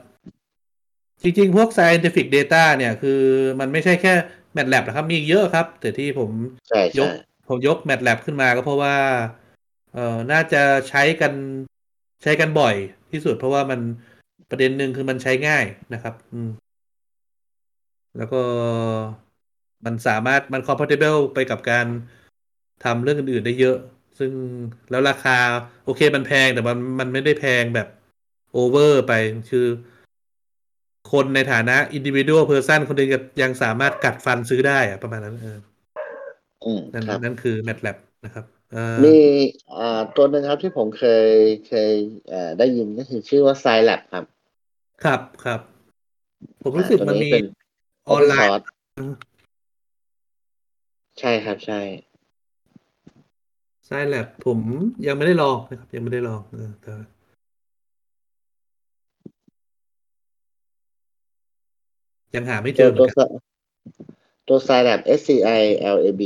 [1.22, 3.22] จริงๆ พวก scientific data เนี่ยคือ
[3.60, 4.14] มันไม่ใช่แค่
[4.58, 6.32] MATLAB นะครับ มีอีกเยอะครับ แต่ที่ผม
[6.70, 7.10] ใช่ยใช่ก
[7.48, 8.96] ผมยก MATLAB ขึ้นมาก็เพราะว่า
[9.94, 11.34] เอ่อน่าจะใช้กัน
[12.24, 12.76] ใช้กันบ่อย
[13.12, 13.80] ที่สุด เพราะว่ามัน
[14.50, 16.50] ประเด็นหนึ่งคือมันใช้ง่ายนะครับ อืม
[18.18, 18.42] แล้วก็
[19.86, 21.86] มันสามารถมัน compatible ไปกับการ
[22.84, 23.78] ทำเรื่องอื่นๆได้เยอะ
[24.20, 24.32] ซึ่ง
[24.90, 25.38] แล้วราคา
[25.86, 27.88] โอเคมันแพงแต่มันมันไม่ได้แพงแบบ
[28.54, 29.14] โอเวอร์ไป
[29.50, 29.68] คือ
[31.12, 33.10] คนในฐานะ individual person คนหนึง
[33.42, 35.60] ยังสามารถกัดฟันซื้อได้อะประมาณนั้นเออ
[36.66, 39.18] อืมนั่นครับนั่นคือ MATLAB นะครับเอ่อมี
[39.78, 41.28] อ่าตัวหนึ่งครับที่ผมเคย
[41.68, 41.92] เคย
[42.30, 44.26] เอ่อได้ยินก็คือชื่อว่า Scilab ครับ
[45.04, 45.62] ครับครับ
[46.62, 47.46] ผมรู้สึกอ่าตัวมันนี้มีเป็น
[48.10, 48.66] ออนไล Open น์ Source
[51.20, 51.82] ใช่ครับใช่
[53.92, 54.60] ใช่แลบผม
[55.08, 56.94] ยังไม่ได้ลองนะครับ ยังไม่ได้ลองเออแต่
[62.36, 63.30] ยังหาไม่เจตัวอเหมืตัอวนกัน
[64.48, 65.30] ตัว Scilab S C
[65.60, 65.62] I
[65.96, 66.24] L A B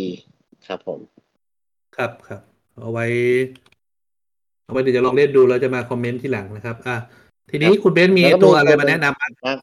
[0.68, 1.00] ครับผม
[1.96, 2.42] ครับครับ
[2.80, 3.06] เอาไว้
[4.64, 6.96] เอาไว้เดี๋ยวจะลองเล่นดูแล้วจะมาคอมเมนต์ทีหลังนะครับ อะ
[7.50, 9.58] ทีนี้ครับคุณเบนซ์มีแล้วก็ตัวมีอะไรตัวมาหนึ่งแนะนำบ้างครับ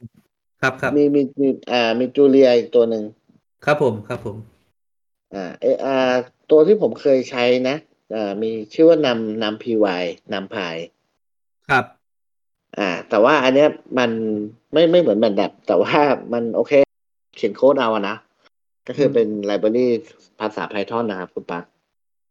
[0.61, 3.05] ครับครับ มีมีมีอ่ามีจูเลียอีกตัวหนึ่ง
[3.64, 4.36] ครับผมครับผม
[5.34, 5.96] อ่าเอออ่า
[6.51, 7.89] ตัวที่ผมเคยใช้นะอ่า
[8.42, 10.02] มีชื่อว่านำนำ PY
[10.32, 10.76] นำพาย
[11.68, 11.84] ครับ
[12.78, 14.11] อ่า แต่ว่าอันเนี้ยมัน
[14.72, 15.94] ไม่ไม่เหมือนแมนดับแต่ว่า
[16.32, 16.72] มันโอเค
[17.36, 18.16] เขียนโค้ดเอาอะนะ
[18.86, 19.86] ก็คือเป็นไลบรารี
[20.40, 21.64] ภาษา Python นะครับคุณปัก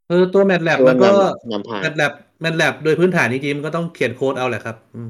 [0.07, 2.11] เออตัว MATLAB ชื่อมัว่านก็นำนำพาย MATLAB
[2.43, 5.09] MATLAB โดยพื้นฐานจริงๆมันก็ต้องเขียนโค้ดเอาแหละครับอืม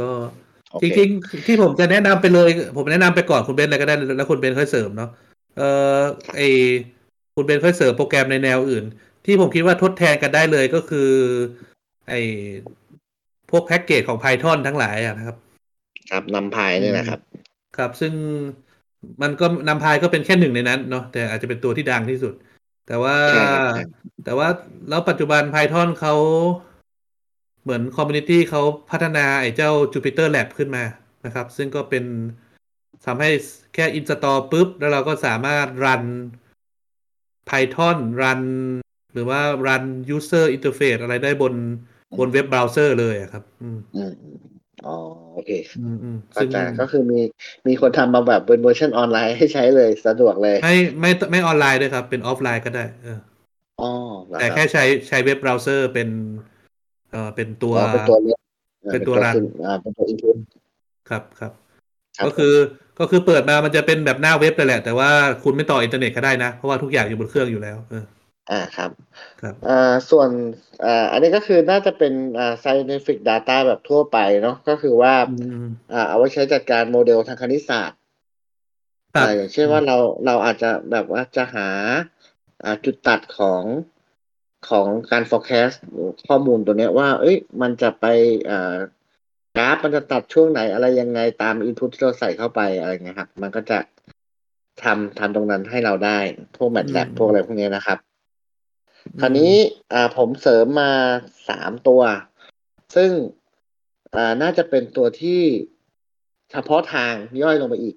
[0.00, 0.10] ก็
[0.70, 5.10] โอจเคริงๆ ที่ผมจะแนะนำไปเลย ผมแนะนำไปก่อนคุณเบนซ์เลยก็ได้แล้วคุณเบนซ์ค่อยเสริมเนาะ
[5.58, 5.62] เอ
[5.98, 6.00] อ
[6.36, 6.40] ไอ
[7.34, 8.84] คุณเบนซ์ค่อยเสริมโปรแกรมในแนวอื่น
[9.26, 11.10] ที่ผมคิดว่าทดแทนกันได้เลยก็คือ
[12.08, 12.14] ไอ
[13.50, 15.36] พวกแพ็กเกจของ Python ทั้งหลายอะนะครับ
[16.10, 17.20] ครับ NumPy นี่นะครับ
[17.76, 18.12] ครับ ซึ่ง
[19.22, 22.34] มันก็ NumPy ก็เป็นแค่หนึ่งในนั้นเนาะแต่อาจจะเป็นตัวที่ดังที่สุด
[22.86, 23.82] แต่ว่าใช่ครับใช่
[24.24, 24.48] แต่ว่า
[24.88, 26.14] แล้วปัจจุบัน Python เขา
[27.62, 30.84] เหมือน community เขาพัฒนาไอ้เจ้า Jupyter Lab ขึ้นมา
[31.24, 32.04] นะครับ ซึ่งก็เป็น
[33.06, 33.30] ทำให้
[33.74, 36.04] แค่ install ปุ๊บ แล้วเราก็สามารถรัน
[37.48, 38.42] Python รัน
[39.16, 39.84] หรือว่ารัน
[40.16, 41.54] user interface อะไรได้บน
[42.18, 44.12] บนเว็บเบราว์เซอร์เลยอะครับอืมอืม
[44.86, 44.96] อ๋อ
[45.34, 45.50] โอเค
[45.80, 47.20] อืมอืมเข้าซึ่งใจก็คือมี
[47.66, 53.18] มีคนทำมาแบบเป็นเวอร์ชันออนไลน์ให้ใช้เลยสะดวกเลย ไม่ไม่ไม่ออนไลน์ด้วยครับ เป็นออฟไลน์ก็ได้ เออ
[53.80, 53.90] อ๋อ
[54.26, 56.08] เหรอแต่รับแค่ใช้ใช้เว็บเบราว์เซอร์เป็น
[57.10, 58.38] เอ่อเป็นตัวอ๋อเป็นตัวเลือก
[58.84, 60.36] อ่าเป็นตัวรันขึ้อ่าเป็นตัว input
[61.10, 61.52] ครับครับ
[62.16, 62.54] ครับ ก็คือ
[62.98, 65.10] ก็คือเปิดมามันจะเป็นแบบหน้าเว็บเลยแหละ แต่ว่า
[65.44, 68.04] คุณไม่ต่ออินเทอร์เน็ตก็ได้นะ เพราะว่าทุกอย่างอยู่บนเครื่องอยู่แล้ว เออ
[68.50, 68.90] อ่าครับ
[69.40, 70.30] ครับอ่าส่วน
[70.84, 77.98] อ่าอันนี้ก็คือน่าจะเป็นอ่า scientific data แบบทั่วไปเนาะก็คือว่าอืมอ่าเอาไว้ใช้จัดการโมเดลทางคณิตศาสตร์
[79.14, 79.96] ครับอ่าอย่างเช่นว่าเรา
[80.26, 81.68] เราอาจจะแบบว่าจะหา
[82.64, 83.64] อ่าจุดตัดของ
[84.68, 85.76] ของการ forecast
[86.26, 88.04] ข้อมูลตัวเนี้ยว่า เอ้ย มันจะไป
[88.50, 88.76] อ่า
[89.56, 93.78] กราฟมันจะตัดช่วงไหนอะไรยังไงตาม input ที่เราใส่เข้าไปอะไรเงี้ยครับ มันก็จะ
[94.84, 96.18] ทำทำตรงนั้นให้เราได้
[96.56, 97.98] พวก MATLAB อืมพวกอะไรพวกเนี้ยนะครับ
[99.20, 99.52] คราวนี้
[99.92, 100.92] อ่าผมเสริมมา
[101.48, 102.02] สามตัว
[102.96, 103.10] ซึ่ง
[104.16, 105.42] อ่าน่าจะเป็นตัวที่
[106.50, 107.96] เฉพาะทางย่อยลงไปอีก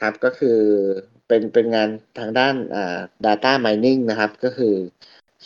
[0.00, 0.58] ครับก็คือ
[1.28, 1.88] เป็นเป็นงาน
[2.18, 4.74] ทางด้านอ่า data mining นะครับ ก็คือ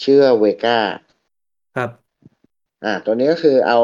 [0.05, 0.78] ชื่อเวกา
[1.77, 1.91] ครับ
[2.85, 3.81] อ่าตัวนี้ก็คือเอา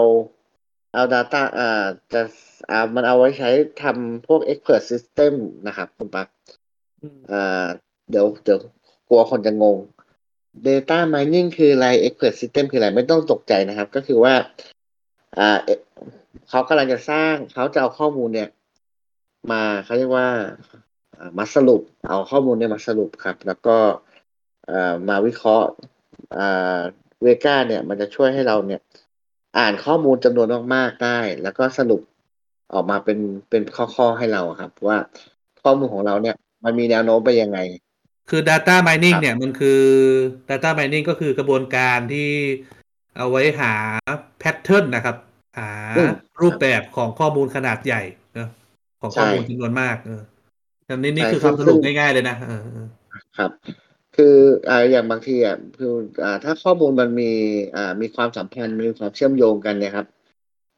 [0.95, 2.23] เอา data อ่าจะ
[2.71, 3.51] อ่ามันเอาไว้ใช้
[3.83, 5.35] ทำพวก expert system
[5.67, 6.29] นะครับ คุณปัก
[7.01, 7.67] อืมอ่า
[8.11, 8.59] เดี๋ยวเดี๋ยว
[9.09, 9.77] กลัวคนจะงง
[10.67, 14.35] Data Mining คืออะไร Expert System คืออะไร ไม่ต้องตกใจนะครับ ก็คือว่า
[15.39, 15.59] อ่า
[16.49, 18.49] เขากำลังจะสร้างเขาจะเอาข้อมูลเนี่ย
[19.51, 20.29] มาเขาเรียกว่า
[21.39, 23.77] มาสรุป เอาข้อมูลเนี่ยมาสรุปครับ แล้วก็
[25.09, 25.69] มาวิเคราะห์
[27.23, 28.81] เวก้าเนี่ย มันจะช่วยให้เราเนี่ย
[29.59, 32.03] อ่านข้อมูลจำนวนมากๆได้ แล้วก็สรุป
[32.73, 33.19] ออกมาเป็น
[33.51, 34.99] เป็นข้อๆให้เราครับ ว่า
[35.63, 37.59] ข้อมูลของเราเนี่ย มันมีแนวโน้มไปยังไง
[38.31, 39.83] คือ data mining ครับเนี่ยมันคือ
[40.49, 42.31] data mining ก็คือกระบวนการที่
[43.17, 43.73] เอาไว้หา
[44.39, 45.17] pattern นะครับ
[45.59, 46.11] หาอืม
[46.43, 48.03] รูปแบบของข้อมูลขนาดใหญ่
[48.39, 48.49] นะ
[49.01, 50.23] ของข้อมูลใช่จำนวนมากเออ
[50.89, 52.89] อันนี้นี่ใช่คือซึ่งคำสรุปซึ่งง่ายๆเลยนะเออเออ
[53.39, 53.51] ครับ
[54.17, 54.37] คือ
[54.69, 55.93] อ่าอย่างบางทีอะคือ
[56.25, 57.31] อ่าถ้าข้อมูลมันมี
[57.77, 60.07] อ่ามีความสัมพันธ์มีความเชื่อมโยงกันเนี่ยครับ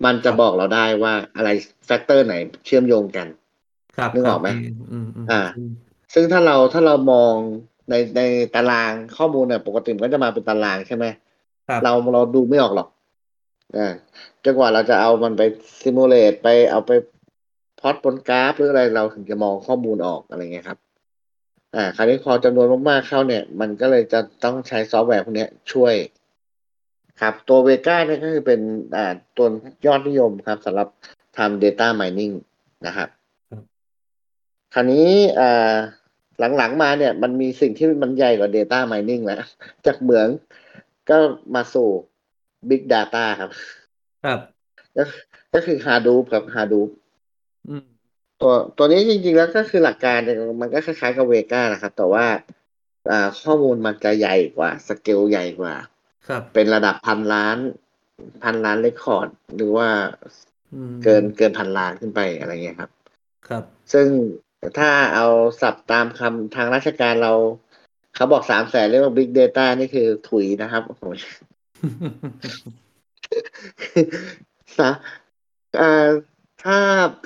[0.05, 1.49] มันจะบอกเราได้ว่าอะไร
[1.87, 2.35] factor ไหน
[2.67, 3.27] เชื่อมโยงกัน
[3.97, 4.57] ครับนึกออกไหมครับ
[4.91, 5.71] อืมอืมอ่าอืม
[6.15, 7.35] ซึ่งถ้าเราถ้าเรามอง
[7.91, 8.21] ในใน
[8.55, 11.05] ตารางข้อมูลเนี่ยปกติมันก็จะมาเป็นตารางใช่ไหม
[11.69, 12.89] ครับเราเราดูไม่ออกหรอก
[13.77, 13.93] อ่า
[14.45, 15.43] จนกว่าเราจะเอามันไป
[15.83, 16.91] simulate ไปเอาไป
[17.81, 20.79] พล็อตบนกราฟหรืออะไรเราถึงจะมองข้อมูลออกอะไรเงี้ยครับ
[21.77, 25.95] อ่า คราวนี้พอจำนวนมากๆเข้าเนี่ย มันก็เลยจะต้องใช้ซอฟต์แวร์พวกเนี้ยช่วย
[27.21, 28.61] ครับ ตัว Weka เนี่ยก็คือเป็น
[28.97, 29.47] อ่าตัว
[29.87, 30.89] ยอดนิยมครับสำหรับ
[31.37, 32.35] ทำ Data Mining
[32.87, 33.09] นะครับ
[33.51, 33.63] ครับ
[34.75, 35.09] คราวนี้
[35.41, 35.75] อ่า
[36.57, 39.43] หลังๆมาเนี่ย มันมีสิ่งที่มันใหญ่กว่า Data Mining แล้ว
[39.87, 40.29] จากเหมือง
[41.11, 41.17] ก็
[41.55, 41.89] มาสู่
[42.69, 43.51] Big Data ครับ
[44.25, 44.41] ครับ
[44.97, 45.03] ก็
[45.55, 46.89] ก็คือ Hadoop ครับ Hadoop
[47.69, 47.85] อืม
[48.41, 52.27] ตัวตัวนี้จริงๆแล้วก็คือหลักการเนี่ยมันก็คล้ายๆกับเวก้านะครับ แต่ว่า
[53.11, 55.75] อ่าข้อมูลมันจะใหญ่กว่า สเกลใหญ่กว่า
[56.29, 57.59] ครับ เป็นระดับพันล้าน
[58.45, 59.89] พันล้านเรคคอร์ด หรือว่า
[60.75, 62.91] อืมเกินเกินพันล้านขึ้นไปอะไรเงี้ยครับ
[63.49, 64.07] ครับ ซึ่ง
[64.79, 65.27] ถ้าเอา
[65.61, 67.33] สับตามคำทางราชการเรา
[68.15, 71.03] เขาบอกสามแสนเรียกว่า Big Data นี่คือถุยนะครับโอ้โห
[74.79, 74.89] สา
[75.81, 76.09] อ่า
[76.65, 76.77] ถ้า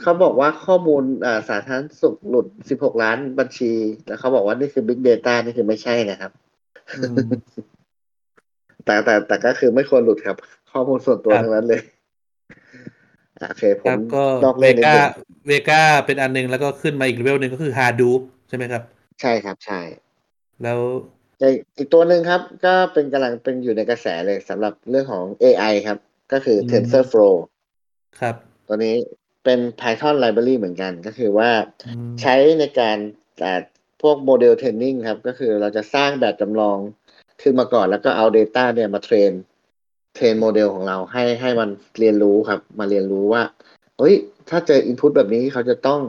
[0.00, 2.46] เขาบอกว่าข้อมูลอ่าสาธารณสุขหลุด
[2.78, 3.72] 16ล้านบัญชี
[4.06, 6.32] แล้วเขาบอกว่านี่คือ Big Data นี่คือไม่ใช่นะครับ
[6.98, 7.28] อืม
[8.84, 10.36] แต่แต่แต่ก็คือไม่ควรหลุดครับ
[10.72, 12.01] ข้อมูลส่วนตัวครับทั้งนั้นเลยอะ
[13.48, 15.04] โอเคผครัมบก็นอกเวเรื่องนิดก้านึง
[15.46, 18.82] เวก้าเป็นอันหนึงแล้วก็ขึ้นมาอีกเลเวลหนึ่งก็คือ Hadoop ใช่ไหมครับ
[19.20, 19.80] ใช่ครับใช่
[20.62, 20.80] แล้ว
[21.38, 21.48] แต่
[21.78, 25.98] อีกตัวหนึ่งครับ ก็เป็นกำลังเป็นอยู่ในกระแสเลยสำหรับเรื่องของ AI ครับ
[26.32, 27.34] ก็คืออืม TensorFlow
[28.20, 28.36] ครับ
[28.66, 28.96] ตัวนี้
[29.44, 31.50] เป็น Python library เหมือนกัน ก็คือว่า
[31.86, 32.98] อืมใช้ในการ
[33.44, 33.60] อ่า
[34.02, 36.78] พวก model training ครับ ก็คือเราจะสร้างแบบจำลอง
[37.42, 39.30] ขึ้นมาก่อนแล้วก็เอา Data เนี่ยมา train
[40.14, 41.68] train โมเดลของเราให้ให้มัน
[41.98, 43.42] เรียนรู้ครับ มาเรียนรู้ว่า
[43.98, 44.14] เฮ้ย
[44.48, 46.00] ถ้าเจอ Input แบบนี้เขาจะต้อง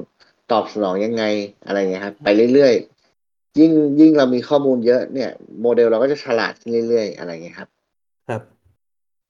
[0.52, 1.24] ตอบสนองยังไง
[1.66, 5.30] อะไรเงี้ยครับไปเรื่อยๆ ยิ่งยิ่งเรามีข้อมูลเยอะเนี่ย
[5.62, 7.70] โมเดลเราก็จะฉลาดขึ้นเรื่อยๆ อะไรเงี้ยครับ
[8.30, 8.42] ครับ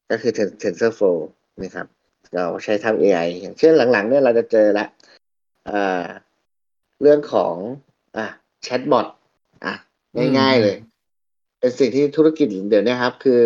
[0.09, 1.17] ก็คือ Ten- TensorFlow
[1.61, 1.87] นะครับ
[2.35, 4.85] เราใช้ทำ AI อย่างเช่นหลังๆ เนี่ยเราจะเจอละ
[5.69, 6.05] อ่า
[7.01, 7.55] เรื่องของ
[8.17, 8.25] อะ
[8.63, 9.07] แชทบอท
[9.65, 9.73] อะ
[10.39, 10.75] ง่ายๆเลย
[11.59, 13.43] เป็นสิ่งที่ธุรกิจเดี๋ยวนี้ครับ คือ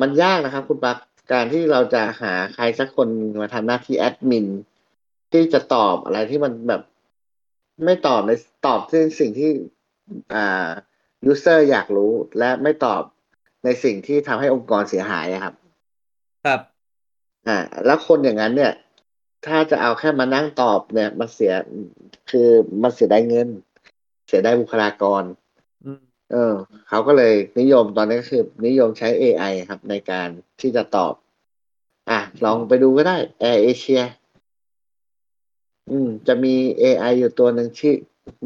[0.00, 0.96] มันยากนะครับ คุณปัก
[1.32, 3.08] การที่เราจะหาใครสักคน
[3.40, 4.46] มาทำหน้าที่แอดมิน
[5.32, 6.82] ที่จะตอบอะไรที่มันแบบ
[7.84, 8.32] ไม่ตอบใน
[8.66, 9.50] ตอบในสิ่งที่
[10.34, 10.68] อ่า
[11.30, 13.02] user อยากรู้และไม่ตอบ
[13.64, 15.54] ในสิ่งที่ทำให้องค์กรเสียหายอะครับ
[16.44, 16.60] ครับ
[17.48, 18.72] อ่า แล้วคนอย่างนั้นเนี่ย
[19.46, 21.52] ถ้าจะเอาแค่มานั่งตอบเนี่ย มันเสีย
[22.30, 22.48] คือ
[22.82, 23.48] มันเสียได้เงิน
[24.28, 25.43] เสียได้บุคลากรอืม
[26.32, 26.54] เออ
[26.88, 30.28] เขาก็เลยนิยมตอนนี้ก็คือ นิยมใช้ AI ครับ ในการ
[30.60, 31.14] ที่จะตอบ
[32.10, 34.02] อะ ลองไปดูก็ได้ Air Asia
[35.90, 37.96] อืม จะมี AI อยู่ตัวหนึ่งชื่อ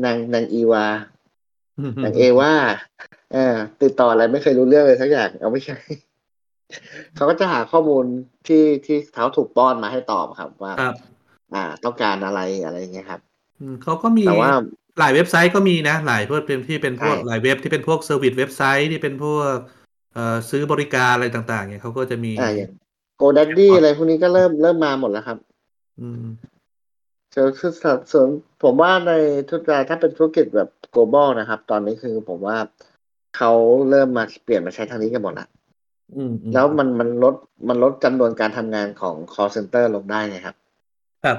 [0.04, 0.86] นางนางอีวา
[2.04, 2.54] นางเอว่า
[3.32, 5.76] เออติดต่ออะไรไม่เคยรู้เรื่องเลยสักอย่าง เอาไม่ใช่
[7.14, 8.04] เขาก็จะหาข้อมูล
[8.46, 10.94] ที่ที่เขาถูกป้อนมาให้ตอบครับ ว่า ครับ
[11.54, 13.20] อ่า ต้องการอะไรอะไรอย่างเงี้ยครับ
[13.60, 14.52] อืมเขาก็มีแต่ว่า
[15.00, 19.56] หลายเว็บไซต์ก็มีนะ หลายพวกเป็นที่เป็นพวกใช่หลายเว็บที่เป็นพวก service website ที่เป็นพวก
[20.14, 22.70] เอ่อซื้อบริการอะไรต่าง ๆ เนี่ยเขาก็จะมีอ่าอย่าง
[23.20, 25.38] GoDaddy อะไรพวกนี้ก็เริ่มเริ่มมาหมดแล้วครับ
[26.00, 26.24] อืม
[27.34, 27.72] ส่วนคือ
[28.12, 28.26] ส่วน
[28.62, 29.12] ผมว่าใน
[29.48, 32.56] ธุรกิจถ้าเป็นธุรกิจแบบ global นะครับ ตอนนี้คือผมว่า
[33.36, 33.52] เขา
[33.90, 35.46] เริ่มมาเปลี่ยนมาใช้ทางนี้กันหมดละ
[36.16, 37.34] อืมอืมแล้วมันมันลด
[37.68, 40.56] มันลดจำนวนการทำงานของ call center ลงได้ไงครับ
[41.24, 41.38] ครับ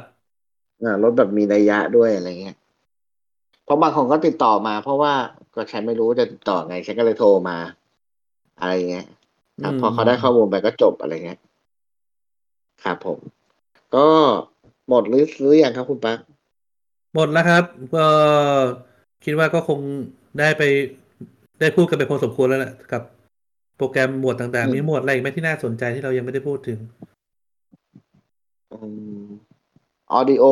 [0.84, 2.57] อ่าลดแบบมีนัยยะด้วยอะไรเงี้ย
[3.69, 5.13] เพราะบางคนก็ติดต่อมา เพราะว่า
[5.55, 7.57] ก็ฉันไม่รู้จะติดต่อไงฉันก็เลยโทรมา
[8.59, 9.07] อะไรเงี้ย
[9.63, 11.39] ครับพอเขาได้ข้อมูลไปก็จบอะไรเงี้ย
[12.83, 13.19] ครับผม
[13.95, 14.07] ก็
[14.89, 16.17] หมดหรือหรือยังครับคุณปั๊ก
[17.15, 17.63] หมดแล้วครับ
[17.95, 18.05] ก็
[19.25, 19.79] คิดว่าก็คง
[20.39, 20.63] ได้ไป
[21.59, 23.03] ได้พูดกันไปพอสมควรแล้วแหละกับ
[23.77, 26.79] โปรแกรมหมวดต่างๆ มีหมวดอะไรอีกไหมที่น่าสนใจที่เรายังไม่ได้พูดถึง
[30.11, 30.43] ออดิโอ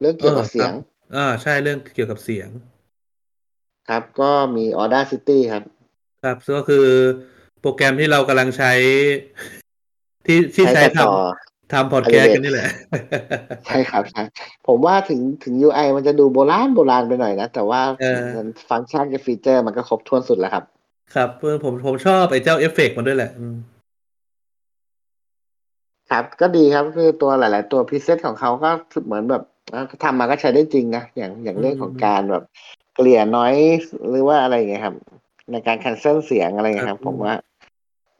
[0.00, 0.72] เรื่องเกี่ยวกับเสียง
[1.14, 2.48] อ่าใช่เรื่องเกี่ยวกับเสียง
[3.88, 5.64] ครับก็มี Audacity ครับ
[6.24, 6.86] ครับก็คือ
[7.60, 8.72] โปรแกรมที่เรากำลังใช้
[10.26, 12.66] ที่ที่ใช้ตัดทต่อำทำพอดแคสต์กันนี่แหละ
[13.66, 14.22] ใช่ครับใช่
[14.66, 18.26] ผมว่าถึงถึง UI มันจะดูโบราณโบราณไปหน่อยนะ แต่ว่าเออ
[18.70, 20.64] ฟังก์ชันกับฟีเจอร์มันก็ครบถ้วนสุดแล้วครับ
[21.14, 23.56] ครับเออผมผมชอบไอ้เจ้าเอฟเฟกต์มันด้วยแหละอืม
[26.10, 28.70] ครับก็ดีครับคือตัวหลาย ๆ ตัว preset ของเขาก็
[29.04, 32.44] เหมือนแบบ เอ่อทำมาก็ใช้ได้จริงนะอย่างอย่างเรื่องของการแบบ
[32.94, 33.54] เคลียร์ noise
[34.08, 34.94] หรือว่าอะไรอย่างเงี้ยครับ
[35.52, 37.34] ในการ cancel เสียงอะไรเงี้ยครับ ผมว่า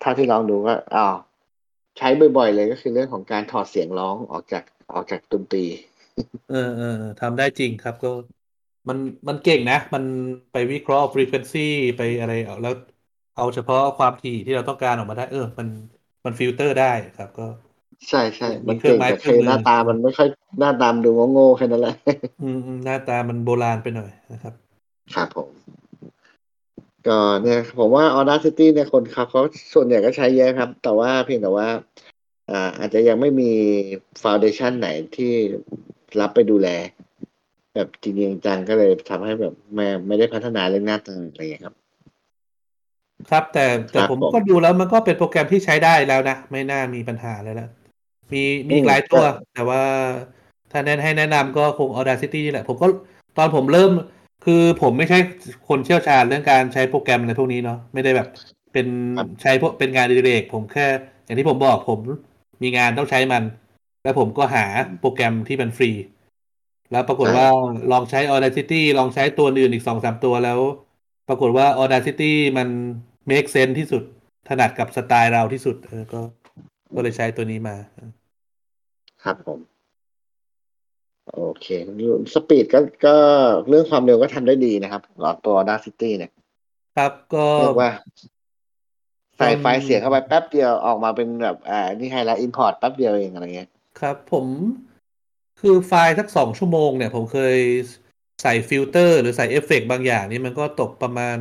[0.00, 1.08] เท่าที่ลองดูก็อ๋อ
[1.98, 4.64] ใช้บ่อยๆเลยก็คือเรื่องของการถอดเสียงร้องออกจาก
[4.94, 5.64] ออกจากดนตรี
[6.50, 8.10] เออเออเออทำได้จริงครับก็
[8.88, 8.98] มัน
[9.28, 10.04] มันเก่งนะ มัน
[10.52, 11.66] ไปวิเคราะห์ frequency
[11.96, 12.74] ไปอะไรเอาแล้ว
[13.36, 15.68] เอาเฉพาะความถี่ที่เราต้องการออกมาได้ เออ มัน
[16.24, 17.46] มันฟิลเตอร์ได้ครับ ก็
[18.08, 21.94] ใช่ใช่มีมันเครื่อเก่งงไม้แต่เครื่คือองมือหน้าตามันไม่ค่อยหน้าตามนดูโง่ๆแค่นั้นแหละ
[22.42, 24.54] อืมอืมหน้าตามันโบราณไปหน่อยนะครับ
[25.14, 25.50] ครับผม
[27.06, 29.42] ก็เนี่ย ผมว่า Audacity เนี่ยคนเขาเขา
[29.74, 31.68] ส่วนใหญ่ก็ใช้เยอะครับ แต่ว่าเพียงแต่ว่า
[32.50, 33.50] อ่า อาจจะยังไม่มี
[34.22, 35.32] ฟ u n เดชันไหนที่
[36.20, 36.68] รับไปดูแล
[37.74, 41.74] แบบจริงๆจังก็เลยทำให้แบบไม่ไม่ได้พัฒนาเรื่องหน้าตาอะไรอย่างเงี้ยครับ
[43.30, 47.68] ครับแต่แต่ครับผมผมก็ดูแล้วมันก็เป็นโปรแกรมที่ใช้ได้แล้วนะ ไม่น่ามีปัญหาเลยแล้ว
[48.34, 49.22] มีมีอีกหลายตัว
[49.54, 49.82] แต่ว่า
[50.70, 52.86] ถ้าแนะให้แนะนำก็คง Audacity นี่แหละ ผมก็
[53.36, 53.90] ตอนผมเริ่ม
[54.44, 55.18] คือผมไม่ใช่
[55.68, 58.28] คนเชี่ยวชาญเรื่องการใช้โปรแกรมอะไรพวกนี้เนาะไม่ได้แบบ
[58.72, 58.86] เป็น
[59.18, 60.86] ครับใช้พวกเป็นงานอดิเรก ผมแค่
[61.24, 61.98] อย่างที่ผมบอกผม
[62.62, 63.42] มีงานต้องใช้มัน
[64.02, 64.64] แล้วผมก็หา
[65.00, 65.90] โปรแกรมที่มันฟรี
[66.90, 67.46] แล้วปรากฏว่า
[67.92, 70.58] ลองใช้ Audacity ลองใช้ตัวอื่นอีกสองสามตัวแล้ว
[71.28, 72.68] ปรากฏว่า Audacity มัน
[73.30, 74.02] make sense ที่สุด
[74.48, 76.20] ถนัดกับสไตล์เราที่สุดเออก็
[76.94, 77.76] ก็เลยใช้ตัวนี้มา
[79.24, 79.60] ครับผม
[81.34, 81.66] โอเค
[82.34, 83.16] speed ก็ก็
[83.68, 85.02] เรื่องความเร็วก็ทำได้ดีนะครับ
[85.44, 86.32] ตัว Audacity เนี่ย
[86.96, 87.90] ครับก็เรียกว่า
[89.38, 93.68] ใส่อืมไฟล์เสียงเข้าไปแป๊บเดียวออกมาเป็นแบบ อ่า นี่ไฮไลท์ import แป๊บเดียวเองอะไรเงี้ย
[94.00, 94.46] ครับ ผม
[95.60, 97.58] คือไฟล์สักสองชั่วโมงเนี่ย ผมเคย
[98.42, 101.38] ใส่ฟิลเตอร์หรือใส่เอฟเฟกต์บางอย่างนี่มันก็ตกประมาณ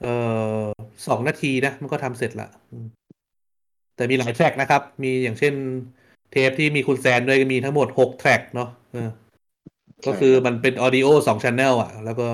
[0.00, 0.14] เอ่
[0.60, 0.62] อ
[1.08, 2.86] สองนาทีนะ มันก็ทำเสร็จละอืม
[3.96, 5.54] แต่มีหลาย track นะครับ มีอย่างเช่น
[6.32, 9.10] เทปที่มีคุณแซนด้วยก็มีทั้งหมดหก track เนาะเออ
[10.06, 12.28] ก็คือมันเป็น audio สอง channel อะ แล้วก็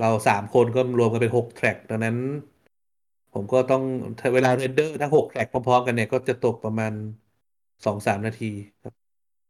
[0.00, 2.16] เราสามคนก็รวมกันเป็นหก track ดังนั้น
[3.34, 3.82] ผมก็ต้อง
[4.34, 6.92] เวลา render ทั้งหก track พร้อมๆกันเนี่ย ก็จะตกประมาณ
[7.86, 8.52] สองสามนาที
[8.82, 8.94] ครับ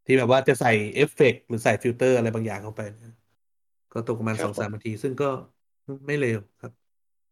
[0.07, 3.15] ที่แบบว่าจะใส่เอฟเฟกต์หรือใส่ฟิลเตอร์อะไรบางอย่างเข้าไปนะ
[3.93, 5.29] ก็ตกประมาณครัสบองสามนาที ซึ่งก็
[6.07, 6.73] ไม่เร็วครับ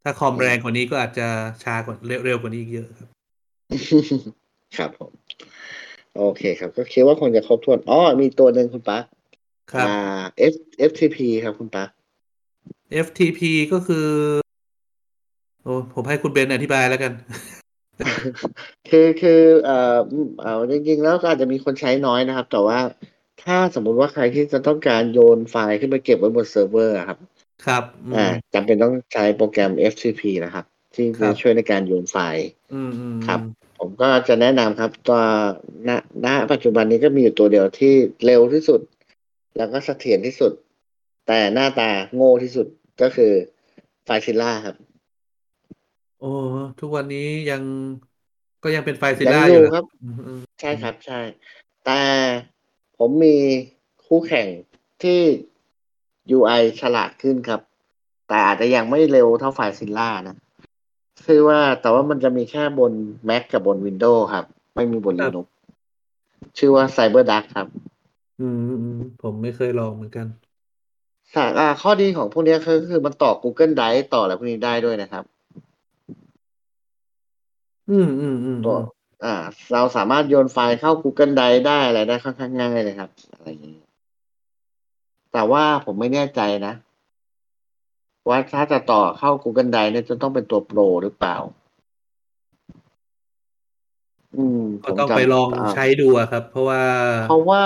[0.02, 1.26] ถ้าคอมแรงกว่านี้ก็อาจจะ
[1.64, 3.08] ช้ากว่าเร็วเร็วกว่านี้อีกเยอะครับ
[4.76, 5.12] ครับผม
[6.18, 9.04] โอเคครับ ก็คิดว่าคงจะครบถ้วนอ๋อมีตัวหนึ่งคุณปั๊ก
[9.72, 10.22] ครับอ่า
[10.52, 10.54] F
[10.90, 11.88] FTP ครับคุณปั๊ก
[13.06, 13.40] FTP
[13.72, 14.06] ก็คือ
[15.62, 17.12] โอ้ผมให้คุณเบนอธิบายแล้วกัน
[18.90, 22.78] คือคือเอ่ออืมเอาจริงๆแล้วก็อาจจะมีคนใช้น้อยนะครับ แต่ว่า
[23.44, 27.18] ถ้าสมมุติว่าใครที่จะต้องการโยนไฟล์ขึ้นไปเก็บไว้บนเซิร์ฟเวอร์อะครับ
[27.66, 30.64] ครับอืมอ่าจำเป็นต้องใช้โปรแกรม FTP นะครับ
[30.94, 33.40] ที่จะครับช่วยในการโยนไฟล์อืมอืมครับ
[33.86, 35.20] ผมก็จะแนะนำครับตัว
[35.88, 35.90] ณ
[36.26, 37.94] ณปัจจุบันนี้ก็มีอยู่ตัวเดียวที่
[38.24, 38.80] เร็วที่สุด
[39.56, 40.52] แล้วก็เสถียรที่สุด
[41.26, 42.66] แต่หน้าตาโง่ที่สุด
[43.02, 43.32] ก็คือ
[44.04, 44.76] FileZilla ครับ
[46.20, 46.32] โอ้
[46.80, 47.62] ทุกวันนี้ยัง
[48.62, 51.20] ก็ยังเป็นไฟซิยังล่าออยู่ยู่เหรอครับอืมอืมใช่ครับใช่
[51.84, 52.00] แต่
[52.98, 53.36] ผมมี
[54.06, 54.46] คู่แข่ง
[55.02, 55.20] ที่
[56.36, 57.60] UI ฉลาดขึ้นครับ
[58.28, 60.36] แต่อาจจะยังไม่เร็วเท่าไฟซิล่านะ
[61.26, 62.92] คือว่าแต่ว่ามันจะมีแค่บน
[63.28, 65.46] Mac กับบน Windows ครับ ไม่มีบน Linux
[66.58, 67.66] ชื่อว่า CyberDuck ครับ
[68.40, 70.26] อืมอืมผมไม่เคยลองเหมือนกัน
[71.34, 75.24] สาอ่าข้อดีของพวกเนี้ยคือคือมันต่อ Google Drive ต่ออะไรพวกนี้ได้ด้วยนะครับ
[77.90, 78.76] อืมอืมอืมตัว
[79.24, 79.34] อ่า
[79.72, 83.76] เราสามารถโยนไฟล์เข้า Google Drive ได้อะไรได้ค่อนข้างง่ายเลยครับ อะไรอย่างนี้
[85.32, 86.74] แต่ว่าผมไม่แน่ใจนะ
[88.28, 91.36] ว่าถ้าจะต่อเข้า Google Drive เนี่ยจะต้องเป็นตัวโปรหรือเปล่า
[94.36, 96.82] อืมก็ต้องผมจำไปลองใช้ดูอะครับ เพราะว่า
[97.28, 97.62] เพราะว่า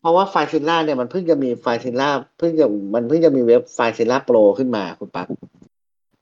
[0.00, 2.08] เพราะว่า FileZilla เนี่ยมันเพิ่งจะมี FileZilla
[2.38, 5.28] เพิ่งจะมันเพิ่งจะมีเว็บ FileZilla Pro ขึ้นมาคุณปัก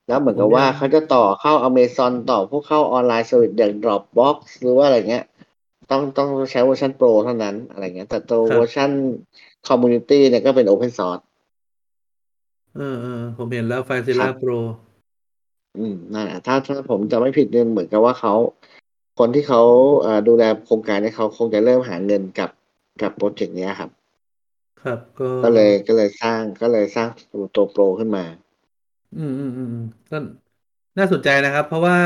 [0.08, 5.24] แล้วเหมือนกับว่าเขาจะต่อเข้า Amazon ต่อพวกเข้า online service อย่าง Dropbox หรือว่าอะไรเงี้ย
[5.90, 8.90] ต้องต้องใช้เวอร์ชันโปรเท่านั้นอะไรเงี้ย แต่ตัวครับเวอร์ชัน
[9.68, 11.27] community เนี่ยก็เป็น Open Source เอ
[12.92, 14.52] อเออผมเห็นแล้ว FileZilla ครับ Pro
[15.78, 18.34] อืมนั่นแหละถ้าถ้าผมจะไม่ผิดเนี่ยเหมือนกับว่าเขา
[19.18, 19.62] คนที่เขา
[20.02, 22.50] เอ่อดูแลโครงการเนี่ยเขาคงจะเริ่มหาเงินกับ
[23.02, 23.90] กับโปรเจกต์เนี้ยครับ
[24.82, 28.24] ครับก็ก็เลยก็เลยสร้างก็เลยสร้างตัวตัวโปรขึ้นมา
[29.16, 30.16] อืมอืมอืมอืมก็
[30.98, 31.96] น่าสนใจนะครับ เพราะว่า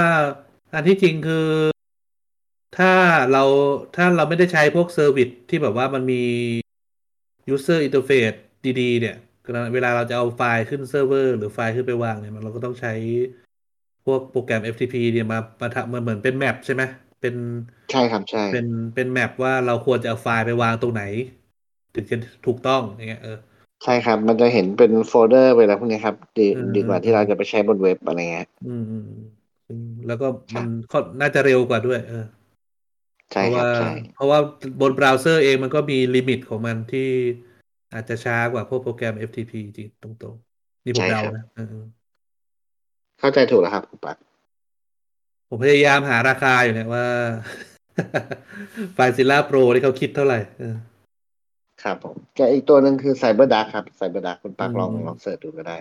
[0.74, 1.46] อันที่จริงคือ
[2.78, 2.92] ถ้า
[3.32, 3.44] เรา
[3.96, 6.22] ถ้าเราไม่ได้ใช้พวก service ที่แบบว่ามันมี
[7.54, 8.36] user interface
[8.80, 9.16] ดี ๆ เนี่ย
[9.74, 12.90] เวลาเราจะเอาไฟล์ขึ้นเซิร์ฟเวอร์ หรือไฟล์ขึ้นไปวางเนี่ยมันเราก็ต้องใช้
[14.04, 16.82] พวกโปรแกรม FTP เนี่ยมามาทำมันเหมือนเป็น map ใช่ไหม
[17.20, 17.34] เป็น
[17.90, 21.02] ใช่ครับใช่เป็นเป็น map ว่าเราควรจะเอาไฟล์ไปวางตรงไหน
[21.94, 22.16] ถึงจะ
[22.46, 23.38] ถูกต้องอย่างเงี้ยเออ
[23.84, 29.02] ใช่ครับ มันจะเห็นเป็นโฟลเดอร์ไปแล้วพวกนี้ครับ ดีอืมดีกว่าที่เราจะไปใช้บนเว็บอะไรเงี้ยอืมอืม
[29.68, 32.24] อืมแล้วก็มันก็น่าจะเร็วกว่าด้วย เออ
[33.32, 34.38] ใช่เพราะครับว่าใช่เพราะว่า
[34.80, 37.08] บนเบราว์เซอร์เองมันก็มี limit ของมันที่
[37.94, 41.76] อาจจะช้ากว่าพวกโปรแกรม FTP จริงตรงๆ นี่ผมเดานะเออ
[43.20, 44.16] เข้าใจถูกแล้วครับคุณปัก
[45.48, 47.06] ผมพยายามหาราคาอยู่เนี่ยว่า
[48.94, 50.76] FileZilla Pro ที่เขาคิดเท่าไหร่เออ
[51.82, 55.76] ครับผมแต่อีกตัวหนึ่งคือ Cyberduck ครับ Cyberduck คุณปักอืมลองลอง search ดูก็ได้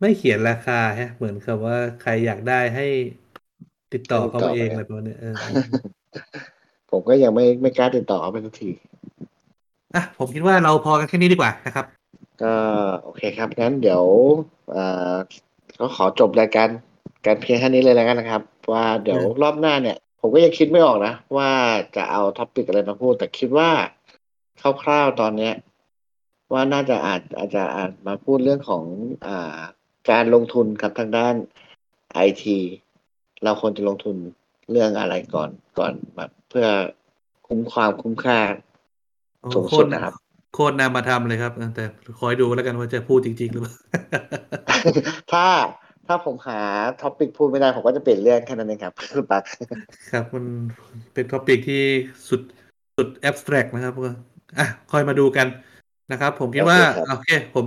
[0.00, 2.86] ไม่เขียนราคาฮะ เหมือนกับว่าใครอยากได้ให้
[3.92, 5.64] ติดต่อเขามาเองอะไรประมาณเนี้ยเออเออ
[6.90, 8.70] ผมก็ยังไม่ไม่กล้าติดต่อเขาไปสักที
[9.94, 11.86] อะผมคิดว่าเราพอกันแค่นี้ดีกว่านะครับ
[12.42, 12.54] ก็
[13.02, 14.02] โอเคครับงั้นเดี๋ยว
[14.72, 15.14] เอ่อ
[15.80, 16.68] ก็ขอจบรายการ
[17.26, 18.42] การเพียงแค่นี้เลยแล้วกันนะครับ
[18.72, 21.50] ว่าเดี๋ยวอืมรอบหน้าเนี่ย ผมก็ยังคิดไม่ออกนะ ว่า
[21.96, 23.70] จะเอาท็อปิกอะไรมาพูด แต่คิดว่า
[24.82, 25.54] คร่าวๆตอนเนี้ย
[26.52, 28.84] ว่าน่าจะอาจอาจจะอาจมาพูดเรื่องของ
[29.26, 29.60] อ่า
[30.10, 31.34] การลงทุนครับทางด้าน
[32.12, 32.58] ไอที
[33.44, 34.16] เราควรจะลงทุน
[34.70, 36.66] เรื่องอะไรก่อนก่อนแบบเพื่อ
[37.46, 38.71] คุ้มความคุ้มค่าโอ้
[39.54, 40.14] สูงโคสุตดรนะครับ
[40.54, 41.84] โคตรนำมาทำเลยครับเออแต่
[42.20, 43.74] คอยดูแล้วกันว่าจะพูดจริง ๆ หรือเปล่า
[45.32, 45.46] ถ้า
[46.06, 46.60] ถ้าผมหา
[47.02, 49.42] ท็อปิกพูดไม่ได้ ผมก็จะเปลี่ยนเรื่องแค่นั้นเองครับคุณปัก
[50.12, 50.44] ครับ มัน
[51.14, 51.82] เป็นท็อปิกที่
[52.28, 52.40] สุด
[52.96, 54.10] สุดแอบสแตรกนะครับก็
[54.58, 55.46] อะคอยมาดูกัน
[56.12, 57.66] นะครับ ผมคิดว่า โอเคครับโอเคผม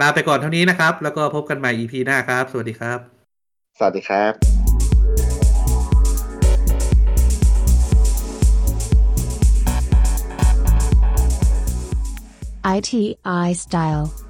[0.00, 2.98] ลาไปก่อนเท่านี้นะครับ แล้วก็พบกันใหม่ EP หน้าครับ สวัสดีครับ
[3.78, 4.61] สวัสดีครับ
[12.64, 13.16] ITI
[13.54, 14.21] Style